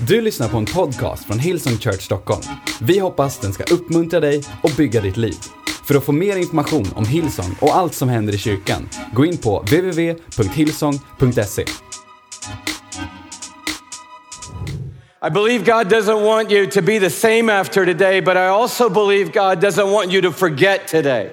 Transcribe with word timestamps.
Du 0.00 0.20
lyssnar 0.20 0.48
på 0.48 0.56
en 0.56 0.64
podcast 0.64 1.24
från 1.24 1.38
Hillsong 1.38 1.78
Church 1.78 2.02
Stockholm. 2.02 2.42
Vi 2.80 2.98
hoppas 2.98 3.38
den 3.38 3.52
ska 3.52 3.74
uppmuntra 3.74 4.20
dig 4.20 4.42
och 4.62 4.70
bygga 4.76 5.00
ditt 5.00 5.16
liv. 5.16 5.36
För 5.84 5.94
att 5.94 6.04
få 6.04 6.12
mer 6.12 6.36
information 6.36 6.86
om 6.94 7.06
Hillsong 7.06 7.56
och 7.60 7.76
allt 7.76 7.94
som 7.94 8.08
händer 8.08 8.34
i 8.34 8.38
kyrkan, 8.38 8.88
gå 9.14 9.24
in 9.24 9.38
på 9.38 9.58
www.hillsong.se. 9.58 11.64
I 15.26 15.30
believe 15.30 15.64
God 15.64 15.92
doesn't 15.92 16.24
want 16.24 16.52
you 16.52 16.66
to 16.66 16.82
be 16.82 17.00
the 17.00 17.10
same 17.10 17.60
after 17.60 17.84
today, 17.84 18.20
but 18.20 18.36
I 18.36 18.46
also 18.46 18.88
believe 18.88 19.32
God 19.32 19.64
doesn't 19.64 19.92
want 19.92 20.12
you 20.12 20.22
to 20.22 20.30
forget 20.30 20.88
today. 20.88 21.30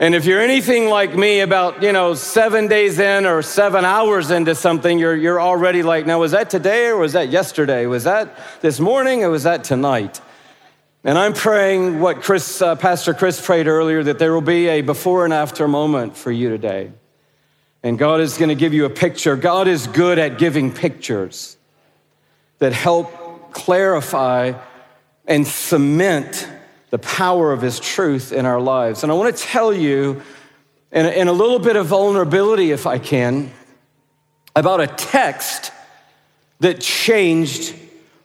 And 0.00 0.14
if 0.14 0.24
you're 0.24 0.40
anything 0.40 0.88
like 0.88 1.14
me, 1.14 1.40
about, 1.40 1.82
you 1.82 1.92
know, 1.92 2.14
seven 2.14 2.68
days 2.68 2.98
in 2.98 3.26
or 3.26 3.42
seven 3.42 3.84
hours 3.84 4.30
into 4.30 4.54
something, 4.54 4.98
you're, 4.98 5.14
you're 5.14 5.38
already 5.38 5.82
like, 5.82 6.06
now, 6.06 6.18
was 6.18 6.32
that 6.32 6.48
today 6.48 6.86
or 6.86 6.96
was 6.96 7.12
that 7.12 7.28
yesterday? 7.28 7.84
Was 7.84 8.04
that 8.04 8.34
this 8.62 8.80
morning 8.80 9.24
or 9.24 9.28
was 9.28 9.42
that 9.42 9.62
tonight? 9.62 10.22
And 11.04 11.18
I'm 11.18 11.34
praying 11.34 12.00
what 12.00 12.22
Chris, 12.22 12.62
uh, 12.62 12.76
Pastor 12.76 13.12
Chris 13.12 13.44
prayed 13.44 13.66
earlier 13.66 14.02
that 14.02 14.18
there 14.18 14.32
will 14.32 14.40
be 14.40 14.68
a 14.68 14.80
before 14.80 15.26
and 15.26 15.34
after 15.34 15.68
moment 15.68 16.16
for 16.16 16.32
you 16.32 16.48
today. 16.48 16.92
And 17.82 17.98
God 17.98 18.20
is 18.20 18.38
going 18.38 18.48
to 18.48 18.54
give 18.54 18.72
you 18.72 18.86
a 18.86 18.90
picture. 18.90 19.36
God 19.36 19.68
is 19.68 19.86
good 19.86 20.18
at 20.18 20.38
giving 20.38 20.72
pictures 20.72 21.58
that 22.58 22.72
help 22.72 23.52
clarify 23.52 24.54
and 25.26 25.46
cement 25.46 26.48
the 26.90 26.98
power 26.98 27.52
of 27.52 27.62
His 27.62 27.80
truth 27.80 28.32
in 28.32 28.46
our 28.46 28.60
lives. 28.60 29.02
And 29.02 29.10
I 29.10 29.14
want 29.14 29.34
to 29.34 29.42
tell 29.42 29.72
you, 29.72 30.22
in 30.92 31.06
a, 31.06 31.10
in 31.10 31.28
a 31.28 31.32
little 31.32 31.58
bit 31.58 31.76
of 31.76 31.86
vulnerability, 31.86 32.72
if 32.72 32.86
I 32.86 32.98
can, 32.98 33.50
about 34.54 34.80
a 34.80 34.86
text 34.86 35.72
that 36.58 36.80
changed 36.80 37.74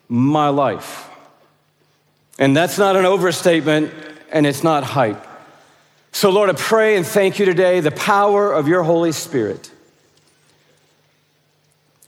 my 0.09 0.49
life. 0.49 1.09
And 2.37 2.55
that's 2.55 2.77
not 2.77 2.95
an 2.95 3.05
overstatement, 3.05 3.93
and 4.31 4.45
it's 4.45 4.63
not 4.63 4.83
hype. 4.83 5.25
So, 6.11 6.29
Lord, 6.29 6.49
I 6.49 6.53
pray 6.53 6.97
and 6.97 7.05
thank 7.05 7.39
you 7.39 7.45
today 7.45 7.79
the 7.79 7.91
power 7.91 8.51
of 8.51 8.67
your 8.67 8.83
Holy 8.83 9.11
Spirit 9.11 9.71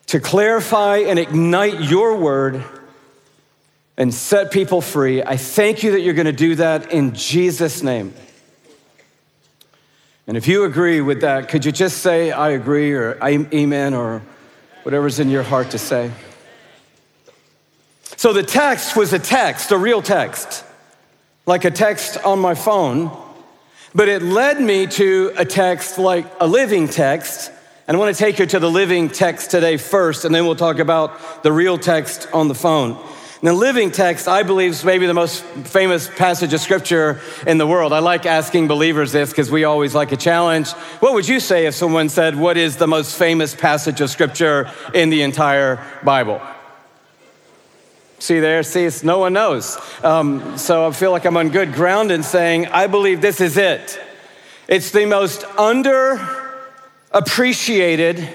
to 0.07 0.19
clarify 0.19 0.99
and 0.99 1.19
ignite 1.19 1.81
your 1.81 2.17
word 2.17 2.63
and 3.97 4.13
set 4.13 4.51
people 4.51 4.79
free. 4.79 5.23
I 5.23 5.37
thank 5.37 5.81
you 5.81 5.91
that 5.91 6.01
you're 6.01 6.13
going 6.13 6.25
to 6.25 6.31
do 6.31 6.55
that 6.55 6.91
in 6.91 7.13
Jesus' 7.13 7.81
name. 7.81 8.13
And 10.27 10.37
if 10.37 10.47
you 10.47 10.65
agree 10.65 11.01
with 11.01 11.21
that, 11.21 11.49
could 11.49 11.65
you 11.65 11.71
just 11.71 11.99
say, 11.99 12.31
I 12.31 12.49
agree, 12.49 12.93
or 12.93 13.17
amen, 13.23 13.93
or 13.93 14.21
whatever's 14.83 15.19
in 15.19 15.29
your 15.29 15.43
heart 15.43 15.71
to 15.71 15.77
say? 15.77 16.11
So 18.17 18.33
the 18.33 18.43
text 18.43 18.95
was 18.95 19.13
a 19.13 19.19
text, 19.19 19.71
a 19.71 19.77
real 19.77 20.01
text, 20.01 20.63
like 21.45 21.65
a 21.65 21.71
text 21.71 22.17
on 22.23 22.39
my 22.39 22.55
phone, 22.55 23.15
but 23.95 24.09
it 24.09 24.21
led 24.21 24.61
me 24.61 24.85
to 24.87 25.31
a 25.37 25.45
text 25.45 25.97
like 25.97 26.25
a 26.39 26.47
living 26.47 26.87
text. 26.87 27.51
And 27.87 27.95
I 27.95 27.99
want 27.99 28.13
to 28.15 28.19
take 28.19 28.37
you 28.37 28.45
to 28.47 28.59
the 28.59 28.69
living 28.69 29.09
text 29.09 29.49
today 29.49 29.77
first, 29.77 30.25
and 30.25 30.35
then 30.35 30.45
we'll 30.45 30.55
talk 30.55 30.79
about 30.79 31.41
the 31.41 31.53
real 31.53 31.77
text 31.77 32.27
on 32.33 32.47
the 32.49 32.55
phone. 32.55 33.01
The 33.41 33.53
living 33.53 33.91
text, 33.91 34.27
I 34.27 34.41
believe, 34.41 34.71
is 34.71 34.83
maybe 34.83 35.05
the 35.05 35.13
most 35.13 35.43
famous 35.43 36.07
passage 36.07 36.53
of 36.53 36.59
scripture 36.59 37.21
in 37.45 37.59
the 37.59 37.67
world. 37.67 37.93
I 37.93 37.99
like 37.99 38.25
asking 38.25 38.67
believers 38.67 39.11
this 39.11 39.29
because 39.29 39.51
we 39.51 39.63
always 39.63 39.93
like 39.93 40.11
a 40.11 40.17
challenge. 40.17 40.71
What 41.01 41.13
would 41.13 41.27
you 41.27 41.39
say 41.39 41.67
if 41.67 41.75
someone 41.75 42.09
said, 42.09 42.35
What 42.35 42.57
is 42.57 42.77
the 42.77 42.87
most 42.87 43.15
famous 43.15 43.53
passage 43.53 44.01
of 44.01 44.09
scripture 44.09 44.71
in 44.91 45.11
the 45.11 45.21
entire 45.21 45.85
Bible? 46.03 46.41
See 48.17 48.39
there, 48.39 48.63
see, 48.63 48.85
it's, 48.85 49.03
no 49.03 49.19
one 49.19 49.33
knows. 49.33 49.77
Um, 50.03 50.57
so 50.57 50.87
I 50.87 50.91
feel 50.91 51.11
like 51.11 51.25
I'm 51.25 51.37
on 51.37 51.49
good 51.49 51.73
ground 51.73 52.11
in 52.11 52.23
saying, 52.23 52.65
I 52.67 52.87
believe 52.87 53.21
this 53.21 53.39
is 53.39 53.55
it. 53.55 53.99
It's 54.67 54.89
the 54.89 55.05
most 55.05 55.41
underappreciated 55.41 58.27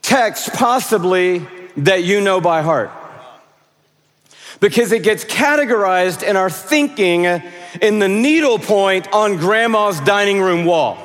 text 0.00 0.54
possibly 0.54 1.46
that 1.78 2.04
you 2.04 2.20
know 2.20 2.40
by 2.40 2.62
heart. 2.62 2.90
Because 4.60 4.90
it 4.92 5.02
gets 5.02 5.24
categorized 5.24 6.22
in 6.22 6.36
our 6.36 6.50
thinking 6.50 7.24
in 7.24 7.98
the 7.98 8.08
needle 8.08 8.58
point 8.58 9.08
on 9.12 9.36
grandma's 9.36 10.00
dining 10.00 10.40
room 10.40 10.64
wall. 10.64 10.98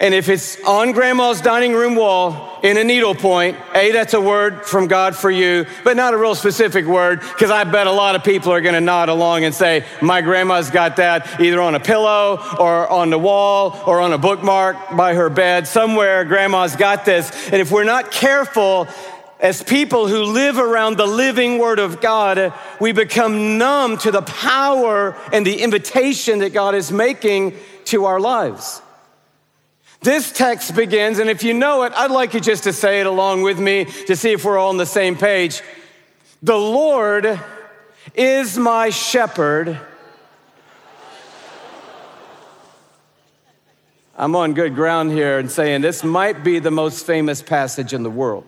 And 0.00 0.14
if 0.14 0.30
it's 0.30 0.58
on 0.64 0.92
grandma's 0.92 1.42
dining 1.42 1.74
room 1.74 1.96
wall 1.96 2.60
in 2.62 2.78
a 2.78 2.84
needle 2.84 3.14
point, 3.14 3.58
A, 3.74 3.92
that's 3.92 4.14
a 4.14 4.20
word 4.20 4.64
from 4.64 4.86
God 4.86 5.14
for 5.14 5.30
you, 5.30 5.66
but 5.84 5.96
not 5.96 6.14
a 6.14 6.16
real 6.16 6.34
specific 6.34 6.86
word, 6.86 7.20
because 7.20 7.50
I 7.50 7.64
bet 7.64 7.86
a 7.86 7.92
lot 7.92 8.14
of 8.14 8.24
people 8.24 8.52
are 8.52 8.62
going 8.62 8.74
to 8.74 8.80
nod 8.80 9.10
along 9.10 9.44
and 9.44 9.54
say, 9.54 9.84
My 10.00 10.22
grandma's 10.22 10.70
got 10.70 10.96
that 10.96 11.40
either 11.40 11.60
on 11.60 11.74
a 11.74 11.80
pillow 11.80 12.42
or 12.58 12.88
on 12.88 13.10
the 13.10 13.18
wall 13.18 13.78
or 13.86 14.00
on 14.00 14.14
a 14.14 14.18
bookmark 14.18 14.96
by 14.96 15.14
her 15.14 15.28
bed. 15.28 15.68
Somewhere, 15.68 16.24
grandma's 16.24 16.74
got 16.74 17.04
this. 17.04 17.30
And 17.46 17.56
if 17.56 17.70
we're 17.70 17.84
not 17.84 18.10
careful, 18.10 18.88
as 19.40 19.62
people 19.62 20.06
who 20.06 20.22
live 20.22 20.56
around 20.56 20.96
the 20.96 21.06
living 21.06 21.58
Word 21.58 21.80
of 21.80 22.00
God, 22.00 22.54
we 22.80 22.92
become 22.92 23.58
numb 23.58 23.98
to 23.98 24.10
the 24.10 24.22
power 24.22 25.16
and 25.32 25.44
the 25.44 25.60
invitation 25.60 26.38
that 26.38 26.54
God 26.54 26.76
is 26.76 26.92
making 26.92 27.56
to 27.86 28.04
our 28.04 28.20
lives. 28.20 28.80
This 30.02 30.32
text 30.32 30.74
begins, 30.74 31.20
and 31.20 31.30
if 31.30 31.44
you 31.44 31.54
know 31.54 31.84
it, 31.84 31.92
I'd 31.94 32.10
like 32.10 32.34
you 32.34 32.40
just 32.40 32.64
to 32.64 32.72
say 32.72 33.00
it 33.00 33.06
along 33.06 33.42
with 33.42 33.60
me 33.60 33.84
to 33.84 34.16
see 34.16 34.32
if 34.32 34.44
we're 34.44 34.58
all 34.58 34.70
on 34.70 34.76
the 34.76 34.84
same 34.84 35.16
page. 35.16 35.62
The 36.42 36.56
Lord 36.56 37.38
is 38.14 38.58
my 38.58 38.90
shepherd. 38.90 39.78
I'm 44.16 44.34
on 44.34 44.54
good 44.54 44.74
ground 44.74 45.12
here 45.12 45.38
and 45.38 45.48
saying 45.48 45.82
this 45.82 46.02
might 46.02 46.42
be 46.42 46.58
the 46.58 46.72
most 46.72 47.06
famous 47.06 47.40
passage 47.40 47.92
in 47.92 48.02
the 48.02 48.10
world. 48.10 48.44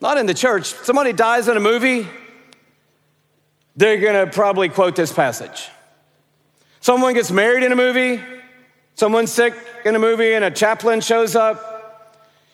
Not 0.00 0.18
in 0.18 0.26
the 0.26 0.34
church. 0.34 0.66
Somebody 0.66 1.12
dies 1.12 1.48
in 1.48 1.56
a 1.56 1.60
movie, 1.60 2.06
they're 3.74 3.98
gonna 3.98 4.26
probably 4.28 4.68
quote 4.68 4.94
this 4.94 5.12
passage. 5.12 5.68
Someone 6.80 7.14
gets 7.14 7.32
married 7.32 7.64
in 7.64 7.72
a 7.72 7.76
movie, 7.76 8.22
someone's 8.96 9.30
sick 9.30 9.54
in 9.84 9.94
a 9.94 9.98
movie 9.98 10.34
and 10.34 10.44
a 10.44 10.50
chaplain 10.50 11.00
shows 11.00 11.36
up, 11.36 11.76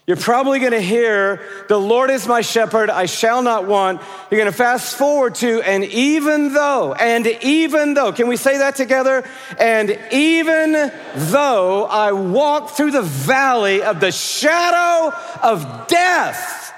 you're 0.06 0.16
probably 0.16 0.58
going 0.58 0.72
to 0.72 0.80
hear, 0.80 1.40
The 1.68 1.78
Lord 1.78 2.10
is 2.10 2.26
my 2.26 2.40
shepherd, 2.40 2.90
I 2.90 3.06
shall 3.06 3.40
not 3.40 3.68
want. 3.68 4.00
You're 4.30 4.40
going 4.40 4.50
to 4.50 4.56
fast 4.56 4.98
forward 4.98 5.36
to, 5.36 5.62
and 5.62 5.84
even 5.84 6.52
though, 6.52 6.92
and 6.92 7.24
even 7.42 7.94
though, 7.94 8.12
can 8.12 8.26
we 8.26 8.36
say 8.36 8.58
that 8.58 8.74
together? 8.74 9.24
And 9.60 9.96
even 10.10 10.92
though 11.14 11.84
I 11.84 12.10
walk 12.10 12.70
through 12.70 12.90
the 12.90 13.02
valley 13.02 13.82
of 13.82 14.00
the 14.00 14.10
shadow 14.10 15.16
of 15.40 15.86
death, 15.86 16.74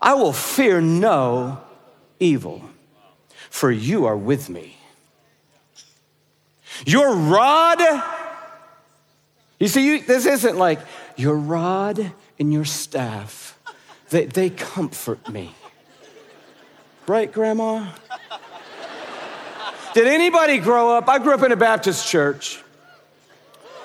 I 0.00 0.14
will 0.14 0.32
fear 0.32 0.80
no 0.80 1.60
evil, 2.18 2.62
for 3.50 3.70
you 3.70 4.06
are 4.06 4.16
with 4.16 4.48
me. 4.48 4.75
Your 6.84 7.14
rod, 7.14 7.80
you 9.58 9.68
see, 9.68 9.86
you, 9.86 10.02
this 10.02 10.26
isn't 10.26 10.56
like 10.56 10.80
your 11.16 11.36
rod 11.36 12.12
and 12.38 12.52
your 12.52 12.64
staff, 12.64 13.58
they, 14.10 14.26
they 14.26 14.50
comfort 14.50 15.28
me. 15.28 15.54
Right, 17.06 17.32
Grandma? 17.32 17.86
Did 19.94 20.08
anybody 20.08 20.58
grow 20.58 20.96
up? 20.96 21.08
I 21.08 21.18
grew 21.18 21.32
up 21.32 21.42
in 21.42 21.52
a 21.52 21.56
Baptist 21.56 22.06
church 22.06 22.62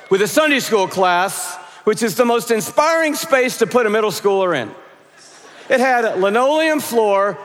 with 0.09 0.21
a 0.21 0.27
Sunday 0.27 0.59
school 0.59 0.87
class, 0.87 1.55
which 1.85 2.03
is 2.03 2.15
the 2.15 2.25
most 2.25 2.51
inspiring 2.51 3.15
space 3.15 3.59
to 3.59 3.67
put 3.67 3.85
a 3.85 3.89
middle 3.89 4.11
schooler 4.11 4.59
in. 4.59 4.69
It 5.69 5.79
had 5.79 6.03
a 6.03 6.17
linoleum 6.17 6.81
floor, 6.81 7.37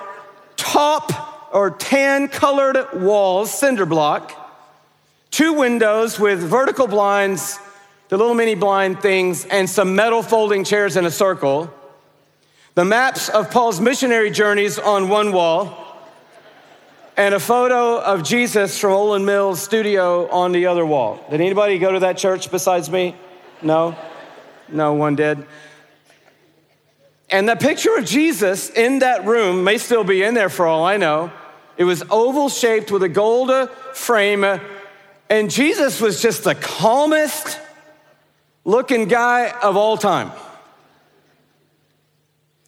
top 0.56 1.54
or 1.54 1.70
tan 1.70 2.26
colored 2.26 2.88
walls, 2.94 3.56
cinder 3.56 3.87
block 3.87 4.45
two 5.37 5.53
windows 5.53 6.19
with 6.19 6.38
vertical 6.38 6.87
blinds, 6.87 7.59
the 8.09 8.17
little 8.17 8.33
mini 8.33 8.55
blind 8.55 9.03
things, 9.03 9.44
and 9.44 9.69
some 9.69 9.94
metal 9.94 10.23
folding 10.23 10.65
chairs 10.65 10.97
in 10.97 11.05
a 11.05 11.11
circle. 11.11 11.71
The 12.75 12.87
maps 12.87 13.29
of 13.29 13.50
Paul's 13.50 13.79
missionary 13.79 14.31
journeys 14.31 14.79
on 14.79 15.11
one 15.11 15.33
wall, 15.33 15.94
and 17.19 17.35
a 17.35 17.38
photo 17.38 18.00
of 18.00 18.23
Jesus 18.23 18.79
from 18.79 18.93
Olan 18.93 19.27
Mills' 19.27 19.62
studio 19.62 20.27
on 20.31 20.53
the 20.53 20.69
other 20.69 20.87
wall. 20.87 21.23
Did 21.31 21.43
anybody 21.43 21.79
go 21.79 21.93
to 21.93 21.99
that 21.99 22.17
church 22.17 22.50
besides 22.50 22.88
me? 22.88 23.15
No? 23.61 23.94
No 24.71 24.94
one 24.94 25.17
did. 25.17 25.44
And 27.29 27.47
the 27.47 27.56
picture 27.56 27.94
of 27.99 28.06
Jesus 28.06 28.71
in 28.71 29.00
that 29.00 29.27
room 29.27 29.65
may 29.65 29.77
still 29.77 30.03
be 30.03 30.23
in 30.23 30.33
there 30.33 30.49
for 30.49 30.67
all 30.67 30.87
I 30.87 30.97
know. 30.97 31.31
It 31.77 31.85
was 31.85 32.03
oval 32.09 32.49
shaped 32.49 32.91
with 32.91 33.03
a 33.03 33.09
gold 33.11 33.69
frame 33.93 34.43
and 35.28 35.50
Jesus 35.50 36.00
was 36.00 36.23
just 36.23 36.44
the 36.44 36.55
calmest, 36.55 37.61
looking 38.64 39.08
guy 39.08 39.50
of 39.50 39.76
all 39.76 39.96
time. 39.96 40.31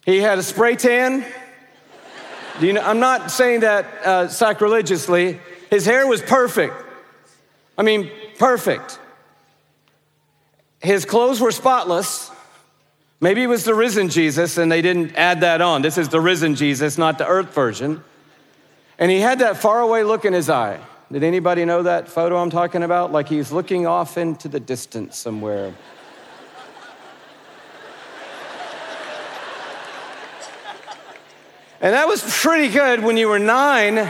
He 0.05 0.19
had 0.19 0.37
a 0.39 0.43
spray 0.43 0.75
tan. 0.75 1.25
You 2.59 2.73
know, 2.73 2.81
I'm 2.81 2.99
not 2.99 3.31
saying 3.31 3.61
that 3.61 3.85
uh, 4.05 4.27
sacrilegiously. 4.27 5.39
His 5.69 5.85
hair 5.85 6.07
was 6.07 6.21
perfect. 6.21 6.73
I 7.77 7.83
mean, 7.83 8.09
perfect. 8.37 8.99
His 10.81 11.05
clothes 11.05 11.39
were 11.39 11.51
spotless. 11.51 12.31
Maybe 13.21 13.43
it 13.43 13.47
was 13.47 13.65
the 13.65 13.73
risen 13.73 14.09
Jesus 14.09 14.57
and 14.57 14.71
they 14.71 14.81
didn't 14.81 15.15
add 15.15 15.41
that 15.41 15.61
on. 15.61 15.81
This 15.81 15.97
is 15.97 16.09
the 16.09 16.21
risen 16.21 16.55
Jesus, 16.55 16.97
not 16.97 17.17
the 17.17 17.27
earth 17.27 17.53
version. 17.53 18.03
And 18.97 19.11
he 19.11 19.19
had 19.19 19.39
that 19.39 19.57
faraway 19.57 20.03
look 20.03 20.25
in 20.25 20.33
his 20.33 20.49
eye. 20.49 20.79
Did 21.11 21.23
anybody 21.23 21.65
know 21.65 21.81
that 21.81 22.07
photo 22.07 22.37
I'm 22.37 22.51
talking 22.51 22.83
about? 22.83 23.11
Like 23.11 23.27
he's 23.27 23.51
looking 23.51 23.87
off 23.87 24.15
into 24.15 24.47
the 24.47 24.59
distance 24.59 25.17
somewhere. 25.17 25.73
and 31.81 31.93
that 31.95 32.07
was 32.07 32.21
pretty 32.21 32.71
good 32.71 33.03
when 33.03 33.17
you 33.17 33.27
were 33.27 33.39
nine. 33.39 34.07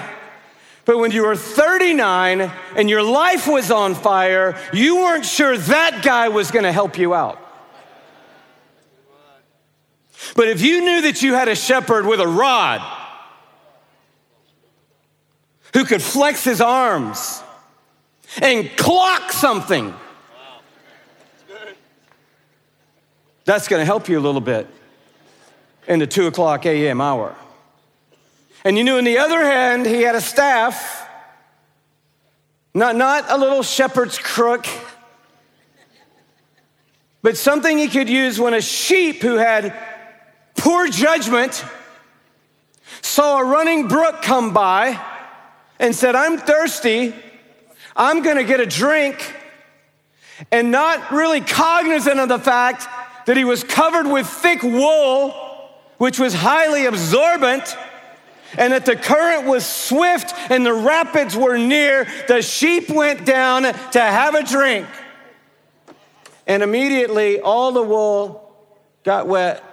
But 0.83 0.97
when 0.97 1.11
you 1.11 1.23
were 1.23 1.37
39 1.37 2.51
and 2.75 2.89
your 2.89 3.03
life 3.03 3.47
was 3.47 3.71
on 3.71 3.95
fire, 3.95 4.59
you 4.73 4.97
weren't 4.97 5.25
sure 5.25 5.57
that 5.57 6.03
guy 6.03 6.27
was 6.27 6.51
gonna 6.51 6.73
help 6.73 6.97
you 6.97 7.13
out. 7.13 7.39
But 10.35 10.49
if 10.49 10.61
you 10.61 10.81
knew 10.81 11.01
that 11.03 11.21
you 11.21 11.33
had 11.33 11.47
a 11.47 11.55
shepherd 11.55 12.05
with 12.05 12.19
a 12.19 12.27
rod 12.27 12.98
who 15.73 15.85
could 15.85 16.01
flex 16.01 16.43
his 16.43 16.61
arms 16.61 17.43
and 18.41 18.69
clock 18.77 19.31
something, 19.31 19.93
that's 23.45 23.67
going 23.67 23.79
to 23.79 23.85
help 23.85 24.07
you 24.07 24.19
a 24.19 24.21
little 24.21 24.41
bit 24.41 24.67
in 25.87 25.99
the 25.99 26.07
two 26.07 26.27
o'clock 26.27 26.65
a.m. 26.65 27.01
hour. 27.01 27.35
And 28.63 28.77
you 28.77 28.83
knew, 28.83 28.97
on 28.97 29.05
the 29.05 29.17
other 29.17 29.41
hand, 29.43 29.85
he 29.85 30.01
had 30.01 30.15
a 30.15 30.21
staff, 30.21 31.07
not, 32.73 32.95
not 32.95 33.25
a 33.29 33.37
little 33.37 33.63
shepherd's 33.63 34.19
crook, 34.19 34.67
but 37.21 37.37
something 37.37 37.77
he 37.77 37.87
could 37.87 38.09
use 38.09 38.39
when 38.39 38.53
a 38.53 38.61
sheep 38.61 39.21
who 39.21 39.35
had 39.35 39.73
poor 40.55 40.87
judgment 40.87 41.63
saw 43.01 43.39
a 43.39 43.45
running 43.45 43.87
brook 43.87 44.21
come 44.21 44.53
by 44.53 44.99
and 45.79 45.95
said, 45.95 46.15
I'm 46.15 46.37
thirsty, 46.37 47.15
I'm 47.95 48.21
gonna 48.21 48.43
get 48.43 48.59
a 48.59 48.65
drink, 48.65 49.35
and 50.51 50.71
not 50.71 51.11
really 51.11 51.41
cognizant 51.41 52.19
of 52.19 52.29
the 52.29 52.39
fact 52.39 52.87
that 53.25 53.37
he 53.37 53.43
was 53.43 53.63
covered 53.63 54.07
with 54.07 54.27
thick 54.27 54.63
wool, 54.63 55.31
which 55.97 56.19
was 56.19 56.33
highly 56.33 56.85
absorbent, 56.85 57.77
and 58.57 58.73
that 58.73 58.85
the 58.85 58.95
current 58.95 59.45
was 59.45 59.65
swift 59.65 60.33
and 60.49 60.65
the 60.65 60.73
rapids 60.73 61.35
were 61.35 61.57
near, 61.57 62.07
the 62.27 62.41
sheep 62.41 62.89
went 62.89 63.25
down 63.25 63.63
to 63.63 63.99
have 63.99 64.33
a 64.33 64.43
drink. 64.43 64.87
And 66.47 66.63
immediately 66.63 67.39
all 67.39 67.71
the 67.71 67.83
wool 67.83 68.51
got 69.03 69.27
wet. 69.27 69.63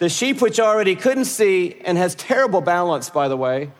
The 0.00 0.08
sheep, 0.08 0.40
which 0.40 0.58
already 0.58 0.96
couldn't 0.96 1.26
see 1.26 1.76
and 1.84 1.96
has 1.98 2.14
terrible 2.16 2.60
balance, 2.60 3.10
by 3.10 3.28
the 3.28 3.36
way, 3.36 3.70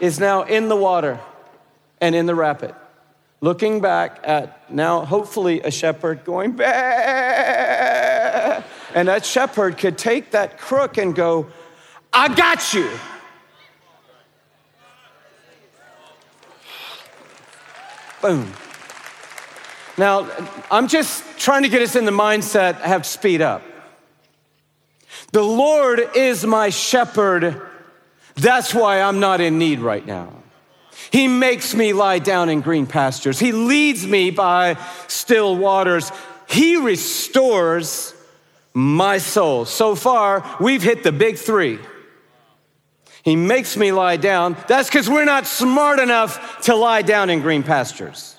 is 0.00 0.18
now 0.18 0.42
in 0.42 0.68
the 0.68 0.76
water 0.76 1.20
and 2.00 2.14
in 2.14 2.26
the 2.26 2.34
rapid, 2.34 2.74
looking 3.40 3.80
back 3.80 4.20
at 4.24 4.70
now, 4.70 5.04
hopefully, 5.04 5.60
a 5.62 5.70
shepherd 5.70 6.24
going, 6.24 6.52
Bah! 6.52 6.64
and 8.94 9.08
that 9.08 9.24
shepherd 9.24 9.78
could 9.78 9.98
take 9.98 10.30
that 10.32 10.58
crook 10.58 10.98
and 10.98 11.14
go, 11.14 11.46
I 12.12 12.34
got 12.34 12.72
you. 12.74 12.90
Boom. 18.22 18.52
Now, 19.98 20.28
I'm 20.70 20.88
just 20.88 21.38
trying 21.38 21.62
to 21.64 21.68
get 21.68 21.82
us 21.82 21.94
in 21.94 22.04
the 22.04 22.10
mindset, 22.10 22.80
have 22.80 23.04
speed 23.04 23.42
up. 23.42 23.62
The 25.32 25.42
Lord 25.42 26.00
is 26.14 26.46
my 26.46 26.70
shepherd. 26.70 27.60
That's 28.36 28.74
why 28.74 29.00
I'm 29.00 29.20
not 29.20 29.40
in 29.40 29.58
need 29.58 29.80
right 29.80 30.04
now. 30.04 30.32
He 31.10 31.28
makes 31.28 31.74
me 31.74 31.92
lie 31.92 32.18
down 32.18 32.48
in 32.48 32.60
green 32.60 32.86
pastures. 32.86 33.38
He 33.38 33.52
leads 33.52 34.06
me 34.06 34.30
by 34.30 34.76
still 35.06 35.56
waters. 35.56 36.10
He 36.48 36.76
restores 36.76 38.14
my 38.72 39.18
soul. 39.18 39.64
So 39.64 39.94
far, 39.94 40.44
we've 40.60 40.82
hit 40.82 41.02
the 41.02 41.12
big 41.12 41.38
three. 41.38 41.78
He 43.22 43.36
makes 43.36 43.76
me 43.76 43.92
lie 43.92 44.16
down. 44.16 44.56
That's 44.68 44.88
because 44.88 45.08
we're 45.08 45.24
not 45.24 45.46
smart 45.46 45.98
enough 45.98 46.62
to 46.62 46.74
lie 46.74 47.02
down 47.02 47.30
in 47.30 47.40
green 47.40 47.62
pastures. 47.62 48.38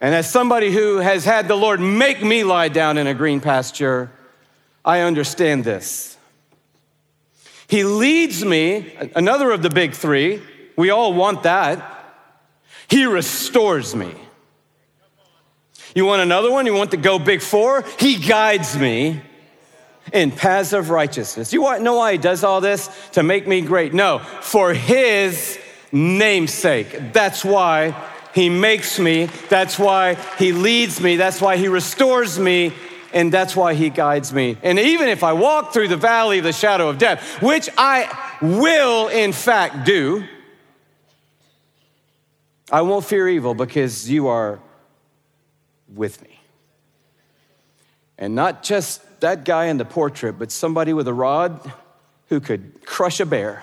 And 0.00 0.14
as 0.14 0.28
somebody 0.28 0.72
who 0.72 0.98
has 0.98 1.24
had 1.24 1.46
the 1.46 1.54
Lord 1.54 1.80
make 1.80 2.22
me 2.22 2.42
lie 2.42 2.68
down 2.68 2.98
in 2.98 3.06
a 3.06 3.14
green 3.14 3.40
pasture, 3.40 4.10
I 4.84 5.00
understand 5.00 5.62
this. 5.64 6.11
He 7.72 7.84
leads 7.84 8.44
me, 8.44 8.92
another 9.16 9.50
of 9.50 9.62
the 9.62 9.70
big 9.70 9.94
three, 9.94 10.42
we 10.76 10.90
all 10.90 11.14
want 11.14 11.44
that. 11.44 11.82
He 12.86 13.06
restores 13.06 13.96
me. 13.96 14.14
You 15.94 16.04
want 16.04 16.20
another 16.20 16.50
one? 16.50 16.66
You 16.66 16.74
want 16.74 16.90
to 16.90 16.98
go 16.98 17.18
big 17.18 17.40
four? 17.40 17.82
He 17.98 18.16
guides 18.16 18.76
me 18.76 19.22
in 20.12 20.32
paths 20.32 20.74
of 20.74 20.90
righteousness. 20.90 21.54
You 21.54 21.62
know 21.80 21.94
why 21.94 22.12
he 22.12 22.18
does 22.18 22.44
all 22.44 22.60
this? 22.60 22.90
To 23.12 23.22
make 23.22 23.48
me 23.48 23.62
great. 23.62 23.94
No, 23.94 24.18
for 24.18 24.74
his 24.74 25.58
namesake. 25.92 27.14
That's 27.14 27.42
why 27.42 27.94
he 28.34 28.48
makes 28.48 28.98
me. 28.98 29.26
That's 29.48 29.78
why 29.78 30.14
He 30.38 30.52
leads 30.52 31.00
me. 31.00 31.16
That's 31.16 31.40
why 31.40 31.56
He 31.56 31.68
restores 31.68 32.38
me. 32.38 32.72
And 33.12 33.32
that's 33.32 33.54
why 33.54 33.74
He 33.74 33.90
guides 33.90 34.32
me. 34.32 34.56
And 34.62 34.78
even 34.78 35.08
if 35.08 35.22
I 35.22 35.32
walk 35.32 35.72
through 35.72 35.88
the 35.88 35.96
valley 35.96 36.38
of 36.38 36.44
the 36.44 36.52
shadow 36.52 36.88
of 36.88 36.98
death, 36.98 37.42
which 37.42 37.68
I 37.76 38.08
will 38.40 39.08
in 39.08 39.32
fact 39.32 39.84
do, 39.84 40.24
I 42.70 42.80
won't 42.82 43.04
fear 43.04 43.28
evil 43.28 43.54
because 43.54 44.08
you 44.08 44.28
are 44.28 44.58
with 45.94 46.22
me. 46.22 46.40
And 48.16 48.34
not 48.34 48.62
just 48.62 49.20
that 49.20 49.44
guy 49.44 49.66
in 49.66 49.76
the 49.76 49.84
portrait, 49.84 50.38
but 50.38 50.50
somebody 50.50 50.92
with 50.92 51.06
a 51.08 51.12
rod 51.12 51.72
who 52.28 52.40
could 52.40 52.86
crush 52.86 53.20
a 53.20 53.26
bear, 53.26 53.62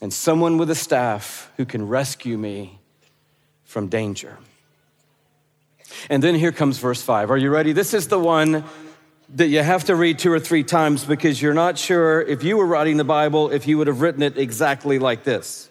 and 0.00 0.12
someone 0.12 0.58
with 0.58 0.70
a 0.70 0.74
staff 0.74 1.50
who 1.56 1.64
can 1.64 1.88
rescue 1.88 2.38
me 2.38 2.78
from 3.64 3.88
danger. 3.88 4.38
And 6.10 6.22
then 6.22 6.34
here 6.34 6.52
comes 6.52 6.78
verse 6.78 7.02
five. 7.02 7.30
Are 7.30 7.36
you 7.36 7.50
ready? 7.50 7.72
This 7.72 7.94
is 7.94 8.08
the 8.08 8.18
one 8.18 8.64
that 9.30 9.48
you 9.48 9.62
have 9.62 9.84
to 9.84 9.96
read 9.96 10.18
two 10.18 10.30
or 10.30 10.38
three 10.38 10.62
times 10.62 11.04
because 11.04 11.40
you're 11.40 11.54
not 11.54 11.78
sure 11.78 12.20
if 12.20 12.44
you 12.44 12.56
were 12.56 12.66
writing 12.66 12.98
the 12.98 13.04
Bible, 13.04 13.50
if 13.50 13.66
you 13.66 13.78
would 13.78 13.86
have 13.86 14.00
written 14.00 14.22
it 14.22 14.36
exactly 14.36 14.98
like 14.98 15.24
this. 15.24 15.68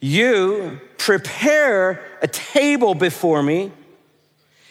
You 0.00 0.80
prepare 0.96 2.02
a 2.22 2.28
table 2.28 2.94
before 2.94 3.42
me 3.42 3.72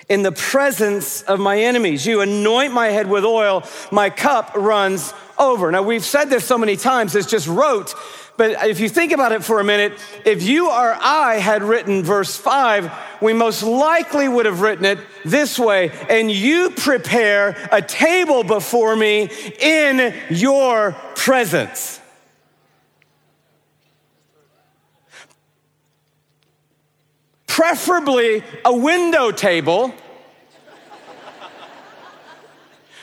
in 0.07 0.21
the 0.21 0.31
presence 0.31 1.23
of 1.23 1.39
my 1.39 1.59
enemies. 1.59 2.05
You 2.05 2.21
anoint 2.21 2.73
my 2.73 2.87
head 2.87 3.07
with 3.07 3.25
oil, 3.25 3.63
my 3.91 4.09
cup 4.09 4.51
runs 4.55 5.13
over. 5.37 5.71
Now, 5.71 5.81
we've 5.81 6.05
said 6.05 6.25
this 6.25 6.45
so 6.45 6.57
many 6.57 6.77
times, 6.77 7.15
it's 7.15 7.27
just 7.27 7.47
rote, 7.47 7.93
but 8.37 8.65
if 8.67 8.79
you 8.79 8.89
think 8.89 9.11
about 9.11 9.31
it 9.31 9.43
for 9.43 9.59
a 9.59 9.63
minute, 9.63 9.93
if 10.25 10.43
you 10.43 10.67
or 10.67 10.97
I 10.99 11.35
had 11.35 11.63
written 11.63 12.03
verse 12.03 12.35
five, 12.35 12.91
we 13.21 13.33
most 13.33 13.63
likely 13.63 14.27
would 14.27 14.45
have 14.45 14.61
written 14.61 14.85
it 14.85 14.99
this 15.23 15.57
way 15.57 15.89
and 16.09 16.29
you 16.29 16.71
prepare 16.71 17.55
a 17.71 17.81
table 17.81 18.43
before 18.43 18.95
me 18.95 19.29
in 19.59 20.13
your 20.29 20.91
presence. 21.15 22.01
Preferably 27.47 28.43
a 28.65 28.75
window 28.75 29.31
table 29.31 29.93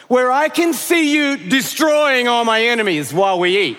where 0.09 0.31
I 0.31 0.51
can 0.51 0.75
see 0.75 1.15
you 1.15 1.39
destroying 1.39 2.29
all 2.29 2.45
my 2.45 2.61
enemies 2.65 3.15
while 3.15 3.39
we 3.41 3.59
eat. 3.59 3.79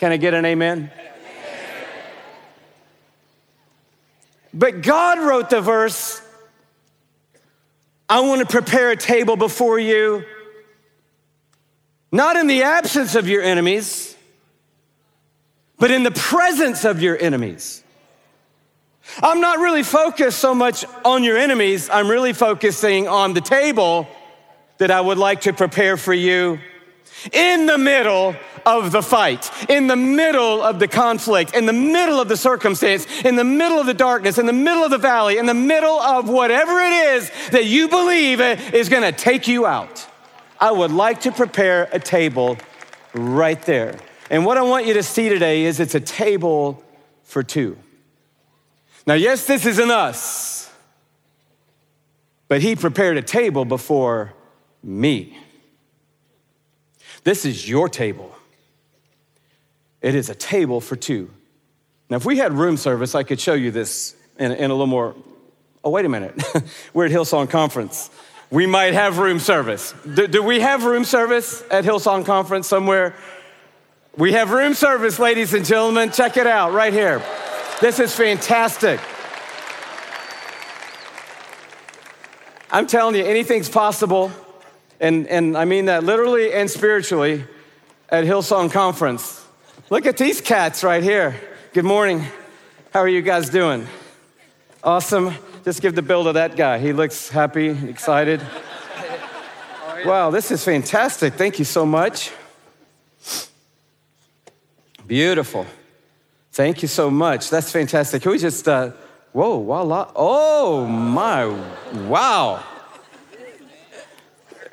Can 0.00 0.12
I 0.12 0.16
get 0.16 0.32
an 0.32 0.46
amen? 0.46 0.90
But 4.54 4.80
God 4.80 5.18
wrote 5.18 5.50
the 5.50 5.60
verse 5.60 6.22
I 8.08 8.20
want 8.20 8.40
to 8.40 8.46
prepare 8.46 8.90
a 8.90 8.96
table 8.96 9.36
before 9.36 9.78
you, 9.78 10.24
not 12.10 12.36
in 12.36 12.46
the 12.46 12.62
absence 12.62 13.14
of 13.14 13.28
your 13.28 13.42
enemies, 13.42 14.16
but 15.78 15.90
in 15.90 16.02
the 16.02 16.10
presence 16.10 16.86
of 16.86 17.02
your 17.02 17.18
enemies. 17.20 17.84
I'm 19.22 19.42
not 19.42 19.58
really 19.58 19.82
focused 19.82 20.38
so 20.38 20.54
much 20.54 20.86
on 21.04 21.24
your 21.24 21.36
enemies, 21.36 21.90
I'm 21.90 22.08
really 22.08 22.32
focusing 22.32 23.06
on 23.06 23.34
the 23.34 23.42
table 23.42 24.08
that 24.78 24.90
I 24.90 25.02
would 25.02 25.18
like 25.18 25.42
to 25.42 25.52
prepare 25.52 25.98
for 25.98 26.14
you 26.14 26.58
in 27.32 27.66
the 27.66 27.78
middle 27.78 28.34
of 28.66 28.92
the 28.92 29.02
fight, 29.02 29.50
in 29.68 29.86
the 29.86 29.96
middle 29.96 30.62
of 30.62 30.78
the 30.78 30.88
conflict, 30.88 31.54
in 31.54 31.66
the 31.66 31.72
middle 31.72 32.20
of 32.20 32.28
the 32.28 32.36
circumstance, 32.36 33.06
in 33.22 33.36
the 33.36 33.44
middle 33.44 33.78
of 33.78 33.86
the 33.86 33.94
darkness, 33.94 34.38
in 34.38 34.46
the 34.46 34.52
middle 34.52 34.84
of 34.84 34.90
the 34.90 34.98
valley, 34.98 35.38
in 35.38 35.46
the 35.46 35.54
middle 35.54 36.00
of 36.00 36.28
whatever 36.28 36.80
it 36.80 36.92
is 36.92 37.30
that 37.50 37.64
you 37.64 37.88
believe 37.88 38.40
is 38.40 38.88
going 38.88 39.02
to 39.02 39.12
take 39.12 39.48
you 39.48 39.66
out. 39.66 40.06
I 40.60 40.70
would 40.70 40.92
like 40.92 41.22
to 41.22 41.32
prepare 41.32 41.88
a 41.92 41.98
table 41.98 42.58
right 43.14 43.60
there. 43.62 43.98
And 44.30 44.44
what 44.44 44.58
I 44.58 44.62
want 44.62 44.86
you 44.86 44.94
to 44.94 45.02
see 45.02 45.28
today 45.28 45.64
is 45.64 45.80
it's 45.80 45.94
a 45.94 46.00
table 46.00 46.82
for 47.24 47.42
two. 47.42 47.76
Now, 49.06 49.14
yes, 49.14 49.46
this 49.46 49.66
isn't 49.66 49.90
us, 49.90 50.70
but 52.48 52.60
he 52.60 52.76
prepared 52.76 53.16
a 53.16 53.22
table 53.22 53.64
before 53.64 54.34
me. 54.82 55.36
This 57.24 57.44
is 57.44 57.68
your 57.68 57.88
table. 57.88 58.34
It 60.00 60.14
is 60.14 60.30
a 60.30 60.34
table 60.34 60.80
for 60.80 60.96
two. 60.96 61.30
Now, 62.08 62.16
if 62.16 62.24
we 62.24 62.38
had 62.38 62.52
room 62.52 62.76
service, 62.76 63.14
I 63.14 63.22
could 63.22 63.40
show 63.40 63.54
you 63.54 63.70
this 63.70 64.16
in, 64.38 64.52
in 64.52 64.70
a 64.70 64.74
little 64.74 64.86
more. 64.86 65.14
Oh, 65.84 65.90
wait 65.90 66.04
a 66.04 66.08
minute. 66.08 66.42
We're 66.94 67.06
at 67.06 67.12
Hillsong 67.12 67.50
Conference. 67.50 68.10
We 68.50 68.66
might 68.66 68.94
have 68.94 69.18
room 69.18 69.38
service. 69.38 69.94
Do, 70.14 70.26
do 70.26 70.42
we 70.42 70.60
have 70.60 70.84
room 70.84 71.04
service 71.04 71.62
at 71.70 71.84
Hillsong 71.84 72.26
Conference 72.26 72.66
somewhere? 72.66 73.14
We 74.16 74.32
have 74.32 74.50
room 74.50 74.74
service, 74.74 75.18
ladies 75.18 75.54
and 75.54 75.64
gentlemen. 75.64 76.10
Check 76.10 76.36
it 76.36 76.46
out 76.46 76.72
right 76.72 76.92
here. 76.92 77.22
This 77.80 78.00
is 78.00 78.14
fantastic. 78.14 78.98
I'm 82.72 82.86
telling 82.86 83.14
you, 83.14 83.24
anything's 83.24 83.68
possible 83.68 84.32
and, 85.00 85.26
and 85.26 85.56
I 85.56 85.64
mean 85.64 85.86
that 85.86 86.04
literally 86.04 86.52
and 86.52 86.70
spiritually 86.70 87.44
at 88.08 88.24
Hillsong 88.24 88.70
Conference. 88.70 89.44
Look 89.88 90.06
at 90.06 90.16
these 90.16 90.40
cats 90.40 90.84
right 90.84 91.02
here. 91.02 91.34
Good 91.72 91.84
morning. 91.84 92.24
How 92.92 93.00
are 93.00 93.08
you 93.08 93.22
guys 93.22 93.50
doing? 93.50 93.86
Awesome. 94.84 95.34
Just 95.64 95.82
give 95.82 95.94
the 95.94 96.02
bill 96.02 96.24
to 96.24 96.32
that 96.34 96.56
guy. 96.56 96.78
He 96.78 96.92
looks 96.92 97.28
happy, 97.28 97.68
excited. 97.68 98.40
Wow, 100.04 100.30
this 100.30 100.50
is 100.50 100.64
fantastic. 100.64 101.34
Thank 101.34 101.58
you 101.58 101.64
so 101.64 101.84
much. 101.84 102.32
Beautiful. 105.06 105.66
Thank 106.52 106.82
you 106.82 106.88
so 106.88 107.10
much. 107.10 107.50
That's 107.50 107.70
fantastic. 107.70 108.22
Can 108.22 108.32
we 108.32 108.38
just, 108.38 108.66
uh, 108.66 108.92
whoa, 109.32 109.62
voila. 109.62 110.10
Oh 110.16 110.86
my, 110.86 111.46
wow. 112.08 112.64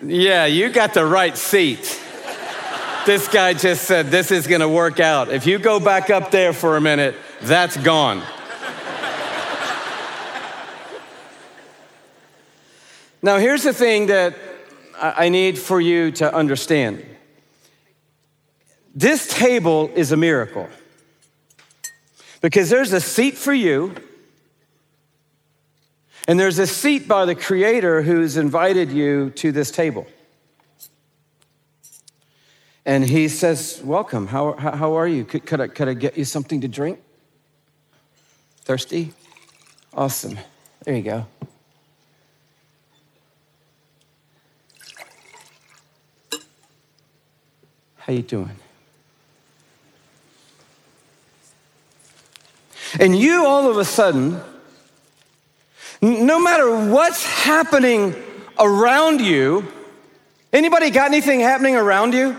Yeah, 0.04 0.46
you 0.46 0.70
got 0.70 0.94
the 0.94 1.06
right 1.06 1.36
seat. 1.36 2.00
this 3.08 3.28
guy 3.28 3.54
just 3.54 3.86
said, 3.86 4.08
This 4.08 4.30
is 4.30 4.46
gonna 4.46 4.70
work 4.70 5.00
out. 5.00 5.30
If 5.30 5.48
you 5.48 5.58
go 5.58 5.80
back 5.80 6.12
up 6.12 6.30
there 6.30 6.54
for 6.54 6.78
a 6.78 6.82
minute, 6.82 7.16
that's 7.42 7.76
gone. 7.78 8.22
now, 13.24 13.38
here's 13.38 13.64
the 13.64 13.74
thing 13.74 14.08
that 14.08 14.36
I 15.00 15.30
need 15.30 15.58
for 15.58 15.82
you 15.82 16.12
to 16.12 16.34
understand 16.34 17.04
this 18.94 19.28
table 19.28 19.92
is 19.94 20.12
a 20.12 20.18
miracle 20.18 20.68
because 22.42 22.70
there's 22.72 22.94
a 22.94 23.02
seat 23.02 23.36
for 23.36 23.54
you 23.54 23.94
and 26.28 26.38
there's 26.38 26.60
a 26.60 26.68
seat 26.68 27.08
by 27.08 27.26
the 27.26 27.36
Creator 27.36 28.02
who's 28.02 28.36
invited 28.36 28.92
you 28.92 29.30
to 29.32 29.54
this 29.54 29.72
table. 29.72 30.06
And 32.86 33.06
he 33.06 33.30
says, 33.30 33.82
Welcome. 33.84 34.28
How, 34.28 34.54
how, 34.54 34.96
are 34.96 35.08
you? 35.08 35.24
Could, 35.24 35.46
could, 35.46 35.62
I, 35.62 35.68
could 35.68 35.88
I 35.88 35.94
get 35.94 36.18
you 36.18 36.26
something 36.26 36.62
to 36.62 36.68
drink? 36.68 37.00
Thirsty? 38.62 39.14
Awesome. 39.94 40.38
There 40.84 40.96
you 40.96 41.02
go. 41.02 41.26
How 47.96 48.14
you 48.14 48.22
doing? 48.22 48.56
And 53.00 53.18
you 53.18 53.46
all 53.46 53.70
of 53.70 53.78
a 53.78 53.86
sudden 53.86 54.42
no 56.02 56.40
matter 56.40 56.90
what's 56.92 57.26
happening 57.26 58.16
around 58.60 59.22
you, 59.22 59.72
anybody 60.54 60.90
got 60.90 61.08
anything 61.08 61.40
happening 61.40 61.76
around 61.76 62.14
you? 62.14 62.38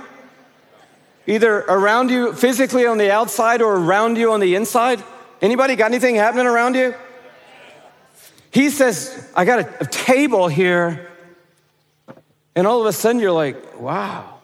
Either 1.27 1.59
around 1.59 2.11
you 2.11 2.33
physically 2.33 2.87
on 2.87 2.99
the 2.99 3.11
outside 3.11 3.61
or 3.61 3.77
around 3.77 4.17
you 4.17 4.33
on 4.33 4.41
the 4.41 4.55
inside? 4.55 5.03
Anybody 5.43 5.77
got 5.77 5.91
anything 5.91 6.15
happening 6.15 6.47
around 6.47 6.75
you? 6.75 6.95
He 8.51 8.71
says, 8.71 9.31
I 9.37 9.45
got 9.45 9.61
a, 9.61 9.83
a 9.83 9.87
table 9.87 10.49
here. 10.49 11.11
And 12.55 12.67
all 12.67 12.81
of 12.81 12.87
a 12.87 12.93
sudden 12.93 13.21
you're 13.21 13.33
like, 13.33 13.79
wow, 13.79 14.41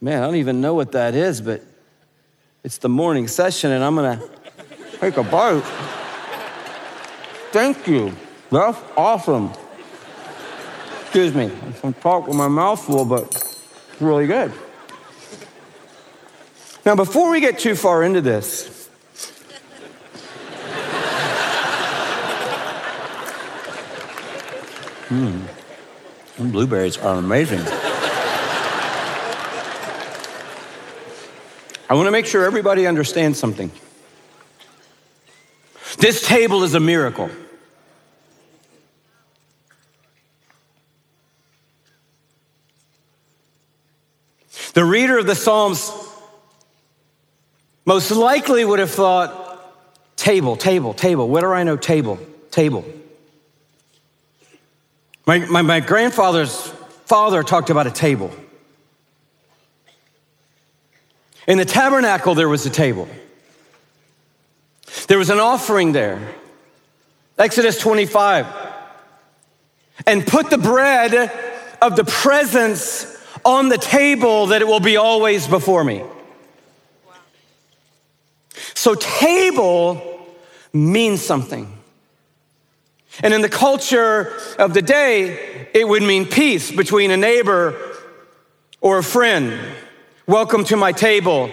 man, 0.00 0.22
I 0.22 0.26
don't 0.26 0.36
even 0.36 0.60
know 0.60 0.74
what 0.74 0.92
that 0.92 1.14
is, 1.14 1.40
but 1.40 1.62
it's 2.64 2.78
the 2.78 2.88
morning 2.88 3.28
session 3.28 3.70
and 3.70 3.84
I'm 3.84 3.94
gonna 3.94 4.22
take 5.00 5.16
a 5.16 5.22
bite. 5.22 5.99
Thank 7.52 7.88
you. 7.88 8.14
That's 8.50 8.78
awesome. 8.96 9.52
Excuse 11.02 11.34
me. 11.34 11.50
I'm 11.82 11.94
talking 11.94 12.28
with 12.28 12.36
my 12.36 12.46
mouth 12.46 12.84
full, 12.84 13.04
but 13.04 13.24
it's 13.24 14.00
really 14.00 14.28
good. 14.28 14.52
Now, 16.86 16.94
before 16.94 17.30
we 17.30 17.40
get 17.40 17.58
too 17.58 17.74
far 17.74 18.04
into 18.04 18.20
this, 18.20 18.88
hmm, 25.08 25.42
blueberries 26.38 26.98
are 26.98 27.16
amazing. 27.16 27.60
I 31.88 31.94
want 31.94 32.06
to 32.06 32.12
make 32.12 32.26
sure 32.26 32.44
everybody 32.44 32.86
understands 32.86 33.40
something. 33.40 33.72
This 36.00 36.26
table 36.26 36.62
is 36.62 36.74
a 36.74 36.80
miracle. 36.80 37.30
The 44.72 44.84
reader 44.84 45.18
of 45.18 45.26
the 45.26 45.34
Psalms 45.34 45.92
most 47.84 48.10
likely 48.10 48.64
would 48.64 48.78
have 48.78 48.90
thought, 48.90 50.16
table, 50.16 50.56
table, 50.56 50.94
table. 50.94 51.28
What 51.28 51.42
do 51.42 51.48
I 51.48 51.64
know? 51.64 51.76
Table, 51.76 52.18
table. 52.50 52.84
My, 55.26 55.38
my, 55.40 55.62
my 55.62 55.80
grandfather's 55.80 56.56
father 57.04 57.42
talked 57.42 57.68
about 57.68 57.86
a 57.86 57.90
table. 57.90 58.30
In 61.46 61.58
the 61.58 61.64
tabernacle, 61.64 62.34
there 62.34 62.48
was 62.48 62.64
a 62.64 62.70
table. 62.70 63.08
There 65.06 65.18
was 65.18 65.30
an 65.30 65.38
offering 65.38 65.92
there. 65.92 66.34
Exodus 67.38 67.78
25. 67.78 68.46
And 70.06 70.26
put 70.26 70.50
the 70.50 70.58
bread 70.58 71.30
of 71.80 71.96
the 71.96 72.04
presence 72.04 73.18
on 73.44 73.68
the 73.68 73.78
table 73.78 74.46
that 74.48 74.62
it 74.62 74.66
will 74.66 74.80
be 74.80 74.96
always 74.96 75.46
before 75.46 75.84
me. 75.84 76.02
So, 78.74 78.94
table 78.94 80.26
means 80.72 81.22
something. 81.22 81.76
And 83.22 83.34
in 83.34 83.42
the 83.42 83.48
culture 83.48 84.34
of 84.58 84.72
the 84.74 84.82
day, 84.82 85.68
it 85.74 85.86
would 85.86 86.02
mean 86.02 86.26
peace 86.26 86.70
between 86.70 87.10
a 87.10 87.16
neighbor 87.16 87.76
or 88.80 88.98
a 88.98 89.02
friend. 89.02 89.58
Welcome 90.26 90.64
to 90.64 90.76
my 90.76 90.92
table 90.92 91.50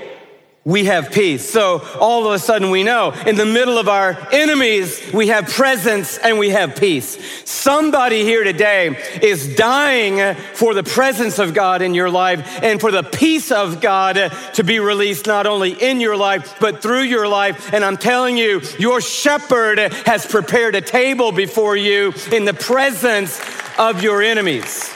we 0.68 0.84
have 0.84 1.14
peace. 1.14 1.50
So 1.50 1.80
all 1.98 2.28
of 2.28 2.34
a 2.34 2.40
sudden 2.40 2.70
we 2.70 2.84
know 2.84 3.14
in 3.26 3.38
the 3.38 3.46
middle 3.46 3.78
of 3.78 3.88
our 3.88 4.18
enemies, 4.34 5.02
we 5.14 5.30
have 5.30 5.48
presence 5.48 6.18
and 6.18 6.38
we 6.38 6.50
have 6.50 6.76
peace. 6.76 7.18
Somebody 7.50 8.24
here 8.24 8.44
today 8.44 9.02
is 9.22 9.56
dying 9.56 10.36
for 10.56 10.74
the 10.74 10.84
presence 10.84 11.40
of 11.40 11.54
God 11.54 11.82
in 11.82 11.94
your 11.94 12.10
life 12.10 12.62
and 12.62 12.82
for 12.82 12.92
the 12.92 13.04
peace 13.04 13.50
of 13.50 13.80
God 13.80 14.16
to 14.56 14.64
be 14.66 14.82
released 14.82 15.26
not 15.26 15.48
only 15.48 15.72
in 15.72 16.02
your 16.02 16.18
life, 16.18 16.58
but 16.60 16.82
through 16.82 17.04
your 17.04 17.30
life. 17.30 17.74
And 17.74 17.86
I'm 17.86 17.96
telling 17.96 18.36
you, 18.36 18.60
your 18.78 19.00
shepherd 19.00 19.80
has 19.80 20.26
prepared 20.26 20.76
a 20.76 20.82
table 20.82 21.32
before 21.32 21.78
you 21.78 22.14
in 22.34 22.44
the 22.44 22.54
presence 22.54 23.40
of 23.80 24.04
your 24.04 24.22
enemies. 24.22 24.94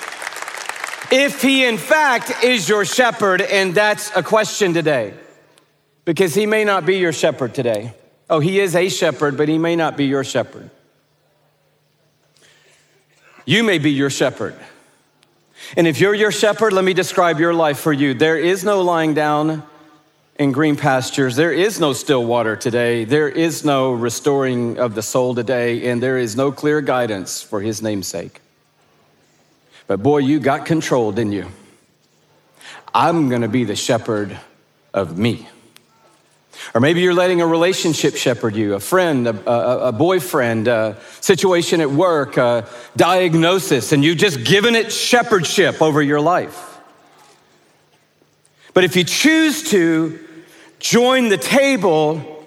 If 1.13 1.41
he 1.41 1.63
in 1.63 1.77
fact 1.77 2.43
is 2.43 2.67
your 2.67 2.83
shepherd, 2.83 3.39
and 3.39 3.73
that's 3.73 4.11
a 4.17 4.21
question 4.21 4.73
today 4.73 5.13
because 6.11 6.35
he 6.35 6.45
may 6.45 6.65
not 6.65 6.85
be 6.85 6.97
your 6.97 7.13
shepherd 7.13 7.53
today. 7.53 7.93
Oh, 8.29 8.41
he 8.41 8.59
is 8.59 8.75
a 8.75 8.89
shepherd, 8.89 9.37
but 9.37 9.47
he 9.47 9.57
may 9.57 9.77
not 9.77 9.95
be 9.95 10.07
your 10.07 10.25
shepherd. 10.25 10.69
You 13.45 13.63
may 13.63 13.77
be 13.77 13.91
your 13.91 14.09
shepherd. 14.09 14.53
And 15.77 15.87
if 15.87 16.01
you're 16.01 16.13
your 16.13 16.33
shepherd, 16.33 16.73
let 16.73 16.83
me 16.83 16.93
describe 16.93 17.39
your 17.39 17.53
life 17.53 17.79
for 17.79 17.93
you. 17.93 18.13
There 18.13 18.37
is 18.37 18.65
no 18.65 18.81
lying 18.81 19.13
down 19.13 19.63
in 20.35 20.51
green 20.51 20.75
pastures. 20.75 21.37
There 21.37 21.53
is 21.53 21.79
no 21.79 21.93
still 21.93 22.25
water 22.25 22.57
today. 22.57 23.05
There 23.05 23.29
is 23.29 23.63
no 23.63 23.93
restoring 23.93 24.79
of 24.79 24.95
the 24.95 25.01
soul 25.01 25.33
today, 25.33 25.89
and 25.89 26.03
there 26.03 26.17
is 26.17 26.35
no 26.35 26.51
clear 26.51 26.81
guidance 26.81 27.41
for 27.41 27.61
his 27.61 27.81
namesake. 27.81 28.41
But 29.87 30.03
boy, 30.03 30.17
you 30.17 30.41
got 30.41 30.65
control, 30.65 31.13
didn't 31.13 31.31
you? 31.31 31.47
I'm 32.93 33.29
gonna 33.29 33.47
be 33.47 33.63
the 33.63 33.77
shepherd 33.77 34.37
of 34.93 35.17
me. 35.17 35.47
Or 36.73 36.81
maybe 36.81 37.01
you're 37.01 37.13
letting 37.13 37.41
a 37.41 37.47
relationship 37.47 38.15
shepherd 38.15 38.55
you, 38.55 38.75
a 38.75 38.79
friend, 38.79 39.27
a, 39.27 39.49
a, 39.49 39.87
a 39.87 39.91
boyfriend, 39.91 40.67
a 40.67 40.97
situation 41.19 41.81
at 41.81 41.89
work, 41.89 42.37
a 42.37 42.67
diagnosis, 42.95 43.91
and 43.91 44.03
you've 44.03 44.17
just 44.17 44.43
given 44.43 44.75
it 44.75 44.91
shepherdship 44.91 45.81
over 45.81 46.01
your 46.01 46.21
life. 46.21 46.79
But 48.73 48.83
if 48.83 48.95
you 48.95 49.03
choose 49.03 49.69
to 49.71 50.19
join 50.79 51.29
the 51.29 51.37
table, 51.37 52.45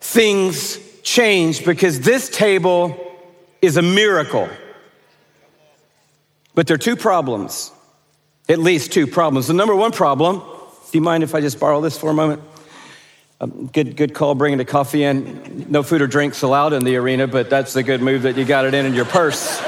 things 0.00 0.78
change 1.02 1.64
because 1.64 2.00
this 2.00 2.28
table 2.28 2.96
is 3.60 3.76
a 3.76 3.82
miracle. 3.82 4.48
But 6.54 6.66
there 6.66 6.74
are 6.74 6.78
two 6.78 6.96
problems, 6.96 7.70
at 8.48 8.58
least 8.58 8.92
two 8.92 9.06
problems. 9.06 9.46
The 9.46 9.54
number 9.54 9.74
one 9.74 9.92
problem, 9.92 10.40
do 10.40 10.98
you 10.98 11.00
mind 11.00 11.22
if 11.22 11.34
I 11.34 11.40
just 11.40 11.58
borrow 11.58 11.80
this 11.80 11.96
for 11.96 12.10
a 12.10 12.14
moment? 12.14 12.42
Um, 13.42 13.68
good, 13.72 13.96
good 13.96 14.14
call 14.14 14.36
bringing 14.36 14.58
the 14.58 14.64
coffee 14.64 15.02
in. 15.02 15.66
No 15.68 15.82
food 15.82 16.00
or 16.00 16.06
drinks 16.06 16.42
allowed 16.42 16.72
in 16.72 16.84
the 16.84 16.94
arena, 16.94 17.26
but 17.26 17.50
that's 17.50 17.74
a 17.74 17.82
good 17.82 18.00
move 18.00 18.22
that 18.22 18.36
you 18.36 18.44
got 18.44 18.66
it 18.66 18.72
in 18.72 18.86
in 18.86 18.94
your 18.94 19.04
purse. 19.04 19.60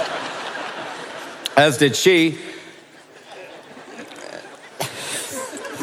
As 1.56 1.76
did 1.76 1.96
she. 1.96 2.38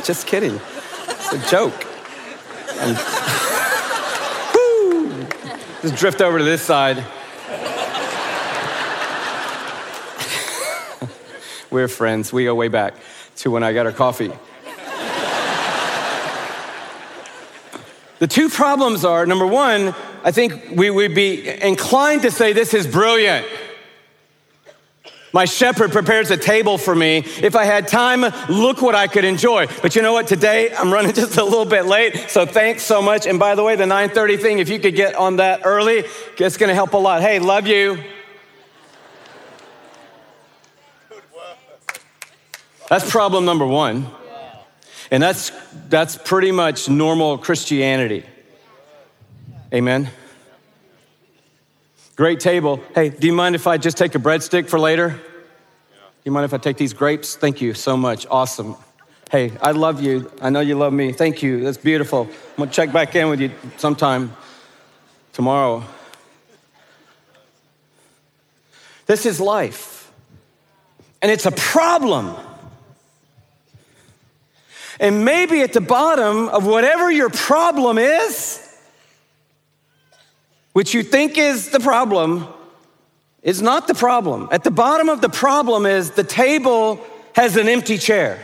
Just 0.06 0.26
kidding. 0.26 0.58
It's 1.10 1.34
a 1.34 1.50
joke. 1.50 1.74
just 5.82 5.98
drift 5.98 6.22
over 6.22 6.38
to 6.38 6.46
this 6.46 6.62
side. 6.62 6.98
We're 11.70 11.90
friends. 11.90 12.32
We 12.32 12.46
go 12.46 12.56
way 12.56 12.70
back 12.70 12.96
to 13.38 13.52
when 13.52 13.64
I 13.64 13.74
got 13.74 13.86
her 13.86 13.92
coffee. 13.92 14.32
The 18.22 18.28
two 18.28 18.50
problems 18.50 19.04
are 19.04 19.26
number 19.26 19.48
one, 19.48 19.96
I 20.24 20.30
think 20.30 20.76
we 20.76 20.92
would 20.92 21.16
be 21.16 21.50
inclined 21.60 22.22
to 22.22 22.30
say 22.30 22.54
this 22.54 22.76
is 22.76 22.86
brilliant. 22.86 23.48
My 25.34 25.46
shepherd 25.46 25.92
prepares 25.92 26.30
a 26.30 26.38
table 26.38 26.78
for 26.78 26.94
me. 26.94 27.24
If 27.42 27.56
I 27.56 27.64
had 27.64 27.88
time, 27.88 28.22
look 28.48 28.80
what 28.84 28.94
I 28.94 29.08
could 29.08 29.26
enjoy. 29.26 29.66
But 29.82 29.96
you 29.96 30.04
know 30.04 30.14
what? 30.14 30.28
Today 30.28 30.72
I'm 30.72 30.94
running 30.94 31.14
just 31.16 31.38
a 31.38 31.44
little 31.44 31.66
bit 31.66 31.88
late, 31.88 32.30
so 32.30 32.46
thanks 32.46 32.84
so 32.84 33.02
much. 33.02 33.26
And 33.26 33.40
by 33.40 33.56
the 33.56 33.64
way, 33.64 33.76
the 33.76 33.86
9:30 33.86 34.40
thing, 34.40 34.60
if 34.60 34.70
you 34.70 34.78
could 34.78 34.96
get 34.96 35.16
on 35.16 35.38
that 35.38 35.62
early, 35.66 36.04
it's 36.38 36.58
going 36.58 36.70
to 36.70 36.76
help 36.76 36.94
a 36.94 36.98
lot. 36.98 37.24
Hey, 37.24 37.40
love 37.40 37.66
you. 37.66 38.04
That's 42.88 43.10
problem 43.10 43.46
number 43.46 43.66
1. 43.66 44.21
And 45.12 45.22
that's, 45.22 45.52
that's 45.90 46.18
pretty 46.18 46.52
much 46.52 46.88
normal 46.88 47.38
Christianity. 47.38 48.26
Amen. 49.74 50.10
Great 52.16 52.40
table. 52.40 52.82
Hey, 52.96 53.10
do 53.10 53.28
you 53.28 53.34
mind 53.34 53.56
if 53.56 53.68
I 53.68 53.78
just 53.78 53.98
take 53.98 54.16
a 54.16 54.20
breadstick 54.20 54.70
for 54.70 54.80
later? 54.80 55.10
Do 55.10 55.20
you 56.24 56.32
mind 56.32 56.46
if 56.46 56.54
I 56.54 56.58
take 56.58 56.78
these 56.78 56.94
grapes? 56.94 57.36
Thank 57.36 57.62
you 57.62 57.74
so 57.74 57.98
much. 57.98 58.26
Awesome. 58.30 58.76
Hey, 59.30 59.52
I 59.62 59.72
love 59.72 60.02
you. 60.02 60.32
I 60.42 60.50
know 60.50 60.60
you 60.60 60.76
love 60.76 60.94
me. 60.94 61.14
Thank 61.14 61.42
you. 61.42 61.64
That's 61.64 61.78
beautiful. 61.78 62.24
I'm 62.24 62.58
gonna 62.58 62.72
check 62.72 62.92
back 62.92 63.16
in 63.16 63.30
with 63.30 63.40
you 63.42 63.52
sometime 63.78 64.36
tomorrow. 65.34 65.84
This 69.08 69.26
is 69.26 69.40
life. 69.40 70.12
And 71.22 71.32
it's 71.32 71.46
a 71.46 71.52
problem. 71.52 72.36
And 75.02 75.26
maybe 75.26 75.64
at 75.64 75.74
the 75.74 75.82
bottom 75.82 76.48
of 76.50 76.68
whatever 76.68 77.12
your 77.12 77.32
problem 77.32 77.98
is, 77.98 78.60
which 80.74 80.94
you 80.94 81.02
think 81.02 81.40
is 81.40 81.72
the 81.72 81.80
problem, 81.80 82.48
is 83.42 83.64
not 83.64 83.88
the 83.88 83.96
problem. 83.96 84.48
At 84.52 84.64
the 84.64 84.70
bottom 84.70 85.10
of 85.10 85.20
the 85.20 85.28
problem 85.28 85.88
is 85.88 86.12
the 86.12 86.24
table 86.24 87.04
has 87.34 87.58
an 87.58 87.68
empty 87.68 87.98
chair. 87.98 88.40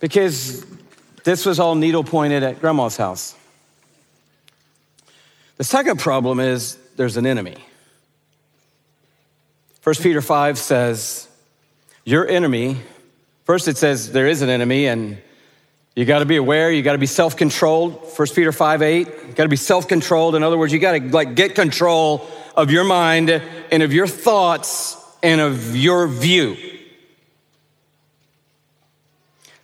Because 0.00 0.66
this 1.24 1.46
was 1.46 1.58
all 1.58 1.74
needle 1.74 2.04
pointed 2.04 2.42
at 2.42 2.60
grandma's 2.60 2.98
house. 2.98 3.34
The 5.56 5.64
second 5.64 5.98
problem 5.98 6.40
is 6.40 6.76
there's 6.96 7.16
an 7.16 7.24
enemy. 7.24 7.56
1 9.82 9.94
Peter 10.02 10.20
5 10.20 10.58
says, 10.58 11.26
Your 12.04 12.28
enemy 12.28 12.76
First, 13.44 13.68
it 13.68 13.76
says 13.76 14.12
there 14.12 14.26
is 14.26 14.42
an 14.42 14.48
enemy, 14.48 14.86
and 14.86 15.18
you 15.94 16.04
got 16.04 16.20
to 16.20 16.26
be 16.26 16.36
aware. 16.36 16.70
You 16.70 16.82
got 16.82 16.92
to 16.92 16.98
be 16.98 17.06
self-controlled. 17.06 18.12
First 18.12 18.34
Peter 18.34 18.52
5, 18.52 18.82
8. 18.82 19.06
You 19.06 19.32
got 19.34 19.42
to 19.44 19.48
be 19.48 19.56
self-controlled. 19.56 20.34
In 20.34 20.42
other 20.42 20.56
words, 20.56 20.72
you 20.72 20.78
got 20.78 20.92
to 20.92 21.00
like 21.08 21.34
get 21.34 21.54
control 21.54 22.28
of 22.56 22.70
your 22.70 22.84
mind 22.84 23.30
and 23.30 23.82
of 23.82 23.92
your 23.92 24.06
thoughts 24.06 24.96
and 25.22 25.40
of 25.40 25.76
your 25.76 26.06
view. 26.06 26.56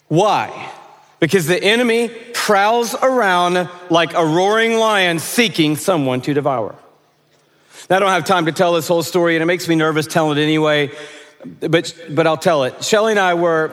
Why? 0.08 0.72
Because 1.20 1.46
the 1.46 1.62
enemy 1.62 2.08
prowls 2.32 2.94
around 2.94 3.68
like 3.90 4.14
a 4.14 4.24
roaring 4.24 4.78
lion 4.78 5.18
seeking 5.18 5.76
someone 5.76 6.20
to 6.22 6.34
devour. 6.34 6.74
Now, 7.88 7.96
I 7.96 7.98
don't 8.00 8.10
have 8.10 8.24
time 8.24 8.46
to 8.46 8.52
tell 8.52 8.72
this 8.72 8.88
whole 8.88 9.02
story, 9.02 9.36
and 9.36 9.42
it 9.42 9.46
makes 9.46 9.68
me 9.68 9.74
nervous 9.74 10.06
telling 10.06 10.38
it 10.38 10.42
anyway 10.42 10.90
but, 11.60 11.94
but 12.10 12.26
I'll 12.26 12.36
tell 12.36 12.64
it. 12.64 12.84
Shelley 12.84 13.12
and 13.12 13.20
I 13.20 13.34
were 13.34 13.72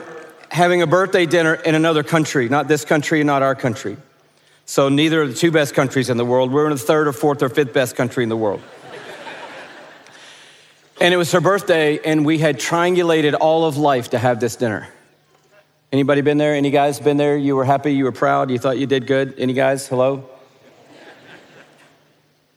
having 0.50 0.82
a 0.82 0.88
birthday 0.88 1.26
dinner 1.26 1.56
in 1.56 1.76
another 1.76 2.04
country, 2.04 2.48
not 2.48 2.68
this 2.68 2.86
country, 2.86 3.24
not 3.24 3.42
our 3.42 3.56
country. 3.56 3.98
So 4.66 4.88
neither 4.88 5.22
of 5.24 5.30
the 5.30 5.36
two 5.36 5.52
best 5.52 5.74
countries 5.74 6.10
in 6.10 6.18
the 6.18 6.26
world. 6.26 6.52
We're 6.52 6.66
in 6.66 6.72
the 6.72 6.78
third 6.78 7.08
or 7.08 7.14
fourth 7.14 7.42
or 7.42 7.50
fifth 7.50 7.74
best 7.74 7.96
country 7.96 8.24
in 8.24 8.30
the 8.30 8.38
world. 8.38 8.62
and 11.02 11.14
it 11.14 11.18
was 11.18 11.32
her 11.32 11.42
birthday, 11.42 12.00
and 12.00 12.26
we 12.26 12.38
had 12.38 12.60
triangulated 12.60 13.36
all 13.40 13.66
of 13.66 13.78
life 13.78 14.12
to 14.12 14.20
have 14.20 14.40
this 14.40 14.56
dinner. 14.56 14.88
Anybody 15.92 16.22
been 16.22 16.38
there? 16.38 16.56
Any 16.56 16.72
guys 16.72 17.00
been 17.00 17.18
there? 17.18 17.36
You 17.36 17.56
were 17.56 17.66
happy, 17.66 17.94
you 17.94 18.06
were 18.06 18.12
proud, 18.12 18.50
you 18.50 18.58
thought 18.58 18.78
you 18.78 18.88
did 18.88 19.06
good? 19.06 19.36
Any 19.38 19.54
guys? 19.54 19.88
Hello? 19.88 20.30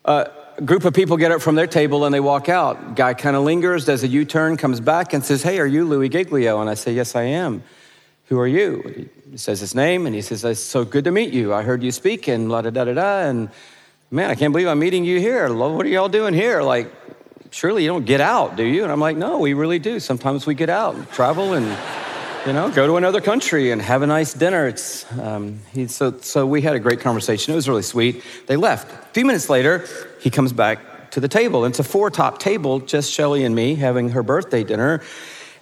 Uh, 0.05 0.26
group 0.64 0.84
of 0.84 0.94
people 0.94 1.16
get 1.16 1.30
up 1.30 1.42
from 1.42 1.54
their 1.54 1.66
table 1.66 2.04
and 2.04 2.14
they 2.14 2.20
walk 2.20 2.48
out. 2.48 2.96
Guy 2.96 3.14
kind 3.14 3.36
of 3.36 3.42
lingers, 3.42 3.84
does 3.84 4.02
a 4.02 4.08
U 4.08 4.24
turn, 4.24 4.56
comes 4.56 4.80
back 4.80 5.12
and 5.12 5.24
says, 5.24 5.42
Hey, 5.42 5.58
are 5.58 5.66
you 5.66 5.84
Louie 5.84 6.08
Giglio? 6.08 6.60
And 6.60 6.70
I 6.70 6.74
say, 6.74 6.92
Yes, 6.94 7.14
I 7.14 7.24
am. 7.24 7.62
Who 8.26 8.38
are 8.38 8.46
you? 8.46 9.08
He 9.30 9.36
says 9.36 9.60
his 9.60 9.74
name 9.74 10.06
and 10.06 10.14
he 10.14 10.22
says, 10.22 10.44
It's 10.44 10.60
so 10.60 10.84
good 10.84 11.04
to 11.04 11.10
meet 11.10 11.32
you. 11.32 11.52
I 11.52 11.62
heard 11.62 11.82
you 11.82 11.92
speak 11.92 12.28
and 12.28 12.50
la 12.50 12.62
da 12.62 12.70
da 12.70 12.84
da 12.84 12.94
da. 12.94 13.18
And 13.20 13.50
man, 14.10 14.30
I 14.30 14.34
can't 14.34 14.52
believe 14.52 14.68
I'm 14.68 14.78
meeting 14.78 15.04
you 15.04 15.20
here. 15.20 15.52
What 15.52 15.84
are 15.84 15.88
y'all 15.88 16.08
doing 16.08 16.34
here? 16.34 16.62
Like, 16.62 16.92
surely 17.50 17.82
you 17.82 17.88
don't 17.88 18.06
get 18.06 18.20
out, 18.20 18.56
do 18.56 18.64
you? 18.64 18.82
And 18.82 18.90
I'm 18.90 19.00
like, 19.00 19.16
No, 19.16 19.38
we 19.38 19.52
really 19.54 19.78
do. 19.78 20.00
Sometimes 20.00 20.46
we 20.46 20.54
get 20.54 20.70
out 20.70 20.94
and 20.94 21.08
travel 21.10 21.52
and 21.52 21.66
you 22.46 22.52
know, 22.52 22.70
go 22.70 22.87
to 22.87 22.96
another 22.96 23.20
country 23.20 23.72
and 23.72 23.82
have 23.82 24.02
a 24.02 24.06
nice 24.06 24.32
dinner. 24.32 24.68
It's, 24.68 25.11
um, 25.18 25.59
he, 25.72 25.88
so, 25.88 26.16
so 26.20 26.46
we 26.46 26.62
had 26.62 26.76
a 26.76 26.78
great 26.78 27.00
conversation. 27.00 27.52
It 27.52 27.56
was 27.56 27.68
really 27.68 27.82
sweet. 27.82 28.22
They 28.46 28.56
left. 28.56 28.88
A 28.92 29.12
few 29.12 29.24
minutes 29.24 29.50
later, 29.50 29.85
he 30.20 30.30
comes 30.30 30.52
back 30.52 31.11
to 31.11 31.20
the 31.20 31.26
table. 31.26 31.64
It's 31.64 31.80
a 31.80 31.85
four 31.85 32.09
top 32.09 32.38
table, 32.38 32.78
just 32.78 33.12
Shelley 33.12 33.44
and 33.44 33.54
me 33.54 33.74
having 33.74 34.11
her 34.11 34.22
birthday 34.22 34.62
dinner. 34.62 35.02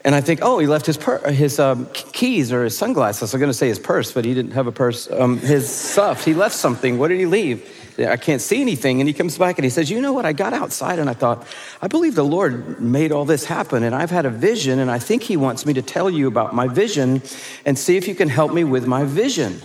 And 0.05 0.15
I 0.15 0.21
think, 0.21 0.41
oh, 0.43 0.59
he 0.59 0.67
left 0.67 0.85
his, 0.85 0.99
pur- 0.99 1.31
his 1.31 1.59
um, 1.59 1.87
keys 1.95 2.53
or 2.53 2.65
his 2.65 2.77
sunglasses. 2.77 3.33
I 3.33 3.37
was 3.37 3.41
going 3.41 3.49
to 3.49 3.55
say 3.55 3.69
his 3.69 3.79
purse, 3.79 4.13
but 4.13 4.27
he 4.27 4.35
didn't 4.35 4.53
have 4.53 4.67
a 4.67 4.73
purse. 4.73 5.11
Um, 5.11 5.39
his 5.39 5.67
stuff. 5.67 6.27
He 6.27 6.35
left 6.35 6.55
something. 6.55 6.99
What 6.99 7.09
did 7.09 7.19
he 7.19 7.25
leave? 7.25 7.67
I 7.99 8.17
can't 8.17 8.41
see 8.41 8.61
anything. 8.61 9.01
And 9.01 9.09
he 9.09 9.15
comes 9.15 9.39
back 9.39 9.57
and 9.57 9.65
he 9.65 9.71
says, 9.71 9.91
You 9.91 10.01
know 10.01 10.13
what? 10.13 10.27
I 10.27 10.33
got 10.33 10.53
outside 10.53 10.99
and 10.99 11.09
I 11.09 11.15
thought, 11.15 11.47
I 11.81 11.87
believe 11.87 12.15
the 12.15 12.25
Lord 12.25 12.81
made 12.81 13.13
all 13.13 13.25
this 13.25 13.45
happen. 13.45 13.83
And 13.83 13.95
I've 13.95 14.11
had 14.11 14.27
a 14.27 14.31
vision, 14.31 14.79
and 14.79 14.91
I 14.91 14.99
think 14.99 15.23
he 15.23 15.37
wants 15.37 15.65
me 15.65 15.75
to 15.75 15.83
tell 15.83 16.11
you 16.11 16.27
about 16.27 16.55
my 16.55 16.67
vision 16.67 17.23
and 17.65 17.79
see 17.79 17.97
if 17.97 18.09
you 18.09 18.15
can 18.15 18.29
help 18.29 18.53
me 18.53 18.65
with 18.65 18.87
my 18.87 19.05
vision. 19.05 19.61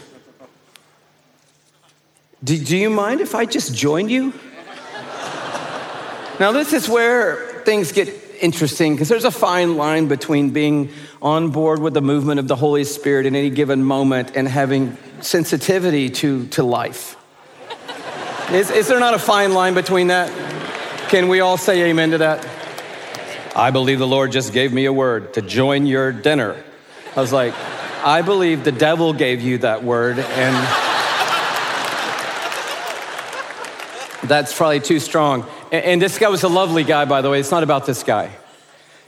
Do, 2.43 2.57
do 2.57 2.77
you 2.77 2.89
mind 2.89 3.19
if 3.21 3.35
I 3.35 3.45
just 3.45 3.75
join 3.75 4.09
you? 4.09 4.31
now, 6.39 6.51
this 6.51 6.71
is 6.71 6.87
where 6.87 7.61
things 7.65 7.91
get 7.91 8.07
interesting 8.39 8.93
because 8.93 9.09
there's 9.09 9.25
a 9.25 9.31
fine 9.31 9.75
line 9.75 10.07
between 10.07 10.51
being 10.51 10.89
on 11.21 11.51
board 11.51 11.79
with 11.79 11.93
the 11.93 12.01
movement 12.01 12.39
of 12.39 12.47
the 12.47 12.55
Holy 12.55 12.85
Spirit 12.85 13.25
in 13.25 13.35
any 13.35 13.49
given 13.49 13.83
moment 13.83 14.31
and 14.35 14.47
having 14.47 14.97
sensitivity 15.19 16.09
to, 16.09 16.47
to 16.47 16.63
life. 16.63 17.18
Is, 18.53 18.71
is 18.71 18.87
there 18.87 18.99
not 18.99 19.13
a 19.13 19.19
fine 19.19 19.53
line 19.53 19.73
between 19.73 20.07
that? 20.07 20.29
Can 21.09 21.27
we 21.27 21.39
all 21.39 21.57
say 21.57 21.83
amen 21.89 22.11
to 22.11 22.17
that? 22.19 22.47
I 23.55 23.71
believe 23.71 23.99
the 23.99 24.07
Lord 24.07 24.31
just 24.31 24.53
gave 24.53 24.73
me 24.73 24.85
a 24.85 24.93
word 24.93 25.33
to 25.35 25.41
join 25.41 25.85
your 25.85 26.11
dinner. 26.11 26.63
I 27.15 27.21
was 27.21 27.33
like, 27.33 27.53
I 28.03 28.21
believe 28.21 28.63
the 28.63 28.71
devil 28.71 29.13
gave 29.13 29.41
you 29.41 29.59
that 29.59 29.83
word, 29.83 30.19
and 30.19 30.55
that's 34.27 34.55
probably 34.55 34.79
too 34.79 34.99
strong. 34.99 35.45
And 35.71 36.01
this 36.01 36.17
guy 36.17 36.29
was 36.29 36.43
a 36.43 36.47
lovely 36.47 36.83
guy, 36.83 37.05
by 37.05 37.21
the 37.21 37.29
way. 37.29 37.39
It's 37.39 37.51
not 37.51 37.63
about 37.63 37.85
this 37.85 38.03
guy. 38.03 38.31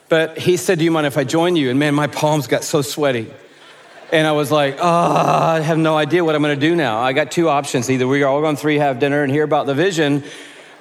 But 0.10 0.38
he 0.38 0.58
said, 0.58 0.80
Do 0.80 0.84
you 0.84 0.92
mind 0.92 1.08
if 1.08 1.18
I 1.18 1.24
join 1.24 1.56
you? 1.56 1.70
And 1.70 1.80
man, 1.80 1.96
my 1.96 2.08
palms 2.08 2.48
got 2.48 2.64
so 2.64 2.82
sweaty. 2.82 3.32
And 4.12 4.28
I 4.28 4.34
was 4.34 4.52
like, 4.52 4.78
Oh, 4.80 4.84
I 4.84 5.62
have 5.62 5.78
no 5.78 5.96
idea 5.96 6.24
what 6.24 6.36
I'm 6.36 6.42
gonna 6.42 6.56
do 6.56 6.76
now. 6.76 7.00
I 7.00 7.14
got 7.14 7.32
two 7.32 7.48
options. 7.48 7.90
Either 7.90 8.08
we 8.08 8.24
are 8.24 8.28
all 8.28 8.42
going 8.42 8.56
to 8.56 8.62
three 8.62 8.78
have 8.78 9.00
dinner 9.00 9.24
and 9.24 9.32
hear 9.32 9.44
about 9.44 9.68
the 9.68 9.74
vision, 9.74 10.24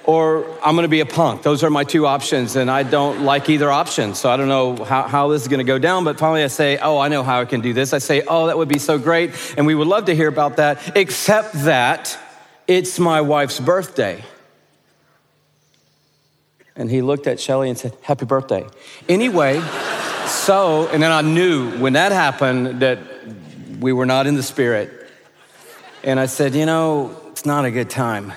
or 0.03 0.45
I'm 0.63 0.75
gonna 0.75 0.89
be 0.89 0.99
a 0.99 1.05
punk. 1.05 1.41
Those 1.41 1.63
are 1.63 1.69
my 1.69 1.85
two 1.85 2.05
options, 2.05 2.57
and 2.57 2.69
I 2.69 2.83
don't 2.83 3.21
like 3.21 3.49
either 3.49 3.71
option. 3.71 4.15
So 4.15 4.29
I 4.29 4.35
don't 4.35 4.49
know 4.49 4.83
how, 4.83 5.03
how 5.03 5.27
this 5.29 5.43
is 5.43 5.47
gonna 5.47 5.63
go 5.63 5.79
down, 5.79 6.03
but 6.03 6.19
finally 6.19 6.43
I 6.43 6.47
say, 6.47 6.77
Oh, 6.77 6.99
I 6.99 7.07
know 7.07 7.23
how 7.23 7.39
I 7.39 7.45
can 7.45 7.61
do 7.61 7.71
this. 7.71 7.93
I 7.93 7.99
say, 7.99 8.21
Oh, 8.27 8.47
that 8.47 8.57
would 8.57 8.69
be 8.69 8.79
so 8.79 8.97
great, 8.97 9.31
and 9.55 9.65
we 9.65 9.75
would 9.75 9.87
love 9.87 10.05
to 10.05 10.15
hear 10.15 10.27
about 10.27 10.57
that, 10.57 10.97
except 10.97 11.53
that 11.63 12.17
it's 12.67 12.99
my 12.99 13.21
wife's 13.21 13.59
birthday. 13.59 14.23
And 16.75 16.89
he 16.89 17.01
looked 17.01 17.27
at 17.27 17.39
Shelley 17.39 17.69
and 17.69 17.77
said, 17.77 17.95
Happy 18.01 18.25
birthday. 18.25 18.65
Anyway, 19.07 19.61
so, 20.25 20.87
and 20.87 21.01
then 21.01 21.11
I 21.11 21.21
knew 21.21 21.71
when 21.79 21.93
that 21.93 22.11
happened 22.11 22.81
that 22.81 22.99
we 23.81 23.91
were 23.91 24.05
not 24.05 24.27
in 24.27 24.35
the 24.35 24.43
spirit. 24.43 25.09
And 26.03 26.19
I 26.19 26.27
said, 26.27 26.55
You 26.55 26.65
know, 26.65 27.19
it's 27.31 27.45
not 27.45 27.65
a 27.65 27.71
good 27.71 27.89
time. 27.89 28.33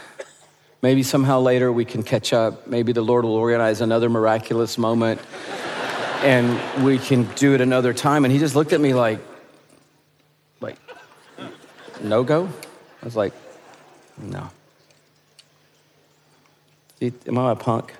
Maybe 0.83 1.03
somehow 1.03 1.41
later 1.41 1.73
we 1.73 1.85
can 1.85 2.03
catch 2.03 2.33
up. 2.33 2.67
Maybe 2.67 2.93
the 2.93 3.03
Lord 3.03 3.25
will 3.25 3.37
organize 3.37 3.81
another 3.81 4.09
miraculous 4.09 4.77
moment 4.77 5.21
and 6.23 6.85
we 6.85 6.99
can 6.99 7.25
do 7.37 7.55
it 7.55 7.61
another 7.61 7.93
time. 7.93 8.25
And 8.25 8.33
he 8.33 8.39
just 8.39 8.55
looked 8.55 8.73
at 8.73 8.81
me 8.81 8.95
like, 8.95 9.19
like, 10.61 10.77
no 12.03 12.23
go? 12.23 12.49
I 13.03 13.05
was 13.05 13.17
like, 13.17 13.33
no. 14.19 14.51
Am 17.01 17.39
I 17.39 17.53
a 17.53 17.57
punk? 17.57 17.95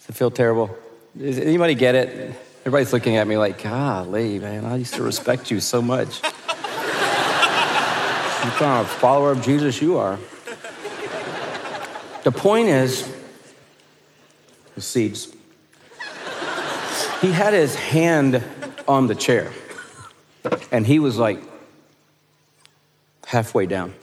Does 0.00 0.10
it 0.10 0.12
feel 0.14 0.30
terrible? 0.30 0.76
Does 1.16 1.38
anybody 1.38 1.74
get 1.74 1.94
it? 1.94 2.34
Everybody's 2.60 2.92
looking 2.92 3.16
at 3.16 3.26
me 3.26 3.36
like, 3.36 3.62
golly, 3.62 4.38
man, 4.38 4.64
I 4.64 4.76
used 4.76 4.94
to 4.94 5.02
respect 5.02 5.50
you 5.50 5.60
so 5.60 5.80
much. 5.80 6.20
What 8.44 8.52
kind 8.54 8.80
of 8.80 8.90
follower 8.90 9.30
of 9.30 9.42
Jesus 9.42 9.80
you 9.80 9.96
are. 9.96 10.18
The 12.24 12.32
point 12.32 12.68
is, 12.68 13.10
the 14.74 14.82
seeds. 14.82 15.34
He 17.22 17.32
had 17.32 17.54
his 17.54 17.74
hand 17.74 18.44
on 18.86 19.06
the 19.06 19.14
chair, 19.14 19.50
and 20.70 20.86
he 20.86 20.98
was 20.98 21.16
like 21.16 21.38
halfway 23.26 23.64
down. 23.64 23.94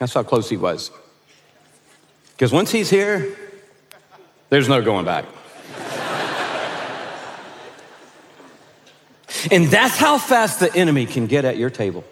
That's 0.00 0.14
how 0.14 0.24
close 0.24 0.50
he 0.50 0.56
was. 0.56 0.90
Because 2.32 2.52
once 2.52 2.72
he's 2.72 2.90
here, 2.90 3.36
there's 4.48 4.68
no 4.68 4.82
going 4.82 5.04
back. 5.04 5.24
And 9.50 9.66
that's 9.66 9.96
how 9.96 10.18
fast 10.18 10.60
the 10.60 10.74
enemy 10.74 11.06
can 11.06 11.26
get 11.26 11.44
at 11.44 11.56
your 11.56 11.70
table. 11.70 12.04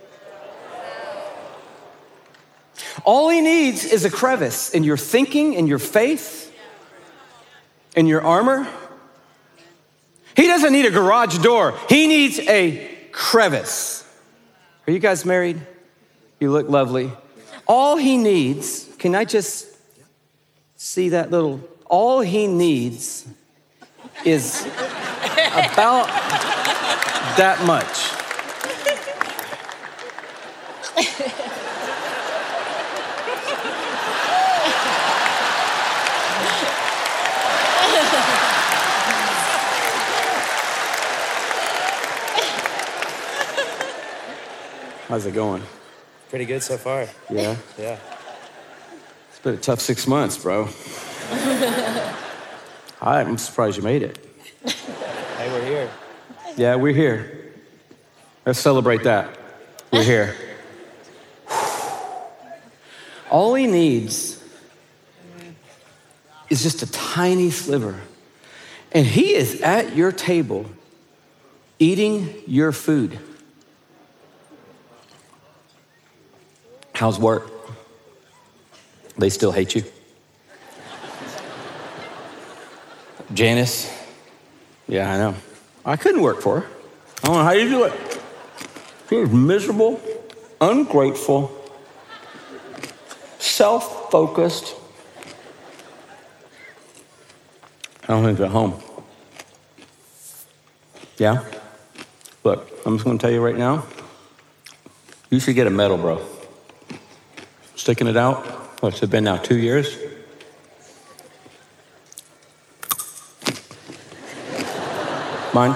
All 3.05 3.29
he 3.29 3.41
needs 3.41 3.85
is 3.85 4.05
a 4.05 4.11
crevice 4.11 4.71
in 4.71 4.85
your 4.85 4.97
thinking, 4.97 5.55
in 5.55 5.67
your 5.67 5.79
faith, 5.79 6.53
in 7.97 8.07
your 8.07 8.23
armor. 8.23 8.67
He 10.37 10.47
doesn't 10.47 10.73
need 10.73 10.87
a 10.87 10.91
garage 10.91 11.39
door, 11.39 11.79
he 11.89 12.07
needs 12.07 12.39
a 12.41 12.89
crevice. 13.13 14.05
Are 14.87 14.93
you 14.93 14.99
guys 14.99 15.25
married? 15.25 15.61
You 16.41 16.51
look 16.51 16.69
lovely. 16.69 17.13
All 17.67 17.97
he 17.97 18.17
needs, 18.17 18.89
can 18.99 19.15
I 19.15 19.25
just 19.25 19.69
see 20.77 21.11
that 21.11 21.31
little 21.31 21.61
all 21.91 22.21
he 22.21 22.47
needs 22.47 23.27
is 24.25 24.65
about 24.65 26.09
that 27.37 27.65
much. 27.65 28.11
How's 45.09 45.27
it 45.27 45.35
going? 45.35 45.63
Pretty 46.29 46.45
good 46.45 46.63
so 46.63 46.77
far. 46.77 47.09
Yeah? 47.29 47.57
Yeah. 47.77 47.99
It's 49.31 49.41
been 49.41 49.55
a 49.55 49.57
tough 49.57 49.81
six 49.81 50.07
months, 50.07 50.39
bro. 50.39 50.69
I'm 53.03 53.37
surprised 53.37 53.77
you 53.77 53.83
made 53.83 54.05
it. 54.05 54.30
Yeah, 56.61 56.75
we're 56.75 56.93
here. 56.93 57.55
Let's 58.45 58.59
celebrate 58.59 59.05
that. 59.05 59.35
We're 59.91 60.03
here. 60.03 60.37
All 63.31 63.55
he 63.55 63.67
needs 63.67 64.45
is 66.51 66.63
just 66.63 66.83
a 66.83 66.93
tiny 66.93 67.49
sliver. 67.49 67.99
And 68.93 69.07
he 69.07 69.35
is 69.35 69.63
at 69.63 69.97
your 69.97 70.13
table 70.13 70.67
eating 71.79 72.43
your 72.47 72.73
food. 72.73 73.19
How's 76.93 77.19
work? 77.19 77.51
They 79.17 79.31
still 79.31 79.53
hate 79.53 79.75
you? 79.75 79.85
Janice? 83.33 83.91
Yeah, 84.87 85.11
I 85.11 85.17
know. 85.17 85.35
I 85.85 85.97
couldn't 85.97 86.23
work 86.23 86.41
for 86.41 86.61
her. 86.61 86.67
I 87.23 87.27
don't 87.27 87.37
know 87.37 87.45
how 87.45 87.53
you 87.53 87.69
do 87.69 87.85
it. 87.85 87.93
She 89.09 89.17
was 89.17 89.31
miserable, 89.31 90.01
ungrateful, 90.61 91.51
self 93.39 94.11
focused. 94.11 94.75
I 98.05 98.09
don't 98.09 98.25
think 98.25 98.39
they're 98.39 98.49
home. 98.49 98.81
Yeah? 101.19 101.45
Look, 102.45 102.71
I'm 102.87 102.97
just 102.97 103.05
gonna 103.05 103.19
tell 103.19 103.31
you 103.31 103.41
right 103.41 103.57
now 103.57 103.85
you 105.31 105.39
should 105.39 105.55
get 105.55 105.67
a 105.67 105.71
medal, 105.71 105.97
bro. 105.97 106.21
Sticking 107.77 108.09
it 108.09 108.17
out. 108.17 108.45
What's 108.83 109.03
it 109.03 109.11
been 109.11 109.25
now? 109.25 109.37
Two 109.37 109.57
years? 109.57 109.97
Mine? 115.53 115.75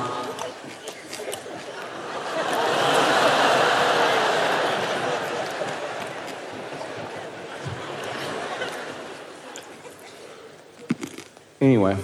Anyway, 11.61 11.97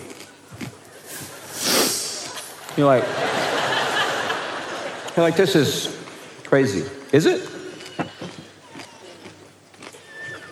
you're 2.77 2.87
like, 2.87 3.05
you're 5.15 5.25
like, 5.25 5.37
this 5.37 5.55
is 5.55 5.97
crazy. 6.45 6.91
Is 7.13 7.27
it? 7.27 7.47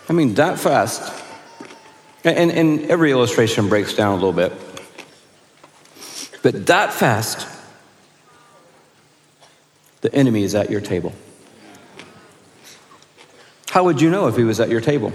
I 0.09 0.13
mean, 0.13 0.35
that 0.35 0.61
fast. 0.61 1.13
And, 2.23 2.53
and 2.53 2.91
every 2.91 3.11
illustration 3.11 3.69
breaks 3.69 3.95
down 3.95 4.13
a 4.13 4.15
little 4.15 4.33
bit. 4.33 4.53
But 6.51 6.65
that 6.69 6.95
fast, 6.95 7.47
the 10.01 10.11
enemy 10.15 10.45
is 10.45 10.55
at 10.55 10.71
your 10.71 10.81
table. 10.81 11.13
How 13.69 13.85
would 13.85 14.01
you 14.01 14.09
know 14.09 14.29
if 14.29 14.37
he 14.37 14.45
was 14.45 14.59
at 14.59 14.71
your 14.71 14.81
table? 14.81 15.13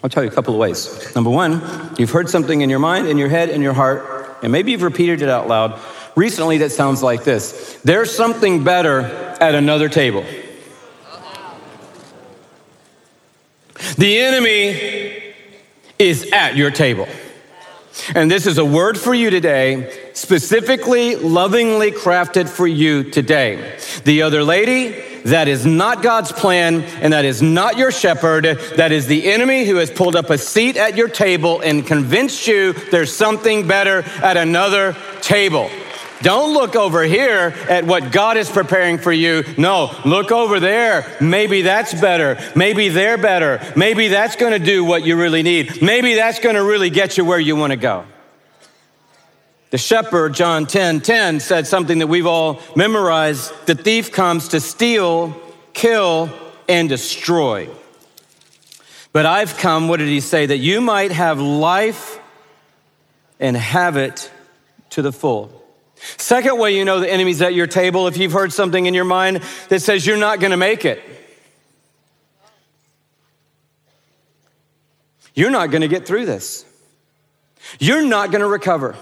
I'll 0.00 0.08
tell 0.08 0.22
you 0.22 0.28
a 0.28 0.32
couple 0.32 0.54
of 0.54 0.60
ways. 0.60 1.12
Number 1.16 1.28
one, 1.28 1.60
you've 1.98 2.12
heard 2.12 2.30
something 2.30 2.60
in 2.60 2.70
your 2.70 2.78
mind, 2.78 3.08
in 3.08 3.18
your 3.18 3.28
head, 3.28 3.48
in 3.48 3.62
your 3.62 3.72
heart, 3.72 4.38
and 4.40 4.52
maybe 4.52 4.70
you've 4.70 4.82
repeated 4.82 5.22
it 5.22 5.28
out 5.28 5.48
loud 5.48 5.76
recently 6.14 6.58
that 6.58 6.70
sounds 6.70 7.02
like 7.02 7.24
this 7.24 7.76
There's 7.82 8.14
something 8.14 8.62
better 8.62 9.00
at 9.40 9.56
another 9.56 9.88
table. 9.88 10.24
The 13.96 14.20
enemy 14.20 15.34
is 15.98 16.30
at 16.32 16.56
your 16.56 16.70
table. 16.70 17.08
And 18.14 18.30
this 18.30 18.46
is 18.46 18.58
a 18.58 18.64
word 18.64 18.96
for 18.96 19.12
you 19.12 19.30
today, 19.30 20.07
specifically, 20.18 21.14
lovingly 21.16 21.92
crafted 21.92 22.48
for 22.48 22.66
you 22.66 23.04
today. 23.04 23.78
The 24.04 24.22
other 24.22 24.42
lady, 24.42 25.00
that 25.24 25.46
is 25.46 25.64
not 25.64 26.02
God's 26.02 26.32
plan, 26.32 26.82
and 26.82 27.12
that 27.12 27.24
is 27.24 27.40
not 27.40 27.78
your 27.78 27.92
shepherd. 27.92 28.44
That 28.76 28.90
is 28.90 29.06
the 29.06 29.30
enemy 29.30 29.64
who 29.64 29.76
has 29.76 29.90
pulled 29.90 30.16
up 30.16 30.30
a 30.30 30.38
seat 30.38 30.76
at 30.76 30.96
your 30.96 31.08
table 31.08 31.60
and 31.60 31.86
convinced 31.86 32.46
you 32.46 32.72
there's 32.72 33.14
something 33.14 33.66
better 33.66 34.02
at 34.22 34.36
another 34.36 34.96
table. 35.20 35.70
Don't 36.20 36.52
look 36.52 36.74
over 36.74 37.04
here 37.04 37.54
at 37.68 37.86
what 37.86 38.10
God 38.10 38.36
is 38.36 38.50
preparing 38.50 38.98
for 38.98 39.12
you. 39.12 39.44
No, 39.56 39.94
look 40.04 40.32
over 40.32 40.58
there. 40.58 41.06
Maybe 41.20 41.62
that's 41.62 41.94
better. 41.94 42.38
Maybe 42.56 42.88
they're 42.88 43.18
better. 43.18 43.60
Maybe 43.76 44.08
that's 44.08 44.34
going 44.34 44.52
to 44.52 44.58
do 44.58 44.84
what 44.84 45.04
you 45.06 45.16
really 45.16 45.44
need. 45.44 45.80
Maybe 45.80 46.14
that's 46.14 46.40
going 46.40 46.56
to 46.56 46.64
really 46.64 46.90
get 46.90 47.16
you 47.16 47.24
where 47.24 47.38
you 47.38 47.54
want 47.54 47.70
to 47.70 47.76
go. 47.76 48.04
The 49.70 49.78
shepherd, 49.78 50.34
John 50.34 50.66
10 50.66 51.02
10, 51.02 51.40
said 51.40 51.66
something 51.66 51.98
that 51.98 52.06
we've 52.06 52.26
all 52.26 52.60
memorized 52.74 53.52
the 53.66 53.74
thief 53.74 54.12
comes 54.12 54.48
to 54.48 54.60
steal, 54.60 55.38
kill, 55.74 56.30
and 56.68 56.88
destroy. 56.88 57.68
But 59.12 59.26
I've 59.26 59.56
come, 59.58 59.88
what 59.88 59.98
did 59.98 60.08
he 60.08 60.20
say? 60.20 60.46
That 60.46 60.58
you 60.58 60.80
might 60.80 61.12
have 61.12 61.40
life 61.40 62.18
and 63.40 63.56
have 63.56 63.96
it 63.96 64.30
to 64.90 65.02
the 65.02 65.12
full. 65.12 65.52
Second 66.16 66.58
way 66.58 66.76
you 66.76 66.84
know 66.84 67.00
the 67.00 67.12
enemy's 67.12 67.42
at 67.42 67.54
your 67.54 67.66
table 67.66 68.06
if 68.06 68.16
you've 68.16 68.32
heard 68.32 68.52
something 68.52 68.86
in 68.86 68.94
your 68.94 69.04
mind 69.04 69.42
that 69.68 69.80
says 69.80 70.06
you're 70.06 70.16
not 70.16 70.40
going 70.40 70.52
to 70.52 70.56
make 70.56 70.84
it. 70.84 71.02
You're 75.34 75.50
not 75.50 75.70
going 75.70 75.82
to 75.82 75.88
get 75.88 76.06
through 76.06 76.26
this. 76.26 76.64
You're 77.78 78.02
not 78.02 78.30
going 78.30 78.40
to 78.40 78.48
recover. 78.48 78.96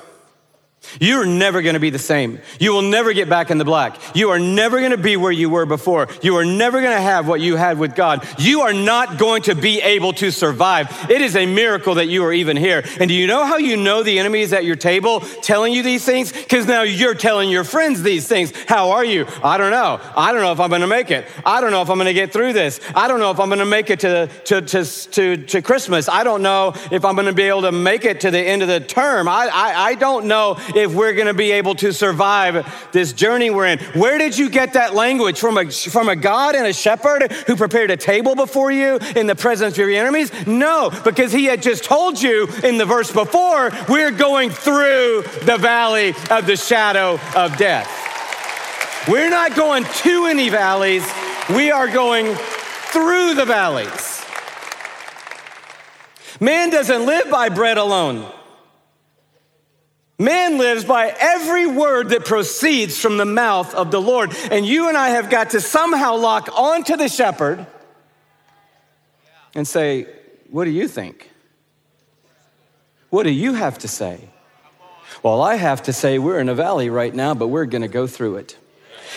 You're 1.00 1.26
never 1.26 1.62
gonna 1.62 1.80
be 1.80 1.90
the 1.90 1.98
same. 1.98 2.40
You 2.58 2.72
will 2.72 2.82
never 2.82 3.12
get 3.12 3.28
back 3.28 3.50
in 3.50 3.58
the 3.58 3.64
black. 3.64 3.98
You 4.14 4.30
are 4.30 4.38
never 4.38 4.80
gonna 4.80 4.96
be 4.96 5.16
where 5.16 5.32
you 5.32 5.50
were 5.50 5.66
before. 5.66 6.08
You 6.22 6.36
are 6.36 6.44
never 6.44 6.80
gonna 6.80 7.00
have 7.00 7.28
what 7.28 7.40
you 7.40 7.56
had 7.56 7.78
with 7.78 7.94
God. 7.94 8.26
You 8.38 8.62
are 8.62 8.72
not 8.72 9.18
going 9.18 9.42
to 9.42 9.54
be 9.54 9.80
able 9.80 10.12
to 10.14 10.30
survive. 10.30 11.10
It 11.10 11.20
is 11.20 11.36
a 11.36 11.46
miracle 11.46 11.94
that 11.94 12.06
you 12.06 12.24
are 12.24 12.32
even 12.32 12.56
here. 12.56 12.84
And 13.00 13.08
do 13.08 13.14
you 13.14 13.26
know 13.26 13.44
how 13.44 13.56
you 13.56 13.76
know 13.76 14.02
the 14.02 14.18
enemy 14.18 14.40
is 14.40 14.52
at 14.52 14.64
your 14.64 14.76
table 14.76 15.20
telling 15.20 15.72
you 15.72 15.82
these 15.82 16.04
things? 16.04 16.32
Because 16.32 16.66
now 16.66 16.82
you're 16.82 17.14
telling 17.14 17.50
your 17.50 17.64
friends 17.64 18.02
these 18.02 18.26
things. 18.26 18.52
How 18.66 18.90
are 18.90 19.04
you? 19.04 19.26
I 19.42 19.58
don't 19.58 19.70
know. 19.70 20.00
I 20.16 20.32
don't 20.32 20.42
know 20.42 20.52
if 20.52 20.60
I'm 20.60 20.70
gonna 20.70 20.86
make 20.86 21.10
it. 21.10 21.26
I 21.44 21.60
don't 21.60 21.70
know 21.70 21.82
if 21.82 21.90
I'm 21.90 21.98
gonna 21.98 22.12
get 22.12 22.32
through 22.32 22.52
this. 22.52 22.80
I 22.94 23.08
don't 23.08 23.20
know 23.20 23.30
if 23.30 23.40
I'm 23.40 23.48
gonna 23.48 23.64
make 23.64 23.90
it 23.90 24.00
to, 24.00 24.28
to, 24.44 24.62
to, 24.62 24.84
to, 24.84 25.36
to 25.36 25.62
Christmas. 25.62 26.08
I 26.08 26.24
don't 26.24 26.42
know 26.42 26.72
if 26.90 27.04
I'm 27.04 27.16
gonna 27.16 27.32
be 27.32 27.44
able 27.44 27.62
to 27.62 27.72
make 27.72 28.04
it 28.04 28.20
to 28.20 28.30
the 28.30 28.40
end 28.40 28.62
of 28.62 28.68
the 28.68 28.80
term. 28.80 29.28
I, 29.28 29.48
I, 29.52 29.84
I 29.88 29.94
don't 29.94 30.26
know 30.26 30.54
if 30.76 30.92
we're 30.92 31.14
going 31.14 31.26
to 31.26 31.34
be 31.34 31.52
able 31.52 31.74
to 31.76 31.92
survive 31.92 32.90
this 32.92 33.12
journey 33.12 33.50
we're 33.50 33.66
in. 33.66 33.78
Where 33.94 34.18
did 34.18 34.36
you 34.36 34.50
get 34.50 34.74
that 34.74 34.94
language? 34.94 35.40
From 35.40 35.56
a, 35.56 35.70
from 35.70 36.08
a 36.08 36.16
God 36.16 36.54
and 36.54 36.66
a 36.66 36.72
shepherd 36.72 37.32
who 37.46 37.56
prepared 37.56 37.90
a 37.90 37.96
table 37.96 38.34
before 38.34 38.70
you 38.70 38.98
in 39.16 39.26
the 39.26 39.34
presence 39.34 39.78
of 39.78 39.88
your 39.88 39.90
enemies? 39.90 40.30
No, 40.46 40.90
because 41.02 41.32
he 41.32 41.46
had 41.46 41.62
just 41.62 41.84
told 41.84 42.20
you 42.20 42.46
in 42.62 42.76
the 42.76 42.84
verse 42.84 43.10
before, 43.10 43.70
we're 43.88 44.10
going 44.10 44.50
through 44.50 45.22
the 45.42 45.56
valley 45.58 46.10
of 46.30 46.46
the 46.46 46.56
shadow 46.56 47.18
of 47.34 47.56
death. 47.56 48.04
We're 49.08 49.30
not 49.30 49.54
going 49.56 49.84
to 49.84 50.26
any 50.26 50.48
valleys, 50.48 51.08
we 51.54 51.70
are 51.70 51.88
going 51.88 52.34
through 52.34 53.34
the 53.34 53.44
valleys. 53.44 54.24
Man 56.40 56.70
doesn't 56.70 57.06
live 57.06 57.30
by 57.30 57.48
bread 57.48 57.78
alone. 57.78 58.30
Man 60.18 60.56
lives 60.56 60.84
by 60.84 61.14
every 61.18 61.66
word 61.66 62.08
that 62.10 62.24
proceeds 62.24 62.98
from 62.98 63.18
the 63.18 63.26
mouth 63.26 63.74
of 63.74 63.90
the 63.90 64.00
Lord. 64.00 64.34
And 64.50 64.64
you 64.64 64.88
and 64.88 64.96
I 64.96 65.10
have 65.10 65.28
got 65.28 65.50
to 65.50 65.60
somehow 65.60 66.16
lock 66.16 66.48
onto 66.56 66.96
the 66.96 67.08
shepherd 67.08 67.66
and 69.54 69.68
say, 69.68 70.06
What 70.50 70.64
do 70.64 70.70
you 70.70 70.88
think? 70.88 71.30
What 73.10 73.24
do 73.24 73.30
you 73.30 73.52
have 73.54 73.78
to 73.78 73.88
say? 73.88 74.30
Well, 75.22 75.42
I 75.42 75.56
have 75.56 75.82
to 75.84 75.92
say, 75.92 76.18
we're 76.18 76.38
in 76.40 76.48
a 76.48 76.54
valley 76.54 76.90
right 76.90 77.14
now, 77.14 77.34
but 77.34 77.48
we're 77.48 77.66
going 77.66 77.82
to 77.82 77.88
go 77.88 78.06
through 78.06 78.36
it. 78.36 78.56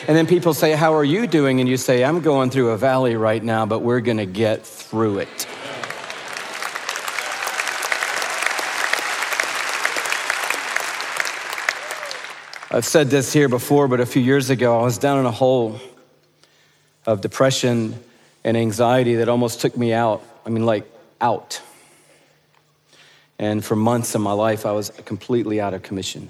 And 0.07 0.15
then 0.15 0.27
people 0.27 0.53
say, 0.53 0.73
How 0.73 0.95
are 0.95 1.03
you 1.03 1.27
doing? 1.27 1.61
And 1.61 1.69
you 1.69 1.77
say, 1.77 2.03
I'm 2.03 2.19
going 2.19 2.49
through 2.49 2.71
a 2.71 2.77
valley 2.77 3.15
right 3.15 3.43
now, 3.43 3.65
but 3.65 3.79
we're 3.79 4.01
going 4.01 4.17
to 4.17 4.25
get 4.25 4.65
through 4.65 5.19
it. 5.19 5.47
I've 12.79 12.85
said 12.85 13.09
this 13.09 13.33
here 13.33 13.49
before, 13.49 13.89
but 13.89 13.99
a 13.99 14.05
few 14.05 14.21
years 14.21 14.49
ago, 14.49 14.79
I 14.79 14.83
was 14.83 14.97
down 14.97 15.19
in 15.19 15.25
a 15.25 15.31
hole 15.31 15.81
of 17.05 17.19
depression 17.19 17.93
and 18.45 18.55
anxiety 18.55 19.15
that 19.15 19.27
almost 19.27 19.59
took 19.59 19.75
me 19.75 19.91
out. 19.91 20.23
I 20.45 20.49
mean, 20.49 20.65
like, 20.65 20.89
out. 21.19 21.61
And 23.37 23.65
for 23.65 23.75
months 23.75 24.15
of 24.15 24.21
my 24.21 24.31
life, 24.31 24.65
I 24.65 24.71
was 24.71 24.91
completely 25.03 25.59
out 25.59 25.73
of 25.73 25.83
commission. 25.83 26.29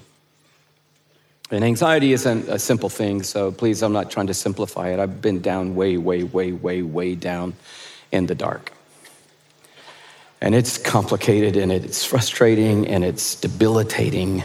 And 1.52 1.62
anxiety 1.62 2.12
isn't 2.14 2.48
a 2.48 2.58
simple 2.58 2.88
thing, 2.88 3.22
so 3.22 3.52
please, 3.52 3.80
I'm 3.80 3.92
not 3.92 4.10
trying 4.10 4.26
to 4.26 4.34
simplify 4.34 4.88
it. 4.88 4.98
I've 4.98 5.22
been 5.22 5.40
down 5.40 5.76
way, 5.76 5.98
way, 5.98 6.24
way, 6.24 6.50
way, 6.50 6.82
way 6.82 7.14
down 7.14 7.54
in 8.10 8.26
the 8.26 8.34
dark. 8.34 8.72
And 10.40 10.56
it's 10.56 10.78
complicated 10.78 11.54
and 11.56 11.70
it's 11.70 12.04
frustrating 12.04 12.88
and 12.88 13.04
it's 13.04 13.36
debilitating. 13.36 14.42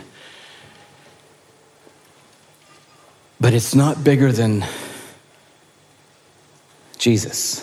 But 3.45 3.53
it's 3.53 3.75
not 3.75 4.03
bigger 4.03 4.31
than 4.31 4.65
Jesus. 6.97 7.61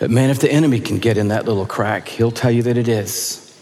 But 0.00 0.10
man, 0.10 0.30
if 0.30 0.40
the 0.40 0.50
enemy 0.50 0.80
can 0.80 0.98
get 0.98 1.16
in 1.16 1.28
that 1.28 1.44
little 1.44 1.64
crack, 1.64 2.08
he'll 2.08 2.32
tell 2.32 2.50
you 2.50 2.64
that 2.64 2.76
it 2.76 2.88
is. 2.88 3.56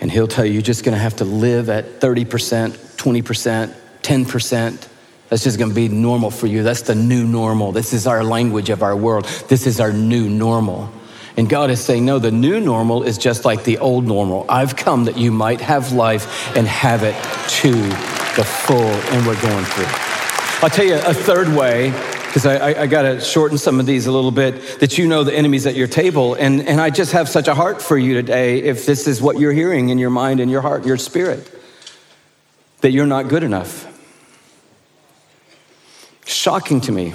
And 0.00 0.12
he'll 0.12 0.28
tell 0.28 0.44
you 0.44 0.52
you're 0.52 0.62
just 0.62 0.84
gonna 0.84 0.96
have 0.96 1.16
to 1.16 1.24
live 1.24 1.68
at 1.68 1.98
30%, 1.98 2.76
20%, 2.96 3.74
10%. 4.02 4.88
That's 5.28 5.42
just 5.42 5.58
gonna 5.58 5.74
be 5.74 5.88
normal 5.88 6.30
for 6.30 6.46
you. 6.46 6.62
That's 6.62 6.82
the 6.82 6.94
new 6.94 7.26
normal. 7.26 7.72
This 7.72 7.92
is 7.92 8.06
our 8.06 8.22
language 8.22 8.70
of 8.70 8.84
our 8.84 8.94
world. 8.94 9.24
This 9.48 9.66
is 9.66 9.80
our 9.80 9.92
new 9.92 10.28
normal. 10.30 10.88
And 11.38 11.48
God 11.48 11.70
is 11.70 11.80
saying, 11.80 12.04
no, 12.04 12.18
the 12.18 12.32
new 12.32 12.58
normal 12.58 13.04
is 13.04 13.16
just 13.16 13.44
like 13.44 13.62
the 13.62 13.78
old 13.78 14.04
normal. 14.04 14.44
I've 14.48 14.74
come 14.74 15.04
that 15.04 15.16
you 15.16 15.30
might 15.30 15.60
have 15.60 15.92
life 15.92 16.56
and 16.56 16.66
have 16.66 17.04
it 17.04 17.14
to 17.60 17.70
the 17.70 18.44
full, 18.44 18.76
and 18.76 19.24
we're 19.24 19.40
going 19.40 19.64
through. 19.66 19.86
I'll 20.64 20.68
tell 20.68 20.84
you 20.84 20.96
a 20.96 21.14
third 21.14 21.46
way, 21.54 21.92
because 22.26 22.44
I, 22.44 22.82
I, 22.82 22.86
got 22.88 23.02
to 23.02 23.20
shorten 23.20 23.56
some 23.56 23.78
of 23.78 23.86
these 23.86 24.08
a 24.08 24.10
little 24.10 24.32
bit, 24.32 24.80
that 24.80 24.98
you 24.98 25.06
know 25.06 25.22
the 25.22 25.32
enemy's 25.32 25.64
at 25.64 25.76
your 25.76 25.86
table. 25.86 26.34
And, 26.34 26.66
and 26.66 26.80
I 26.80 26.90
just 26.90 27.12
have 27.12 27.28
such 27.28 27.46
a 27.46 27.54
heart 27.54 27.80
for 27.80 27.96
you 27.96 28.14
today 28.14 28.58
if 28.64 28.84
this 28.84 29.06
is 29.06 29.22
what 29.22 29.38
you're 29.38 29.52
hearing 29.52 29.90
in 29.90 29.98
your 29.98 30.10
mind 30.10 30.40
and 30.40 30.50
your 30.50 30.60
heart, 30.60 30.84
your 30.84 30.96
spirit, 30.96 31.48
that 32.80 32.90
you're 32.90 33.06
not 33.06 33.28
good 33.28 33.44
enough. 33.44 33.86
Shocking 36.26 36.80
to 36.80 36.90
me 36.90 37.14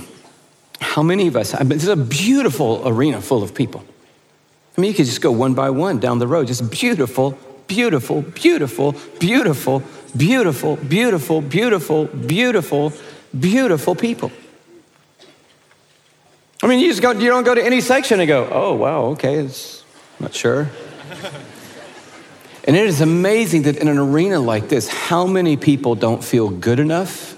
how 0.79 1.03
many 1.03 1.27
of 1.27 1.35
us, 1.35 1.53
I 1.53 1.59
mean, 1.59 1.69
this 1.69 1.83
is 1.83 1.89
a 1.89 1.97
beautiful 1.97 2.87
arena 2.87 3.19
full 3.19 3.43
of 3.43 3.53
people. 3.53 3.83
I 4.75 4.81
mean, 4.81 4.89
you 4.89 4.95
could 4.95 5.05
just 5.05 5.21
go 5.21 5.31
one 5.31 5.53
by 5.53 5.69
one 5.69 5.99
down 5.99 6.19
the 6.19 6.27
road, 6.27 6.47
just 6.47 6.69
beautiful, 6.71 7.37
beautiful, 7.67 8.21
beautiful, 8.21 8.93
beautiful, 9.19 9.83
beautiful, 10.17 10.75
beautiful, 10.77 11.41
beautiful, 11.41 12.05
beautiful, 12.05 12.93
beautiful 13.37 13.95
people. 13.95 14.31
I 16.63 16.67
mean, 16.67 16.79
you 16.79 16.87
just 16.87 17.01
go, 17.01 17.11
you 17.11 17.29
don't 17.29 17.43
go 17.43 17.53
to 17.53 17.63
any 17.63 17.81
section 17.81 18.19
and 18.19 18.27
go, 18.27 18.47
oh, 18.51 18.73
wow, 18.73 19.01
okay, 19.11 19.35
it's 19.35 19.83
not 20.19 20.33
sure. 20.33 20.69
and 22.63 22.75
it 22.75 22.85
is 22.85 23.01
amazing 23.01 23.63
that 23.63 23.77
in 23.77 23.87
an 23.87 23.97
arena 23.97 24.39
like 24.39 24.69
this, 24.69 24.87
how 24.87 25.27
many 25.27 25.57
people 25.57 25.93
don't 25.93 26.23
feel 26.23 26.49
good 26.49 26.79
enough 26.79 27.33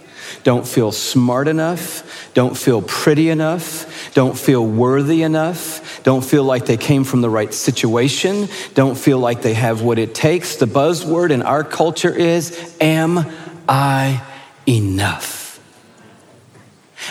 don't 0.45 0.67
feel 0.67 0.91
smart 0.91 1.47
enough, 1.47 2.31
don't 2.35 2.55
feel 2.55 2.81
pretty 2.83 3.29
enough, 3.29 3.94
don't 4.15 4.37
feel 4.37 4.65
worthy 4.65 5.23
enough, 5.23 6.01
don't 6.03 6.23
feel 6.23 6.45
like 6.45 6.65
they 6.65 6.77
came 6.77 7.03
from 7.03 7.19
the 7.19 7.29
right 7.29 7.53
situation, 7.53 8.47
don't 8.73 8.97
feel 8.97 9.19
like 9.19 9.41
they 9.41 9.53
have 9.53 9.81
what 9.81 9.99
it 9.99 10.15
takes. 10.15 10.55
The 10.55 10.65
buzzword 10.65 11.31
in 11.31 11.41
our 11.41 11.65
culture 11.65 12.15
is, 12.15 12.75
Am 12.79 13.29
I 13.67 14.23
enough? 14.65 15.44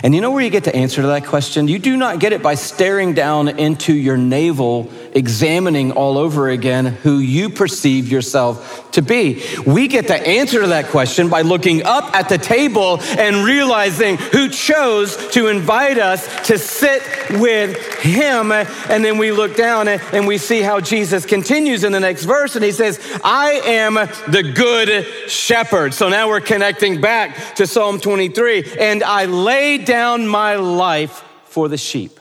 And 0.03 0.15
you 0.15 0.21
know 0.21 0.31
where 0.31 0.43
you 0.43 0.51
get 0.51 0.65
the 0.65 0.75
answer 0.75 1.03
to 1.03 1.09
that 1.09 1.27
question? 1.27 1.69
You 1.69 1.79
do 1.79 1.97
not 1.97 2.19
get 2.19 2.33
it 2.33 2.43
by 2.43 2.55
staring 2.55 3.15
down 3.15 3.49
into 3.49 3.95
your 3.95 4.17
navel, 4.17 4.91
examining 5.13 5.93
all 5.93 6.19
over 6.19 6.49
again 6.49 6.87
who 6.87 7.19
you 7.19 7.49
perceive 7.51 8.11
yourself 8.11 8.91
to 8.93 9.03
be. 9.03 9.43
We 9.67 9.89
get 9.89 10.09
the 10.09 10.15
answer 10.15 10.61
to 10.61 10.69
that 10.69 10.87
question 10.87 11.29
by 11.29 11.43
looking 11.43 11.85
up 11.85 12.15
at 12.15 12.29
the 12.29 12.39
table 12.39 13.01
and 13.01 13.45
realizing 13.45 14.17
who 14.17 14.49
chose 14.49 15.17
to 15.33 15.49
invite 15.49 15.99
us 15.99 16.47
to 16.47 16.59
sit 16.59 17.03
with 17.39 17.77
him. 18.01 18.53
And 18.53 19.05
then 19.05 19.19
we 19.19 19.33
look 19.33 19.57
down 19.57 19.89
and 19.89 20.27
we 20.27 20.39
see 20.39 20.61
how 20.61 20.81
Jesus 20.81 21.27
continues 21.27 21.85
in 21.85 21.93
the 21.93 22.01
next 22.01 22.25
verse 22.25 22.57
and 22.57 22.65
he 22.65 22.73
says, 22.73 23.01
I 23.23 23.61
am 23.65 23.95
the 23.95 24.53
good 24.55 25.31
shepherd. 25.31 25.95
So 25.95 26.09
now 26.09 26.29
we're 26.29 26.41
connecting 26.41 27.01
back 27.01 27.57
to 27.57 27.67
Psalm 27.67 28.01
23. 28.01 28.77
And 28.79 29.03
I 29.03 29.25
laid 29.27 29.84
down 29.85 30.27
my 30.27 30.57
life 30.57 31.25
for 31.45 31.69
the 31.69 31.77
sheep. 31.77 32.19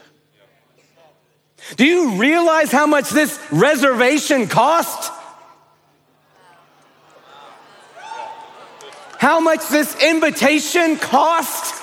Do 1.76 1.86
you 1.86 2.15
realize 2.17 2.71
how 2.71 2.86
much 2.86 3.10
this 3.10 3.39
reservation 3.52 4.47
cost? 4.47 5.12
How 9.17 9.39
much 9.39 9.67
this 9.69 9.95
invitation 10.04 10.97
cost? 10.97 11.82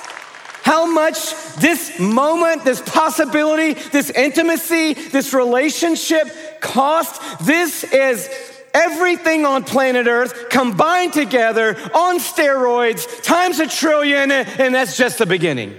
How 0.62 0.84
much 0.84 1.34
this 1.56 1.98
moment, 1.98 2.64
this 2.64 2.82
possibility, 2.82 3.72
this 3.90 4.10
intimacy, 4.10 4.92
this 4.92 5.32
relationship 5.32 6.60
cost? 6.60 7.20
This 7.44 7.82
is 7.84 8.28
everything 8.74 9.44
on 9.46 9.64
planet 9.64 10.06
Earth 10.06 10.48
combined 10.50 11.12
together 11.12 11.76
on 11.94 12.18
steroids 12.18 13.22
times 13.22 13.60
a 13.60 13.66
trillion, 13.66 14.30
and 14.30 14.74
that's 14.74 14.96
just 14.96 15.18
the 15.18 15.26
beginning. 15.26 15.78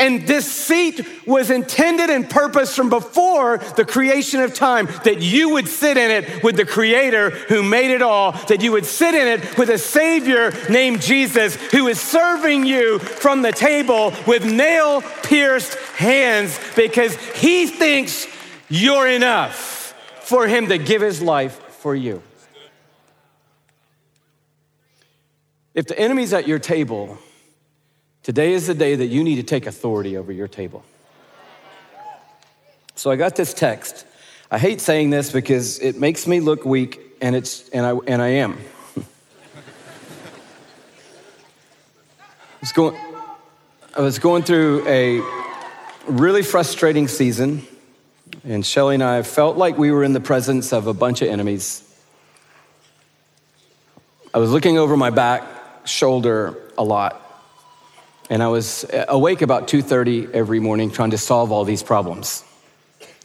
And 0.00 0.26
this 0.26 0.50
seat 0.50 1.06
was 1.26 1.50
intended 1.50 2.08
and 2.08 2.28
purposed 2.28 2.74
from 2.74 2.88
before 2.88 3.58
the 3.76 3.84
creation 3.84 4.40
of 4.40 4.54
time 4.54 4.86
that 5.04 5.20
you 5.20 5.50
would 5.50 5.68
sit 5.68 5.98
in 5.98 6.10
it 6.10 6.42
with 6.42 6.56
the 6.56 6.64
creator 6.64 7.28
who 7.28 7.62
made 7.62 7.90
it 7.90 8.00
all, 8.00 8.32
that 8.48 8.62
you 8.62 8.72
would 8.72 8.86
sit 8.86 9.14
in 9.14 9.28
it 9.28 9.58
with 9.58 9.68
a 9.68 9.76
savior 9.76 10.54
named 10.70 11.02
Jesus 11.02 11.56
who 11.70 11.86
is 11.86 12.00
serving 12.00 12.64
you 12.64 12.98
from 12.98 13.42
the 13.42 13.52
table 13.52 14.14
with 14.26 14.42
nail 14.50 15.02
pierced 15.22 15.74
hands 15.96 16.58
because 16.74 17.14
he 17.34 17.66
thinks 17.66 18.26
you're 18.70 19.06
enough 19.06 19.79
for 20.30 20.46
him 20.46 20.68
to 20.68 20.78
give 20.78 21.02
his 21.02 21.20
life 21.20 21.54
for 21.82 21.92
you. 21.92 22.22
If 25.74 25.88
the 25.88 25.98
enemy's 25.98 26.32
at 26.32 26.46
your 26.46 26.60
table, 26.60 27.18
today 28.22 28.52
is 28.52 28.68
the 28.68 28.74
day 28.74 28.94
that 28.94 29.06
you 29.06 29.24
need 29.24 29.36
to 29.36 29.42
take 29.42 29.66
authority 29.66 30.16
over 30.16 30.30
your 30.30 30.46
table. 30.46 30.84
So 32.94 33.10
I 33.10 33.16
got 33.16 33.34
this 33.34 33.52
text. 33.52 34.06
I 34.52 34.60
hate 34.60 34.80
saying 34.80 35.10
this 35.10 35.32
because 35.32 35.80
it 35.80 35.98
makes 35.98 36.28
me 36.28 36.38
look 36.38 36.64
weak, 36.64 37.00
and, 37.20 37.34
it's, 37.34 37.68
and, 37.70 37.84
I, 37.84 37.96
and 38.06 38.22
I 38.22 38.28
am. 38.28 38.56
I 38.96 39.02
was 42.60 42.70
going, 42.70 42.96
I 43.96 44.00
was 44.00 44.20
going 44.20 44.44
through 44.44 44.86
a 44.86 45.20
really 46.06 46.44
frustrating 46.44 47.08
season 47.08 47.66
and 48.44 48.64
Shelley 48.64 48.94
and 48.94 49.02
I 49.02 49.22
felt 49.22 49.56
like 49.56 49.78
we 49.78 49.90
were 49.90 50.04
in 50.04 50.12
the 50.12 50.20
presence 50.20 50.72
of 50.72 50.86
a 50.86 50.94
bunch 50.94 51.22
of 51.22 51.28
enemies. 51.28 51.82
I 54.32 54.38
was 54.38 54.50
looking 54.50 54.78
over 54.78 54.96
my 54.96 55.10
back 55.10 55.44
shoulder 55.84 56.56
a 56.78 56.84
lot. 56.84 57.26
And 58.30 58.42
I 58.44 58.48
was 58.48 58.86
awake 59.08 59.42
about 59.42 59.66
2:30 59.66 60.32
every 60.32 60.60
morning 60.60 60.90
trying 60.90 61.10
to 61.10 61.18
solve 61.18 61.50
all 61.50 61.64
these 61.64 61.82
problems 61.82 62.44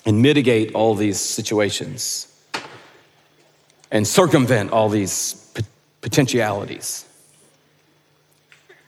and 0.04 0.22
mitigate 0.22 0.74
all 0.74 0.96
these 0.96 1.20
situations 1.20 2.28
and 3.92 4.08
circumvent 4.08 4.72
all 4.72 4.90
these 4.90 5.36
potentialities. 6.02 7.06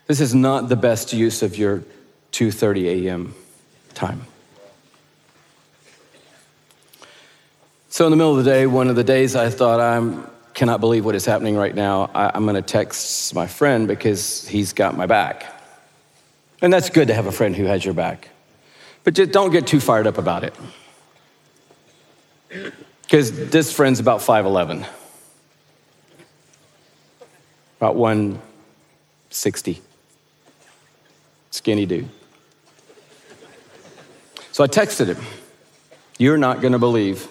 This 0.07 0.19
is 0.19 0.33
not 0.33 0.69
the 0.69 0.75
best 0.75 1.13
use 1.13 1.43
of 1.43 1.55
your 1.55 1.83
2:30 2.31 3.05
a.m. 3.05 3.35
time. 3.93 4.25
So, 7.97 8.05
in 8.05 8.11
the 8.11 8.15
middle 8.15 8.37
of 8.37 8.45
the 8.45 8.51
day, 8.51 8.67
one 8.67 8.89
of 8.89 8.95
the 8.95 9.03
days 9.03 9.35
I 9.35 9.49
thought, 9.49 9.79
I 9.79 10.23
cannot 10.53 10.79
believe 10.79 11.03
what 11.03 11.15
is 11.15 11.25
happening 11.25 11.57
right 11.57 11.73
now. 11.73 12.11
I, 12.13 12.29
I'm 12.31 12.43
going 12.43 12.53
to 12.53 12.61
text 12.61 13.33
my 13.33 13.47
friend 13.47 13.87
because 13.87 14.47
he's 14.47 14.71
got 14.71 14.95
my 14.95 15.07
back. 15.07 15.51
And 16.61 16.71
that's 16.71 16.91
good 16.91 17.07
to 17.07 17.15
have 17.15 17.25
a 17.25 17.31
friend 17.31 17.55
who 17.55 17.65
has 17.65 17.83
your 17.83 17.95
back. 17.95 18.29
But 19.03 19.15
just 19.15 19.31
don't 19.31 19.49
get 19.49 19.65
too 19.65 19.79
fired 19.79 20.05
up 20.05 20.19
about 20.19 20.43
it. 20.43 20.53
Because 23.01 23.49
this 23.49 23.73
friend's 23.73 23.99
about 23.99 24.19
5'11, 24.19 24.85
about 27.79 27.95
160. 27.95 29.81
Skinny 31.49 31.87
dude. 31.87 32.07
So 34.51 34.63
I 34.63 34.67
texted 34.67 35.07
him, 35.07 35.25
You're 36.19 36.37
not 36.37 36.61
gonna 36.61 36.77
believe 36.77 37.27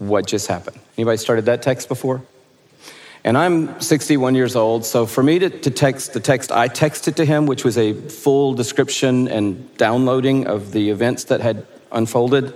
what 0.00 0.26
just 0.26 0.48
happened. 0.48 0.80
Anybody 0.96 1.18
started 1.18 1.44
that 1.44 1.62
text 1.62 1.88
before? 1.88 2.22
And 3.22 3.36
I'm 3.36 3.78
61 3.82 4.34
years 4.34 4.56
old, 4.56 4.86
so 4.86 5.04
for 5.04 5.22
me 5.22 5.38
to, 5.40 5.50
to, 5.50 5.70
text 5.70 6.14
the 6.14 6.20
text 6.20 6.50
I 6.50 6.68
texted 6.68 7.16
to 7.16 7.26
him, 7.26 7.44
which 7.44 7.64
was 7.64 7.76
a 7.76 7.92
full 7.92 8.54
description 8.54 9.28
and 9.28 9.76
downloading 9.76 10.46
of 10.46 10.72
the 10.72 10.88
events 10.88 11.24
that 11.24 11.42
had 11.42 11.66
unfolded, 11.92 12.54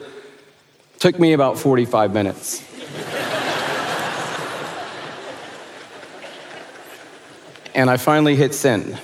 took 0.98 1.18
me 1.18 1.34
about 1.34 1.58
45 1.58 2.14
minutes. 2.14 2.64
and 7.74 7.90
I 7.90 7.98
finally 7.98 8.34
hit 8.34 8.54
send. 8.54 8.94
Have 8.94 9.02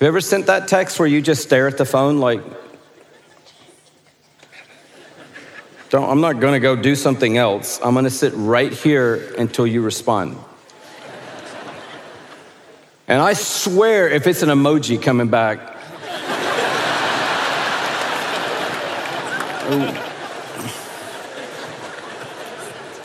you 0.00 0.06
ever 0.06 0.22
sent 0.22 0.46
that 0.46 0.66
text 0.66 0.98
where 0.98 1.08
you 1.08 1.20
just 1.20 1.42
stare 1.42 1.68
at 1.68 1.76
the 1.76 1.84
phone 1.84 2.20
like, 2.20 2.40
Don't, 5.90 6.10
I'm 6.10 6.20
not 6.20 6.40
going 6.40 6.54
to 6.54 6.60
go 6.60 6.74
do 6.74 6.96
something 6.96 7.36
else. 7.36 7.78
I'm 7.82 7.94
going 7.94 8.04
to 8.04 8.10
sit 8.10 8.32
right 8.34 8.72
here 8.72 9.34
until 9.38 9.66
you 9.66 9.82
respond. 9.82 10.36
And 13.08 13.22
I 13.22 13.34
swear, 13.34 14.08
if 14.08 14.26
it's 14.26 14.42
an 14.42 14.48
emoji 14.48 15.00
coming 15.00 15.28
back, 15.28 15.74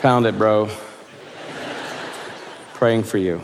pound 0.00 0.26
it, 0.26 0.36
bro. 0.36 0.68
Praying 2.74 3.04
for 3.04 3.18
you. 3.18 3.40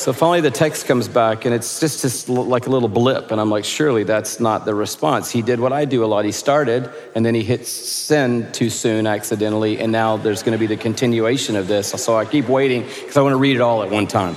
So 0.00 0.14
finally, 0.14 0.40
the 0.40 0.50
text 0.50 0.86
comes 0.86 1.08
back, 1.08 1.44
and 1.44 1.54
it's 1.54 1.78
just, 1.78 2.00
just 2.00 2.30
like 2.30 2.66
a 2.66 2.70
little 2.70 2.88
blip. 2.88 3.32
And 3.32 3.38
I'm 3.38 3.50
like, 3.50 3.66
surely 3.66 4.02
that's 4.02 4.40
not 4.40 4.64
the 4.64 4.74
response. 4.74 5.30
He 5.30 5.42
did 5.42 5.60
what 5.60 5.74
I 5.74 5.84
do 5.84 6.02
a 6.02 6.06
lot. 6.06 6.24
He 6.24 6.32
started, 6.32 6.90
and 7.14 7.24
then 7.24 7.34
he 7.34 7.42
hit 7.42 7.66
send 7.66 8.54
too 8.54 8.70
soon 8.70 9.06
accidentally, 9.06 9.78
and 9.78 9.92
now 9.92 10.16
there's 10.16 10.42
going 10.42 10.54
to 10.54 10.58
be 10.58 10.66
the 10.66 10.78
continuation 10.78 11.54
of 11.54 11.68
this. 11.68 11.90
So 11.90 12.16
I 12.16 12.24
keep 12.24 12.48
waiting 12.48 12.84
because 12.84 13.18
I 13.18 13.20
want 13.20 13.34
to 13.34 13.36
read 13.36 13.56
it 13.56 13.60
all 13.60 13.82
at 13.82 13.90
one 13.90 14.06
time. 14.06 14.36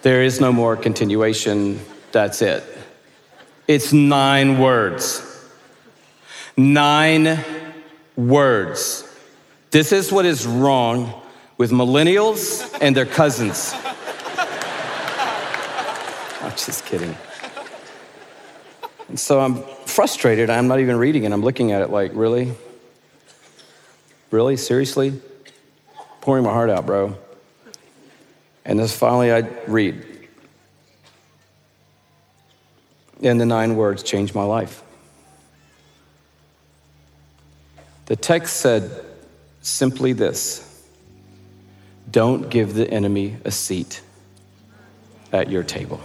There 0.00 0.22
is 0.22 0.40
no 0.40 0.54
more 0.54 0.74
continuation. 0.74 1.78
That's 2.12 2.40
it. 2.40 2.64
It's 3.68 3.92
nine 3.92 4.58
words. 4.58 5.22
Nine 6.56 7.44
words. 8.16 9.06
This 9.70 9.92
is 9.92 10.10
what 10.10 10.24
is 10.24 10.46
wrong 10.46 11.12
with 11.58 11.72
millennials 11.72 12.74
and 12.80 12.96
their 12.96 13.04
cousins. 13.04 13.74
Just 16.56 16.86
kidding. 16.86 17.14
And 19.08 19.20
so 19.20 19.40
I'm 19.40 19.62
frustrated. 19.84 20.50
I'm 20.50 20.68
not 20.68 20.80
even 20.80 20.96
reading 20.96 21.24
it. 21.24 21.32
I'm 21.32 21.42
looking 21.42 21.72
at 21.72 21.82
it 21.82 21.90
like, 21.90 22.10
really? 22.14 22.52
Really? 24.30 24.56
Seriously? 24.56 25.20
Pouring 26.20 26.44
my 26.44 26.50
heart 26.50 26.70
out, 26.70 26.86
bro. 26.86 27.16
And 28.64 28.78
then 28.78 28.88
finally 28.88 29.32
I 29.32 29.40
read. 29.68 30.04
And 33.22 33.40
the 33.40 33.46
nine 33.46 33.76
words 33.76 34.02
changed 34.02 34.34
my 34.34 34.42
life. 34.42 34.82
The 38.06 38.16
text 38.16 38.56
said 38.56 39.04
simply 39.62 40.12
this 40.12 40.84
Don't 42.10 42.50
give 42.50 42.74
the 42.74 42.90
enemy 42.90 43.36
a 43.44 43.50
seat 43.50 44.00
at 45.32 45.50
your 45.50 45.62
table. 45.62 46.00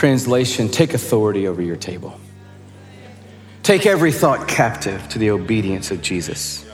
Translation 0.00 0.70
Take 0.70 0.94
authority 0.94 1.46
over 1.46 1.60
your 1.60 1.76
table. 1.76 2.18
Take 3.62 3.84
every 3.84 4.12
thought 4.12 4.48
captive 4.48 5.06
to 5.10 5.18
the 5.18 5.30
obedience 5.30 5.90
of 5.90 6.00
Jesus. 6.00 6.64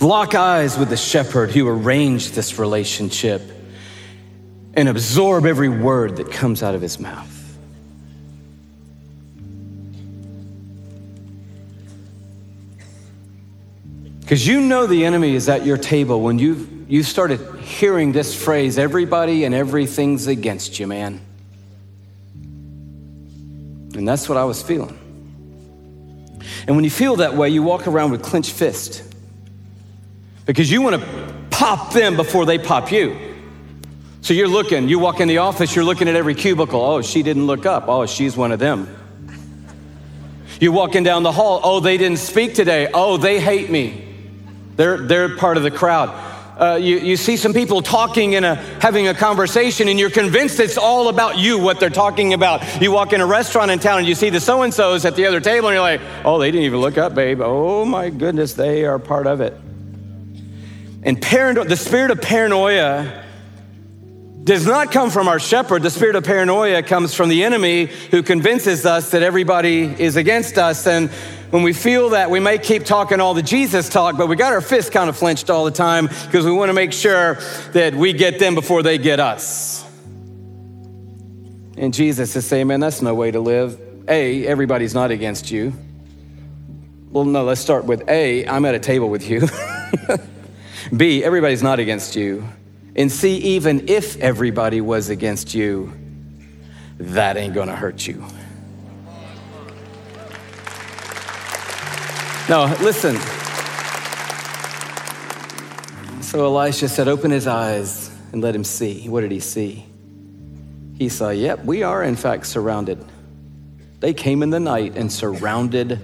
Lock 0.00 0.34
eyes 0.34 0.76
with 0.76 0.88
the 0.88 0.96
shepherd 0.96 1.52
who 1.52 1.68
arranged 1.68 2.34
this 2.34 2.58
relationship 2.58 3.40
and 4.74 4.88
absorb 4.88 5.46
every 5.46 5.68
word 5.68 6.16
that 6.16 6.32
comes 6.32 6.60
out 6.60 6.74
of 6.74 6.82
his 6.82 6.98
mouth. 6.98 7.56
Because 14.18 14.44
you 14.44 14.60
know 14.60 14.88
the 14.88 15.04
enemy 15.04 15.36
is 15.36 15.48
at 15.48 15.64
your 15.64 15.76
table 15.76 16.20
when 16.20 16.40
you've, 16.40 16.90
you 16.90 17.04
started 17.04 17.60
hearing 17.60 18.10
this 18.10 18.34
phrase 18.34 18.76
everybody 18.76 19.44
and 19.44 19.54
everything's 19.54 20.26
against 20.26 20.80
you, 20.80 20.88
man. 20.88 21.20
And 23.94 24.06
that's 24.06 24.28
what 24.28 24.38
I 24.38 24.44
was 24.44 24.62
feeling. 24.62 24.96
And 26.66 26.76
when 26.76 26.84
you 26.84 26.90
feel 26.90 27.16
that 27.16 27.34
way, 27.34 27.48
you 27.48 27.62
walk 27.62 27.86
around 27.86 28.12
with 28.12 28.22
clenched 28.22 28.52
fist 28.52 29.02
because 30.46 30.70
you 30.70 30.82
want 30.82 31.00
to 31.00 31.34
pop 31.50 31.92
them 31.92 32.16
before 32.16 32.46
they 32.46 32.58
pop 32.58 32.90
you. 32.92 33.16
So 34.22 34.34
you're 34.34 34.48
looking, 34.48 34.88
you 34.88 34.98
walk 34.98 35.20
in 35.20 35.28
the 35.28 35.38
office, 35.38 35.74
you're 35.74 35.84
looking 35.84 36.08
at 36.08 36.14
every 36.14 36.34
cubicle. 36.34 36.80
Oh, 36.80 37.02
she 37.02 37.22
didn't 37.22 37.46
look 37.46 37.66
up. 37.66 37.88
Oh, 37.88 38.06
she's 38.06 38.36
one 38.36 38.52
of 38.52 38.58
them. 38.58 38.96
You're 40.60 40.72
walking 40.72 41.04
down 41.04 41.22
the 41.22 41.32
hall. 41.32 41.60
Oh, 41.64 41.80
they 41.80 41.96
didn't 41.96 42.18
speak 42.18 42.54
today. 42.54 42.90
Oh, 42.92 43.16
they 43.16 43.40
hate 43.40 43.70
me. 43.70 44.06
They're, 44.76 44.98
they're 44.98 45.36
part 45.36 45.56
of 45.56 45.62
the 45.62 45.70
crowd. 45.70 46.29
Uh, 46.60 46.76
you, 46.76 46.98
you 46.98 47.16
see 47.16 47.38
some 47.38 47.54
people 47.54 47.80
talking 47.80 48.34
and 48.34 48.44
having 48.82 49.08
a 49.08 49.14
conversation, 49.14 49.88
and 49.88 49.98
you're 49.98 50.10
convinced 50.10 50.60
it's 50.60 50.76
all 50.76 51.08
about 51.08 51.38
you, 51.38 51.58
what 51.58 51.80
they're 51.80 51.88
talking 51.88 52.34
about. 52.34 52.82
You 52.82 52.92
walk 52.92 53.14
in 53.14 53.22
a 53.22 53.26
restaurant 53.26 53.70
in 53.70 53.78
town 53.78 54.00
and 54.00 54.06
you 54.06 54.14
see 54.14 54.28
the 54.28 54.40
so 54.40 54.60
and 54.60 54.74
so's 54.74 55.06
at 55.06 55.16
the 55.16 55.24
other 55.24 55.40
table, 55.40 55.68
and 55.68 55.74
you're 55.74 55.82
like, 55.82 56.02
oh, 56.22 56.38
they 56.38 56.50
didn't 56.50 56.66
even 56.66 56.80
look 56.80 56.98
up, 56.98 57.14
babe. 57.14 57.40
Oh 57.40 57.86
my 57.86 58.10
goodness, 58.10 58.52
they 58.52 58.84
are 58.84 58.98
part 58.98 59.26
of 59.26 59.40
it. 59.40 59.54
And 61.02 61.18
parano- 61.18 61.66
the 61.66 61.78
spirit 61.78 62.10
of 62.10 62.20
paranoia 62.20 63.24
does 64.50 64.66
not 64.66 64.90
come 64.90 65.10
from 65.10 65.28
our 65.28 65.38
shepherd. 65.38 65.80
The 65.80 65.92
spirit 65.92 66.16
of 66.16 66.24
paranoia 66.24 66.82
comes 66.82 67.14
from 67.14 67.28
the 67.28 67.44
enemy 67.44 67.84
who 67.84 68.20
convinces 68.20 68.84
us 68.84 69.12
that 69.12 69.22
everybody 69.22 69.82
is 69.82 70.16
against 70.16 70.58
us. 70.58 70.88
And 70.88 71.08
when 71.52 71.62
we 71.62 71.72
feel 71.72 72.10
that, 72.10 72.30
we 72.30 72.40
may 72.40 72.58
keep 72.58 72.84
talking 72.84 73.20
all 73.20 73.32
the 73.32 73.44
Jesus 73.44 73.88
talk, 73.88 74.16
but 74.16 74.26
we 74.26 74.34
got 74.34 74.52
our 74.52 74.60
fists 74.60 74.90
kind 74.90 75.08
of 75.08 75.16
flinched 75.16 75.50
all 75.50 75.64
the 75.64 75.70
time 75.70 76.08
because 76.08 76.44
we 76.44 76.50
want 76.50 76.68
to 76.68 76.72
make 76.72 76.92
sure 76.92 77.34
that 77.74 77.94
we 77.94 78.12
get 78.12 78.40
them 78.40 78.56
before 78.56 78.82
they 78.82 78.98
get 78.98 79.20
us. 79.20 79.84
And 81.76 81.94
Jesus 81.94 82.34
is 82.34 82.44
saying, 82.44 82.66
man, 82.66 82.80
that's 82.80 83.02
no 83.02 83.14
way 83.14 83.30
to 83.30 83.38
live. 83.38 83.80
A, 84.08 84.44
everybody's 84.48 84.94
not 84.94 85.12
against 85.12 85.52
you. 85.52 85.72
Well, 87.10 87.24
no, 87.24 87.44
let's 87.44 87.60
start 87.60 87.84
with 87.84 88.02
A, 88.08 88.48
I'm 88.48 88.64
at 88.64 88.74
a 88.74 88.80
table 88.80 89.10
with 89.10 89.30
you. 89.30 89.46
B, 90.96 91.22
everybody's 91.22 91.62
not 91.62 91.78
against 91.78 92.16
you. 92.16 92.48
And 92.96 93.10
see, 93.10 93.36
even 93.36 93.88
if 93.88 94.16
everybody 94.16 94.80
was 94.80 95.08
against 95.08 95.54
you, 95.54 95.92
that 96.98 97.36
ain't 97.36 97.54
gonna 97.54 97.76
hurt 97.76 98.06
you. 98.06 98.24
No, 102.48 102.64
listen. 102.80 103.16
So 106.20 106.44
Elisha 106.44 106.88
said, 106.88 107.08
Open 107.08 107.30
his 107.30 107.46
eyes 107.46 108.10
and 108.32 108.42
let 108.42 108.54
him 108.54 108.64
see. 108.64 109.08
What 109.08 109.20
did 109.20 109.30
he 109.30 109.40
see? 109.40 109.86
He 110.98 111.08
saw, 111.08 111.30
Yep, 111.30 111.64
we 111.64 111.82
are 111.82 112.02
in 112.02 112.16
fact 112.16 112.46
surrounded. 112.46 113.04
They 114.00 114.12
came 114.14 114.42
in 114.42 114.50
the 114.50 114.60
night 114.60 114.96
and 114.96 115.12
surrounded 115.12 116.00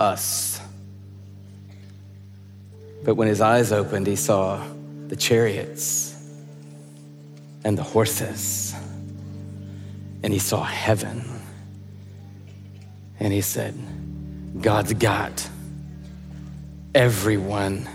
us. 0.00 0.60
But 3.04 3.14
when 3.16 3.28
his 3.28 3.40
eyes 3.40 3.72
opened, 3.72 4.06
he 4.06 4.16
saw 4.16 4.62
the 5.08 5.16
chariots 5.16 6.14
and 7.64 7.76
the 7.76 7.82
horses, 7.82 8.74
and 10.22 10.32
he 10.32 10.38
saw 10.38 10.62
heaven. 10.62 11.24
And 13.18 13.32
he 13.32 13.40
said, 13.40 13.74
God's 14.60 14.92
got 14.94 15.48
everyone 16.94 17.88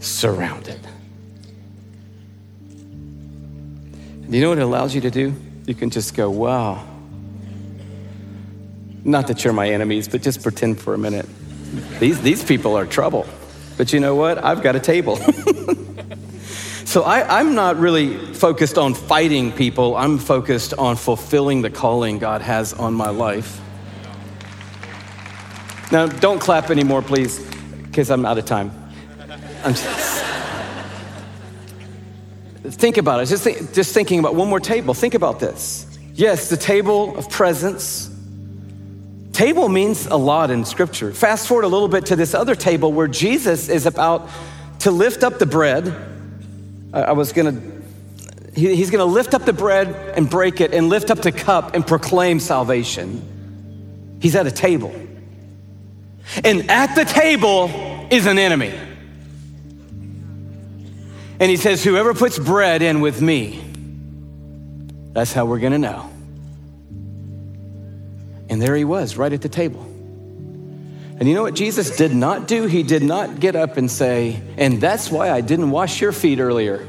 surrounded. 0.00 0.80
Do 4.28 4.36
you 4.36 4.42
know 4.42 4.48
what 4.48 4.58
it 4.58 4.62
allows 4.62 4.94
you 4.94 5.00
to 5.02 5.10
do? 5.10 5.34
You 5.66 5.74
can 5.74 5.90
just 5.90 6.14
go, 6.14 6.30
wow. 6.30 6.84
Not 9.04 9.28
that 9.28 9.44
you're 9.44 9.52
my 9.52 9.70
enemies, 9.70 10.08
but 10.08 10.22
just 10.22 10.42
pretend 10.42 10.80
for 10.80 10.94
a 10.94 10.98
minute. 10.98 11.26
These, 12.00 12.20
these 12.22 12.44
people 12.44 12.76
are 12.76 12.86
trouble. 12.86 13.26
But 13.76 13.92
you 13.92 14.00
know 14.00 14.14
what? 14.14 14.42
I've 14.42 14.62
got 14.62 14.74
a 14.76 14.80
table. 14.80 15.16
so 16.84 17.02
I, 17.02 17.38
I'm 17.40 17.54
not 17.54 17.76
really 17.76 18.16
focused 18.34 18.78
on 18.78 18.94
fighting 18.94 19.52
people, 19.52 19.96
I'm 19.96 20.18
focused 20.18 20.74
on 20.74 20.96
fulfilling 20.96 21.62
the 21.62 21.70
calling 21.70 22.18
God 22.18 22.42
has 22.42 22.72
on 22.72 22.94
my 22.94 23.10
life. 23.10 23.60
Now, 25.92 26.06
don't 26.06 26.40
clap 26.40 26.70
anymore, 26.70 27.02
please, 27.02 27.38
because 27.84 28.10
I'm 28.10 28.26
out 28.26 28.38
of 28.38 28.44
time. 28.44 28.72
I'm 29.62 29.74
just, 29.74 30.24
think 32.78 32.96
about 32.96 33.22
it. 33.22 33.26
Just, 33.26 33.44
think, 33.44 33.72
just 33.72 33.94
thinking 33.94 34.18
about 34.18 34.34
one 34.34 34.48
more 34.48 34.58
table. 34.58 34.94
Think 34.94 35.14
about 35.14 35.38
this. 35.38 35.86
Yes, 36.14 36.48
the 36.50 36.56
table 36.56 37.16
of 37.16 37.30
presence. 37.30 38.10
Table 39.36 39.68
means 39.68 40.06
a 40.06 40.16
lot 40.16 40.50
in 40.50 40.64
Scripture. 40.64 41.12
Fast 41.12 41.46
forward 41.46 41.64
a 41.64 41.68
little 41.68 41.88
bit 41.88 42.06
to 42.06 42.16
this 42.16 42.32
other 42.32 42.54
table 42.54 42.90
where 42.90 43.06
Jesus 43.06 43.68
is 43.68 43.84
about 43.84 44.30
to 44.78 44.90
lift 44.90 45.22
up 45.22 45.38
the 45.38 45.44
bread. 45.44 45.94
I 46.90 47.12
was 47.12 47.34
going 47.34 47.54
to, 47.54 48.58
he's 48.58 48.90
to 48.90 49.04
lift 49.04 49.34
up 49.34 49.44
the 49.44 49.52
bread 49.52 49.88
and 50.16 50.30
break 50.30 50.62
it 50.62 50.72
and 50.72 50.88
lift 50.88 51.10
up 51.10 51.18
the 51.18 51.32
cup 51.32 51.74
and 51.74 51.86
proclaim 51.86 52.40
salvation. 52.40 54.16
He's 54.22 54.34
at 54.36 54.46
a 54.46 54.50
table. 54.50 54.94
And 56.42 56.70
at 56.70 56.94
the 56.94 57.04
table 57.04 57.68
is 58.10 58.24
an 58.24 58.38
enemy. 58.38 58.72
And 61.38 61.50
he 61.50 61.58
says, 61.58 61.84
Whoever 61.84 62.14
puts 62.14 62.38
bread 62.38 62.80
in 62.80 63.02
with 63.02 63.20
me, 63.20 63.62
that's 65.12 65.34
how 65.34 65.44
we're 65.44 65.58
gonna 65.58 65.76
know. 65.76 66.10
And 68.48 68.62
there 68.62 68.76
he 68.76 68.84
was, 68.84 69.16
right 69.16 69.32
at 69.32 69.42
the 69.42 69.48
table. 69.48 69.82
And 71.18 71.28
you 71.28 71.34
know 71.34 71.42
what 71.42 71.54
Jesus 71.54 71.96
did 71.96 72.14
not 72.14 72.46
do? 72.46 72.66
He 72.66 72.82
did 72.82 73.02
not 73.02 73.40
get 73.40 73.56
up 73.56 73.76
and 73.78 73.90
say, 73.90 74.42
And 74.58 74.80
that's 74.80 75.10
why 75.10 75.30
I 75.30 75.40
didn't 75.40 75.70
wash 75.70 76.00
your 76.00 76.12
feet 76.12 76.40
earlier. 76.40 76.86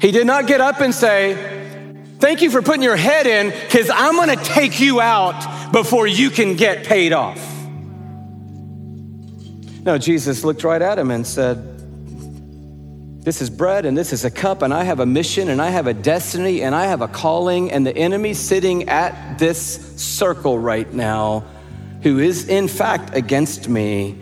He 0.00 0.10
did 0.10 0.26
not 0.26 0.46
get 0.46 0.60
up 0.60 0.80
and 0.80 0.94
say, 0.94 1.54
Thank 2.18 2.40
you 2.40 2.50
for 2.50 2.62
putting 2.62 2.82
your 2.82 2.96
head 2.96 3.26
in 3.26 3.50
because 3.50 3.90
I'm 3.90 4.16
going 4.16 4.36
to 4.36 4.42
take 4.42 4.80
you 4.80 5.00
out 5.02 5.70
before 5.70 6.06
you 6.06 6.30
can 6.30 6.56
get 6.56 6.86
paid 6.86 7.12
off. 7.12 7.38
No, 9.84 9.98
Jesus 9.98 10.42
looked 10.42 10.64
right 10.64 10.80
at 10.80 10.98
him 10.98 11.10
and 11.10 11.26
said, 11.26 11.75
This 13.26 13.42
is 13.42 13.50
bread 13.50 13.86
and 13.86 13.98
this 13.98 14.12
is 14.12 14.24
a 14.24 14.30
cup, 14.30 14.62
and 14.62 14.72
I 14.72 14.84
have 14.84 15.00
a 15.00 15.04
mission 15.04 15.48
and 15.48 15.60
I 15.60 15.70
have 15.70 15.88
a 15.88 15.92
destiny 15.92 16.62
and 16.62 16.76
I 16.76 16.86
have 16.86 17.00
a 17.00 17.08
calling, 17.08 17.72
and 17.72 17.84
the 17.84 17.96
enemy 17.96 18.34
sitting 18.34 18.88
at 18.88 19.36
this 19.40 20.00
circle 20.00 20.56
right 20.60 20.92
now, 20.92 21.42
who 22.04 22.20
is 22.20 22.48
in 22.48 22.68
fact 22.68 23.16
against 23.16 23.68
me, 23.68 24.16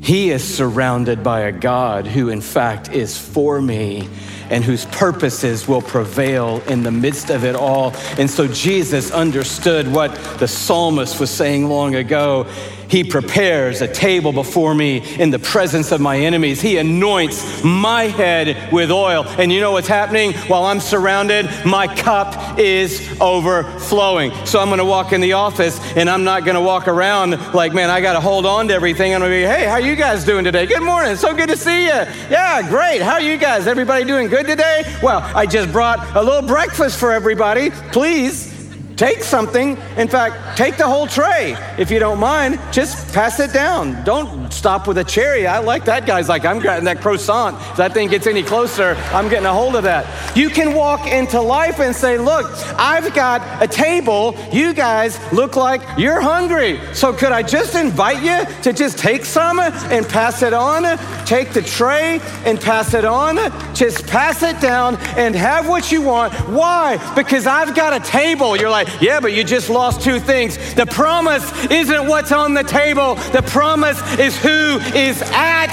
he 0.00 0.30
is 0.30 0.42
surrounded 0.42 1.22
by 1.22 1.40
a 1.40 1.52
God 1.52 2.06
who, 2.06 2.30
in 2.30 2.40
fact, 2.40 2.90
is 2.90 3.18
for 3.18 3.60
me 3.60 4.08
and 4.48 4.64
whose 4.64 4.86
purposes 4.86 5.68
will 5.68 5.82
prevail 5.82 6.62
in 6.66 6.84
the 6.84 6.90
midst 6.90 7.28
of 7.28 7.44
it 7.44 7.54
all. 7.54 7.92
And 8.18 8.30
so 8.30 8.48
Jesus 8.48 9.10
understood 9.10 9.88
what 9.88 10.14
the 10.38 10.48
psalmist 10.48 11.20
was 11.20 11.30
saying 11.30 11.68
long 11.68 11.94
ago. 11.94 12.46
He 12.94 13.02
prepares 13.02 13.82
a 13.82 13.88
table 13.88 14.32
before 14.32 14.72
me 14.72 14.98
in 15.18 15.30
the 15.30 15.40
presence 15.40 15.90
of 15.90 16.00
my 16.00 16.16
enemies. 16.16 16.60
He 16.60 16.76
anoints 16.76 17.64
my 17.64 18.04
head 18.04 18.72
with 18.72 18.92
oil. 18.92 19.24
And 19.26 19.50
you 19.50 19.60
know 19.60 19.72
what's 19.72 19.88
happening? 19.88 20.32
While 20.46 20.62
I'm 20.66 20.78
surrounded, 20.78 21.50
my 21.66 21.92
cup 21.92 22.56
is 22.56 23.20
overflowing. 23.20 24.30
So 24.46 24.60
I'm 24.60 24.68
going 24.68 24.78
to 24.78 24.84
walk 24.84 25.12
in 25.12 25.20
the 25.20 25.32
office 25.32 25.80
and 25.96 26.08
I'm 26.08 26.22
not 26.22 26.44
going 26.44 26.54
to 26.54 26.60
walk 26.60 26.86
around 26.86 27.32
like, 27.52 27.74
man, 27.74 27.90
I 27.90 28.00
got 28.00 28.12
to 28.12 28.20
hold 28.20 28.46
on 28.46 28.68
to 28.68 28.74
everything. 28.74 29.12
I'm 29.12 29.22
going 29.22 29.32
to 29.32 29.38
be, 29.38 29.42
hey, 29.42 29.66
how 29.66 29.78
you 29.78 29.96
guys 29.96 30.24
doing 30.24 30.44
today? 30.44 30.64
Good 30.64 30.84
morning. 30.84 31.16
So 31.16 31.34
good 31.34 31.48
to 31.48 31.56
see 31.56 31.86
you. 31.86 32.04
Yeah, 32.30 32.62
great. 32.68 33.02
How 33.02 33.14
are 33.14 33.20
you 33.20 33.38
guys? 33.38 33.66
Everybody 33.66 34.04
doing 34.04 34.28
good 34.28 34.46
today? 34.46 34.84
Well, 35.02 35.18
I 35.34 35.46
just 35.46 35.72
brought 35.72 36.14
a 36.14 36.22
little 36.22 36.46
breakfast 36.46 37.00
for 37.00 37.10
everybody. 37.10 37.70
Please 37.90 38.53
Take 38.96 39.22
something. 39.24 39.76
In 39.96 40.08
fact, 40.08 40.56
take 40.56 40.76
the 40.76 40.86
whole 40.86 41.06
tray 41.06 41.56
if 41.78 41.90
you 41.90 41.98
don't 41.98 42.20
mind. 42.20 42.60
Just 42.72 43.12
pass 43.12 43.40
it 43.40 43.52
down. 43.52 44.04
Don't 44.04 44.52
stop 44.52 44.86
with 44.86 44.98
a 44.98 45.04
cherry. 45.04 45.46
I 45.46 45.58
like 45.58 45.84
that 45.86 46.06
guy's 46.06 46.28
like, 46.28 46.44
I'm 46.44 46.60
grabbing 46.60 46.84
that 46.84 47.00
croissant. 47.00 47.56
If 47.70 47.76
that 47.78 47.92
thing 47.92 48.08
gets 48.08 48.26
any 48.26 48.42
closer, 48.42 48.94
I'm 49.12 49.28
getting 49.28 49.46
a 49.46 49.52
hold 49.52 49.74
of 49.74 49.82
that. 49.82 50.36
You 50.36 50.48
can 50.48 50.74
walk 50.74 51.06
into 51.08 51.40
life 51.40 51.80
and 51.80 51.94
say, 51.94 52.18
Look, 52.18 52.46
I've 52.78 53.12
got 53.14 53.62
a 53.62 53.66
table. 53.66 54.36
You 54.52 54.72
guys 54.72 55.18
look 55.32 55.56
like 55.56 55.82
you're 55.98 56.20
hungry. 56.20 56.80
So 56.94 57.12
could 57.12 57.32
I 57.32 57.42
just 57.42 57.74
invite 57.74 58.22
you 58.22 58.62
to 58.62 58.72
just 58.72 58.98
take 58.98 59.24
some 59.24 59.58
and 59.58 60.08
pass 60.08 60.42
it 60.42 60.52
on? 60.52 60.84
Take 61.26 61.52
the 61.52 61.62
tray 61.62 62.20
and 62.44 62.60
pass 62.60 62.94
it 62.94 63.04
on. 63.04 63.36
Just 63.74 64.06
pass 64.06 64.42
it 64.42 64.60
down 64.60 64.96
and 65.16 65.34
have 65.34 65.68
what 65.68 65.90
you 65.90 66.00
want. 66.00 66.32
Why? 66.48 66.96
Because 67.14 67.46
I've 67.46 67.74
got 67.74 67.92
a 67.92 68.00
table. 68.08 68.56
You're 68.56 68.70
like, 68.70 68.88
yeah, 69.00 69.20
but 69.20 69.32
you 69.32 69.44
just 69.44 69.68
lost 69.68 70.00
two 70.00 70.20
things. 70.20 70.74
The 70.74 70.86
promise 70.86 71.44
isn't 71.66 72.06
what's 72.06 72.32
on 72.32 72.54
the 72.54 72.62
table, 72.62 73.16
the 73.32 73.42
promise 73.42 74.00
is 74.18 74.36
who 74.38 74.78
is 74.94 75.20
at 75.32 75.72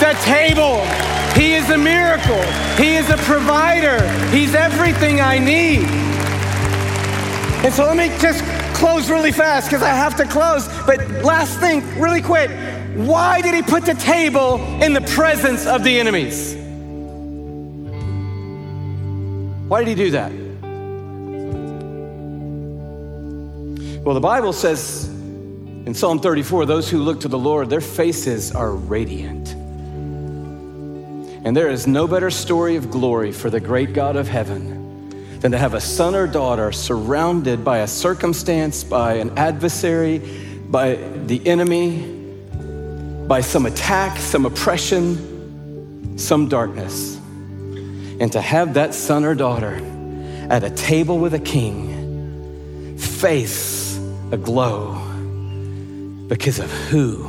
the 0.00 0.16
table. 0.24 0.80
He 1.34 1.54
is 1.54 1.68
a 1.70 1.78
miracle, 1.78 2.40
He 2.76 2.94
is 2.94 3.10
a 3.10 3.16
provider, 3.18 4.08
He's 4.30 4.54
everything 4.54 5.20
I 5.20 5.38
need. 5.38 5.84
And 7.64 7.74
so 7.74 7.86
let 7.86 7.96
me 7.96 8.08
just 8.20 8.44
close 8.74 9.10
really 9.10 9.32
fast 9.32 9.68
because 9.68 9.82
I 9.82 9.88
have 9.88 10.16
to 10.16 10.26
close. 10.26 10.68
But 10.86 11.24
last 11.24 11.58
thing, 11.58 11.82
really 11.98 12.22
quick. 12.22 12.50
Why 12.94 13.40
did 13.40 13.54
he 13.54 13.62
put 13.62 13.84
the 13.84 13.94
table 13.94 14.60
in 14.82 14.92
the 14.92 15.00
presence 15.00 15.66
of 15.66 15.82
the 15.82 15.98
enemies? 15.98 16.63
Why 19.74 19.82
did 19.82 19.98
he 19.98 20.04
do 20.04 20.10
that? 20.12 20.30
Well, 24.04 24.14
the 24.14 24.20
Bible 24.20 24.52
says 24.52 25.08
in 25.08 25.94
Psalm 25.94 26.20
34 26.20 26.64
those 26.64 26.88
who 26.88 26.98
look 26.98 27.22
to 27.22 27.28
the 27.28 27.40
Lord, 27.40 27.70
their 27.70 27.80
faces 27.80 28.52
are 28.54 28.70
radiant. 28.70 29.48
And 31.44 31.56
there 31.56 31.70
is 31.70 31.88
no 31.88 32.06
better 32.06 32.30
story 32.30 32.76
of 32.76 32.88
glory 32.92 33.32
for 33.32 33.50
the 33.50 33.58
great 33.58 33.94
God 33.94 34.14
of 34.14 34.28
heaven 34.28 35.10
than 35.40 35.50
to 35.50 35.58
have 35.58 35.74
a 35.74 35.80
son 35.80 36.14
or 36.14 36.28
daughter 36.28 36.70
surrounded 36.70 37.64
by 37.64 37.78
a 37.78 37.88
circumstance, 37.88 38.84
by 38.84 39.14
an 39.14 39.36
adversary, 39.36 40.20
by 40.68 40.94
the 41.26 41.44
enemy, 41.48 41.98
by 43.26 43.40
some 43.40 43.66
attack, 43.66 44.18
some 44.18 44.46
oppression, 44.46 46.16
some 46.16 46.48
darkness. 46.48 47.13
And 48.20 48.30
to 48.32 48.40
have 48.40 48.74
that 48.74 48.94
son 48.94 49.24
or 49.24 49.34
daughter 49.34 49.74
at 50.48 50.62
a 50.62 50.70
table 50.70 51.18
with 51.18 51.34
a 51.34 51.38
king 51.38 52.96
face 52.96 53.98
aglow 54.30 55.00
because 56.28 56.58
of 56.58 56.70
who 56.88 57.22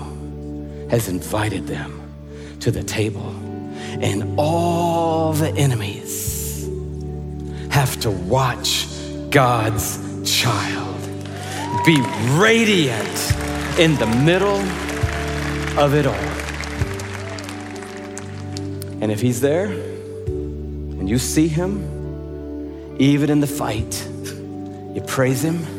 has 0.89 1.07
invited 1.07 1.67
them 1.67 2.01
to 2.59 2.71
the 2.71 2.83
table. 2.83 3.29
And 4.01 4.37
all 4.37 5.33
the 5.33 5.49
enemies 5.49 6.69
have 7.71 7.99
to 8.01 8.11
watch 8.11 8.87
God's 9.29 9.99
child 10.23 10.95
be 11.85 12.01
radiant 12.31 13.33
in 13.77 13.95
the 13.95 14.07
middle 14.23 14.59
of 15.77 15.93
it 15.93 16.07
all. 16.07 16.15
And 19.01 19.11
if 19.11 19.21
he's 19.21 19.41
there 19.41 19.94
and 21.05 21.09
you 21.11 21.19
see 21.19 21.47
him, 21.47 22.97
even 22.97 23.29
in 23.29 23.39
the 23.39 23.45
fight, 23.45 24.09
you 24.95 25.03
praise 25.05 25.43
him 25.43 25.75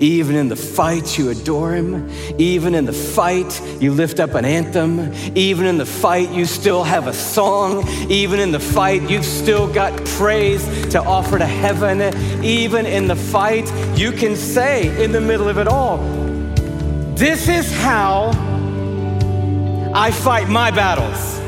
even 0.00 0.36
in 0.36 0.48
the 0.48 0.56
fight, 0.56 1.16
you 1.16 1.30
adore 1.30 1.72
him. 1.72 2.10
Even 2.38 2.74
in 2.74 2.84
the 2.84 2.92
fight, 2.92 3.60
you 3.80 3.92
lift 3.92 4.20
up 4.20 4.34
an 4.34 4.44
anthem. 4.44 5.12
Even 5.36 5.66
in 5.66 5.78
the 5.78 5.86
fight, 5.86 6.30
you 6.30 6.44
still 6.44 6.84
have 6.84 7.06
a 7.06 7.12
song. 7.12 7.88
Even 8.10 8.38
in 8.38 8.52
the 8.52 8.60
fight, 8.60 9.08
you've 9.08 9.24
still 9.24 9.72
got 9.72 9.96
praise 10.04 10.64
to 10.88 11.02
offer 11.02 11.38
to 11.38 11.46
heaven. 11.46 12.00
Even 12.44 12.86
in 12.86 13.08
the 13.08 13.16
fight, 13.16 13.70
you 13.96 14.12
can 14.12 14.36
say 14.36 15.02
in 15.02 15.12
the 15.12 15.20
middle 15.20 15.48
of 15.48 15.58
it 15.58 15.68
all, 15.68 15.98
This 17.14 17.48
is 17.48 17.72
how 17.72 18.30
I 19.94 20.10
fight 20.10 20.48
my 20.48 20.70
battles. 20.70 21.38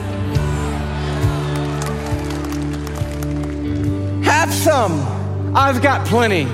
Some. 4.61 5.01
I've 5.57 5.81
got 5.81 6.07
plenty. 6.07 6.45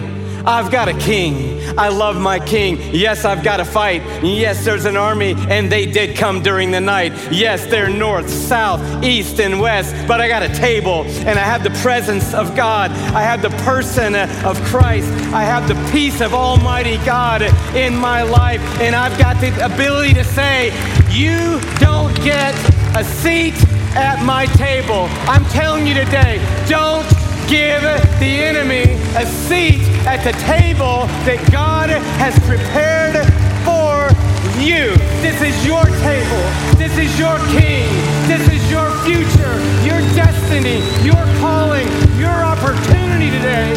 I've 0.46 0.70
got 0.70 0.86
a 0.88 0.96
king. 0.96 1.60
I 1.76 1.88
love 1.88 2.16
my 2.20 2.38
king. 2.38 2.78
Yes, 2.92 3.24
I've 3.24 3.42
got 3.42 3.56
to 3.56 3.64
fight. 3.64 4.00
Yes, 4.22 4.64
there's 4.64 4.84
an 4.84 4.96
army, 4.96 5.34
and 5.48 5.70
they 5.72 5.86
did 5.86 6.16
come 6.16 6.40
during 6.40 6.70
the 6.70 6.80
night. 6.80 7.12
Yes, 7.32 7.66
they're 7.66 7.90
north, 7.90 8.30
south, 8.30 8.80
east, 9.02 9.40
and 9.40 9.60
west, 9.60 9.92
but 10.06 10.20
I 10.20 10.28
got 10.28 10.44
a 10.44 10.48
table, 10.54 11.02
and 11.26 11.36
I 11.36 11.42
have 11.42 11.64
the 11.64 11.76
presence 11.82 12.32
of 12.32 12.54
God. 12.54 12.92
I 12.92 13.22
have 13.22 13.42
the 13.42 13.50
person 13.64 14.14
of 14.14 14.56
Christ. 14.66 15.08
I 15.34 15.42
have 15.42 15.66
the 15.66 15.74
peace 15.90 16.20
of 16.20 16.32
Almighty 16.32 16.98
God 16.98 17.42
in 17.74 17.96
my 17.96 18.22
life, 18.22 18.60
and 18.80 18.94
I've 18.94 19.18
got 19.18 19.40
the 19.40 19.48
ability 19.64 20.14
to 20.14 20.22
say, 20.22 20.68
You 21.10 21.60
don't 21.80 22.14
get 22.22 22.54
a 22.96 23.02
seat 23.02 23.54
at 23.96 24.24
my 24.24 24.46
table. 24.46 25.08
I'm 25.26 25.44
telling 25.46 25.88
you 25.88 25.94
today, 25.94 26.38
don't 26.68 27.15
give 27.48 27.82
the 28.18 28.42
enemy 28.42 28.98
a 29.14 29.24
seat 29.24 29.86
at 30.06 30.22
the 30.24 30.32
table 30.42 31.06
that 31.22 31.38
God 31.52 31.90
has 32.18 32.34
prepared 32.42 33.14
for 33.62 34.10
you. 34.58 34.90
This 35.22 35.38
is 35.42 35.54
your 35.66 35.84
table. 36.02 36.42
This 36.74 36.98
is 36.98 37.18
your 37.18 37.38
king. 37.54 37.86
This 38.26 38.42
is 38.50 38.62
your 38.70 38.90
future, 39.06 39.54
your 39.86 40.02
destiny, 40.18 40.82
your 41.06 41.22
calling, 41.38 41.86
your 42.18 42.34
opportunity 42.34 43.30
today 43.30 43.74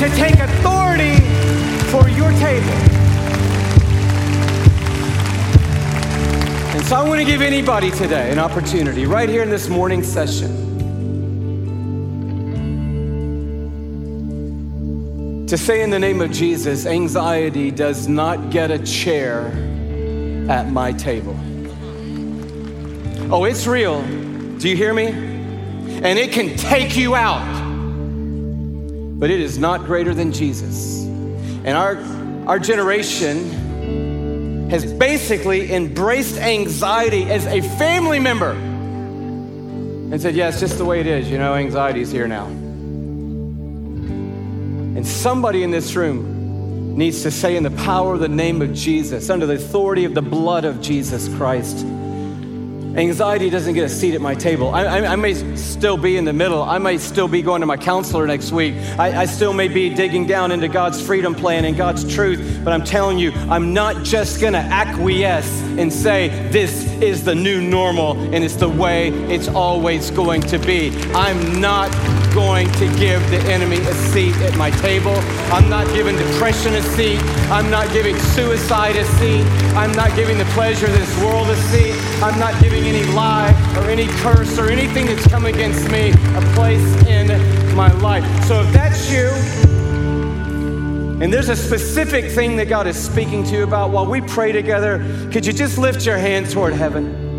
to 0.00 0.08
take 0.16 0.40
authority 0.40 1.20
for 1.92 2.08
your 2.08 2.32
table. 2.40 2.76
And 6.72 6.84
so 6.86 6.96
I 6.96 7.04
want 7.06 7.20
to 7.20 7.26
give 7.26 7.42
anybody 7.42 7.90
today 7.90 8.32
an 8.32 8.38
opportunity 8.38 9.04
right 9.04 9.28
here 9.28 9.42
in 9.42 9.50
this 9.50 9.68
morning 9.68 10.02
session 10.02 10.71
to 15.52 15.58
say 15.58 15.82
in 15.82 15.90
the 15.90 15.98
name 15.98 16.22
of 16.22 16.30
Jesus, 16.30 16.86
anxiety 16.86 17.70
does 17.70 18.08
not 18.08 18.48
get 18.48 18.70
a 18.70 18.78
chair 18.78 19.48
at 20.48 20.70
my 20.70 20.92
table. 20.92 21.36
Oh, 23.30 23.44
it's 23.44 23.66
real. 23.66 24.00
Do 24.56 24.66
you 24.66 24.74
hear 24.74 24.94
me? 24.94 25.08
And 25.08 26.18
it 26.18 26.32
can 26.32 26.56
take 26.56 26.96
you 26.96 27.14
out. 27.14 27.44
But 29.20 29.28
it 29.28 29.40
is 29.40 29.58
not 29.58 29.84
greater 29.84 30.14
than 30.14 30.32
Jesus. 30.32 31.04
And 31.04 31.76
our, 31.76 31.98
our 32.48 32.58
generation 32.58 34.70
has 34.70 34.90
basically 34.90 35.70
embraced 35.70 36.38
anxiety 36.38 37.24
as 37.24 37.44
a 37.44 37.60
family 37.76 38.20
member 38.20 38.52
and 38.52 40.18
said, 40.18 40.34
yeah, 40.34 40.48
it's 40.48 40.60
just 40.60 40.78
the 40.78 40.86
way 40.86 41.00
it 41.00 41.06
is. 41.06 41.30
You 41.30 41.36
know, 41.36 41.54
anxiety's 41.54 42.10
here 42.10 42.26
now. 42.26 42.61
And 45.02 45.08
somebody 45.08 45.64
in 45.64 45.72
this 45.72 45.96
room 45.96 46.96
needs 46.96 47.24
to 47.24 47.32
say, 47.32 47.56
in 47.56 47.64
the 47.64 47.72
power 47.72 48.14
of 48.14 48.20
the 48.20 48.28
name 48.28 48.62
of 48.62 48.72
Jesus, 48.72 49.30
under 49.30 49.46
the 49.46 49.54
authority 49.54 50.04
of 50.04 50.14
the 50.14 50.22
blood 50.22 50.64
of 50.64 50.80
Jesus 50.80 51.28
Christ, 51.36 51.84
Anxiety 52.94 53.50
doesn't 53.50 53.74
get 53.74 53.82
a 53.82 53.88
seat 53.88 54.14
at 54.14 54.20
my 54.20 54.36
table. 54.36 54.72
I, 54.72 54.84
I, 54.84 55.12
I, 55.14 55.16
may 55.16 55.34
still 55.56 55.96
be 55.96 56.16
in 56.18 56.24
the 56.24 56.32
middle. 56.32 56.62
I 56.62 56.78
may 56.78 56.98
still 56.98 57.26
be 57.26 57.42
going 57.42 57.62
to 57.62 57.66
my 57.66 57.76
counselor 57.76 58.28
next 58.28 58.52
week. 58.52 58.76
I, 58.96 59.22
I 59.22 59.24
still 59.24 59.52
may 59.52 59.66
be 59.66 59.92
digging 59.92 60.24
down 60.24 60.52
into 60.52 60.68
God's 60.68 61.04
freedom 61.04 61.34
plan 61.34 61.64
and 61.64 61.76
God's 61.76 62.14
truth. 62.14 62.60
But 62.62 62.72
I'm 62.72 62.84
telling 62.84 63.18
you, 63.18 63.32
I'm 63.32 63.74
not 63.74 64.04
just 64.04 64.40
going 64.40 64.52
to 64.52 64.60
acquiesce 64.60 65.62
and 65.78 65.92
say, 65.92 66.28
this 66.50 66.84
is 67.02 67.24
the 67.24 67.34
new 67.34 67.60
normal 67.60 68.12
and 68.32 68.44
it's 68.44 68.54
the 68.54 68.68
way 68.68 69.08
it's 69.08 69.48
always 69.48 70.12
going 70.12 70.42
to 70.42 70.60
be. 70.60 70.96
I'm 71.12 71.60
not 71.60 71.90
going 72.34 72.70
to 72.72 72.86
give 72.96 73.20
the 73.30 73.38
enemy 73.50 73.78
a 73.78 73.94
seat 74.10 74.34
at 74.36 74.56
my 74.56 74.70
table. 74.70 75.14
I'm 75.52 75.68
not 75.68 75.86
giving 75.94 76.16
depression 76.16 76.74
a 76.74 76.82
seat. 76.82 77.20
I'm 77.50 77.70
not 77.70 77.92
giving 77.92 78.18
suicide 78.18 78.96
a 78.96 79.04
seat. 79.04 79.44
I'm 79.76 79.92
not 79.92 80.14
giving 80.16 80.38
the 80.38 80.44
pleasure 80.46 80.86
of 80.86 80.92
this 80.92 81.22
world 81.22 81.48
a 81.48 81.56
seat. 81.70 81.94
I'm 82.22 82.38
not 82.38 82.60
giving 82.62 82.84
any 82.84 83.04
lie 83.12 83.50
or 83.76 83.90
any 83.90 84.06
curse 84.22 84.58
or 84.58 84.70
anything 84.70 85.06
that's 85.06 85.26
come 85.28 85.46
against 85.46 85.90
me 85.90 86.10
a 86.10 86.42
place 86.54 87.06
in 87.06 87.28
my 87.76 87.92
life. 88.00 88.24
So 88.44 88.62
if 88.62 88.72
that's 88.72 89.10
you, 89.10 89.28
and 91.22 91.32
there's 91.32 91.50
a 91.50 91.56
specific 91.56 92.30
thing 92.30 92.56
that 92.56 92.68
God 92.68 92.86
is 92.86 92.96
speaking 92.96 93.44
to 93.44 93.56
you 93.56 93.64
about 93.64 93.90
while 93.90 94.06
we 94.06 94.20
pray 94.20 94.52
together, 94.52 94.98
could 95.30 95.46
you 95.46 95.52
just 95.52 95.78
lift 95.78 96.04
your 96.04 96.18
hand 96.18 96.50
toward 96.50 96.74
heaven? 96.74 97.31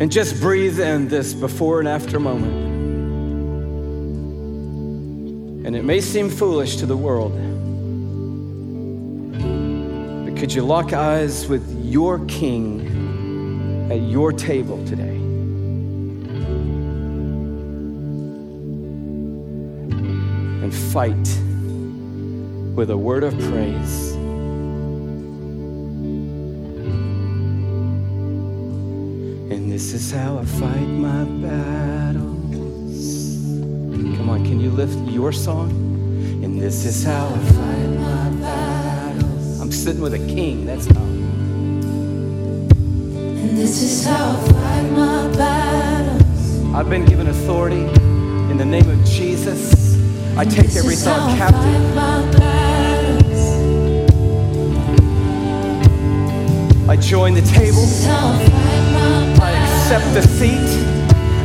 And 0.00 0.12
just 0.12 0.40
breathe 0.40 0.78
in 0.78 1.08
this 1.08 1.34
before 1.34 1.80
and 1.80 1.88
after 1.88 2.20
moment. 2.20 2.66
And 5.66 5.74
it 5.74 5.84
may 5.84 6.00
seem 6.00 6.30
foolish 6.30 6.76
to 6.76 6.86
the 6.86 6.96
world. 6.96 7.32
But 10.24 10.36
could 10.38 10.52
you 10.52 10.62
lock 10.62 10.92
eyes 10.92 11.48
with 11.48 11.84
your 11.84 12.24
king 12.26 13.88
at 13.90 14.00
your 14.02 14.32
table 14.32 14.84
today? 14.86 15.16
And 20.62 20.72
fight 20.72 21.16
with 22.76 22.90
a 22.90 22.96
word 22.96 23.24
of 23.24 23.36
praise. 23.38 24.17
Is 30.08 30.14
how 30.14 30.38
I 30.38 30.44
fight 30.46 30.88
my 30.88 31.24
battles. 31.46 32.96
Come 34.16 34.30
on, 34.30 34.42
can 34.42 34.58
you 34.58 34.70
lift 34.70 34.96
your 35.06 35.32
song? 35.32 35.70
And 36.42 36.58
this 36.58 36.86
is 36.86 37.04
how 37.04 37.26
I 37.26 37.38
fight 37.38 37.90
my 37.98 38.30
battles. 38.40 39.60
I'm 39.60 39.70
sitting 39.70 40.00
with 40.00 40.14
a 40.14 40.18
king, 40.18 40.64
that's 40.64 40.86
how. 40.86 41.02
And 43.42 43.58
this 43.58 43.82
is 43.82 44.06
how 44.06 44.30
I 44.30 44.36
fight 44.50 44.90
my 44.92 45.28
battles. 45.36 46.74
I've 46.74 46.88
been 46.88 47.04
given 47.04 47.26
authority 47.26 47.84
in 48.50 48.56
the 48.56 48.64
name 48.64 48.88
of 48.88 49.04
Jesus. 49.04 49.74
I 50.38 50.46
take 50.46 50.74
every 50.74 50.94
thought 50.94 51.36
captive. 51.36 51.60
fight 51.60 51.94
my 51.94 52.22
battles. 52.38 53.42
I 56.88 56.96
join 56.96 57.34
the 57.34 57.42
table. 57.42 57.84
I 58.10 59.77
accept 59.90 60.12
the 60.12 60.20
seat. 60.20 60.68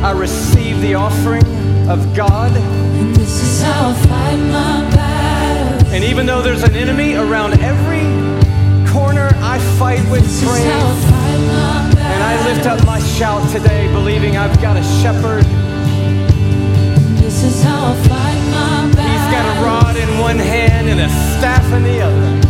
I 0.04 0.10
receive 0.12 0.78
the 0.82 0.92
offering 0.92 1.46
of 1.88 2.14
God. 2.14 2.52
And 2.54 3.16
this 3.16 3.42
is 3.42 3.62
how 3.62 3.88
I 3.88 3.94
fight 3.94 4.36
my 4.36 4.94
battles. 4.94 5.90
And 5.90 6.04
even 6.04 6.26
though 6.26 6.42
there's 6.42 6.62
an 6.62 6.76
enemy 6.76 7.14
around 7.14 7.58
every 7.60 8.04
corner, 8.92 9.30
I 9.40 9.58
fight 9.78 10.04
with 10.10 10.24
This 10.24 10.42
is 10.42 10.42
how 10.42 10.52
I 10.52 10.60
praise. 10.60 11.04
fight 11.08 11.40
my 11.40 11.94
battles. 11.94 12.04
And 12.04 12.22
I 12.22 12.52
lift 12.52 12.66
up 12.66 12.84
my 12.84 13.00
shout 13.16 13.50
today, 13.50 13.90
believing 13.94 14.36
I've 14.36 14.60
got 14.60 14.76
a 14.76 14.84
shepherd. 15.00 15.44
This 17.16 17.44
is 17.44 17.62
how 17.62 17.92
I 17.92 17.96
fight 18.04 18.42
my 18.52 18.94
battles. 18.94 19.08
He's 19.08 19.28
got 19.32 19.56
a 19.56 19.64
rod 19.64 19.96
in 19.96 20.18
one 20.18 20.38
hand 20.38 20.90
and 20.90 21.00
a 21.00 21.08
staff 21.38 21.64
in 21.72 21.82
the 21.82 22.02
other. 22.02 22.42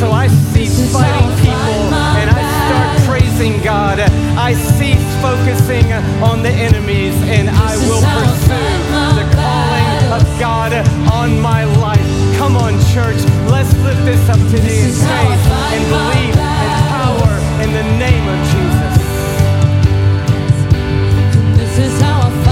So 0.00 0.10
I 0.10 0.26
is 0.26 0.92
fighting 0.92 1.36
fight 1.36 1.38
people 1.38 2.01
praising 3.32 3.62
God. 3.62 4.00
I 4.00 4.54
cease 4.54 5.04
focusing 5.20 5.92
on 6.22 6.42
the 6.42 6.50
enemies 6.50 7.14
and 7.24 7.48
I 7.50 7.76
will 7.76 8.02
pursue 8.02 8.78
the 9.18 9.26
calling 9.34 10.12
of. 10.12 10.22
God 10.40 10.72
on 11.12 11.40
my 11.40 11.64
life. 11.64 12.00
Come 12.36 12.56
on, 12.56 12.72
church, 12.92 13.22
let's 13.50 13.72
lift 13.78 14.04
this 14.04 14.28
up 14.28 14.38
today 14.50 14.80
in 14.80 14.86
This 14.88 14.98
is 14.98 15.02
how 15.02 15.28
I 15.28 15.36
faith 15.36 15.72
and 15.78 15.90
my 15.90 16.12
believe 16.12 16.36
and 16.36 16.88
power 16.98 17.32
in 17.62 17.70
the 17.72 17.84
name 17.98 18.26
of 18.28 18.38
Jesus. 18.52 18.96
This 21.58 21.78
is 21.86 22.00
how 22.00 22.20
I 22.20 22.44
fight 22.44 22.51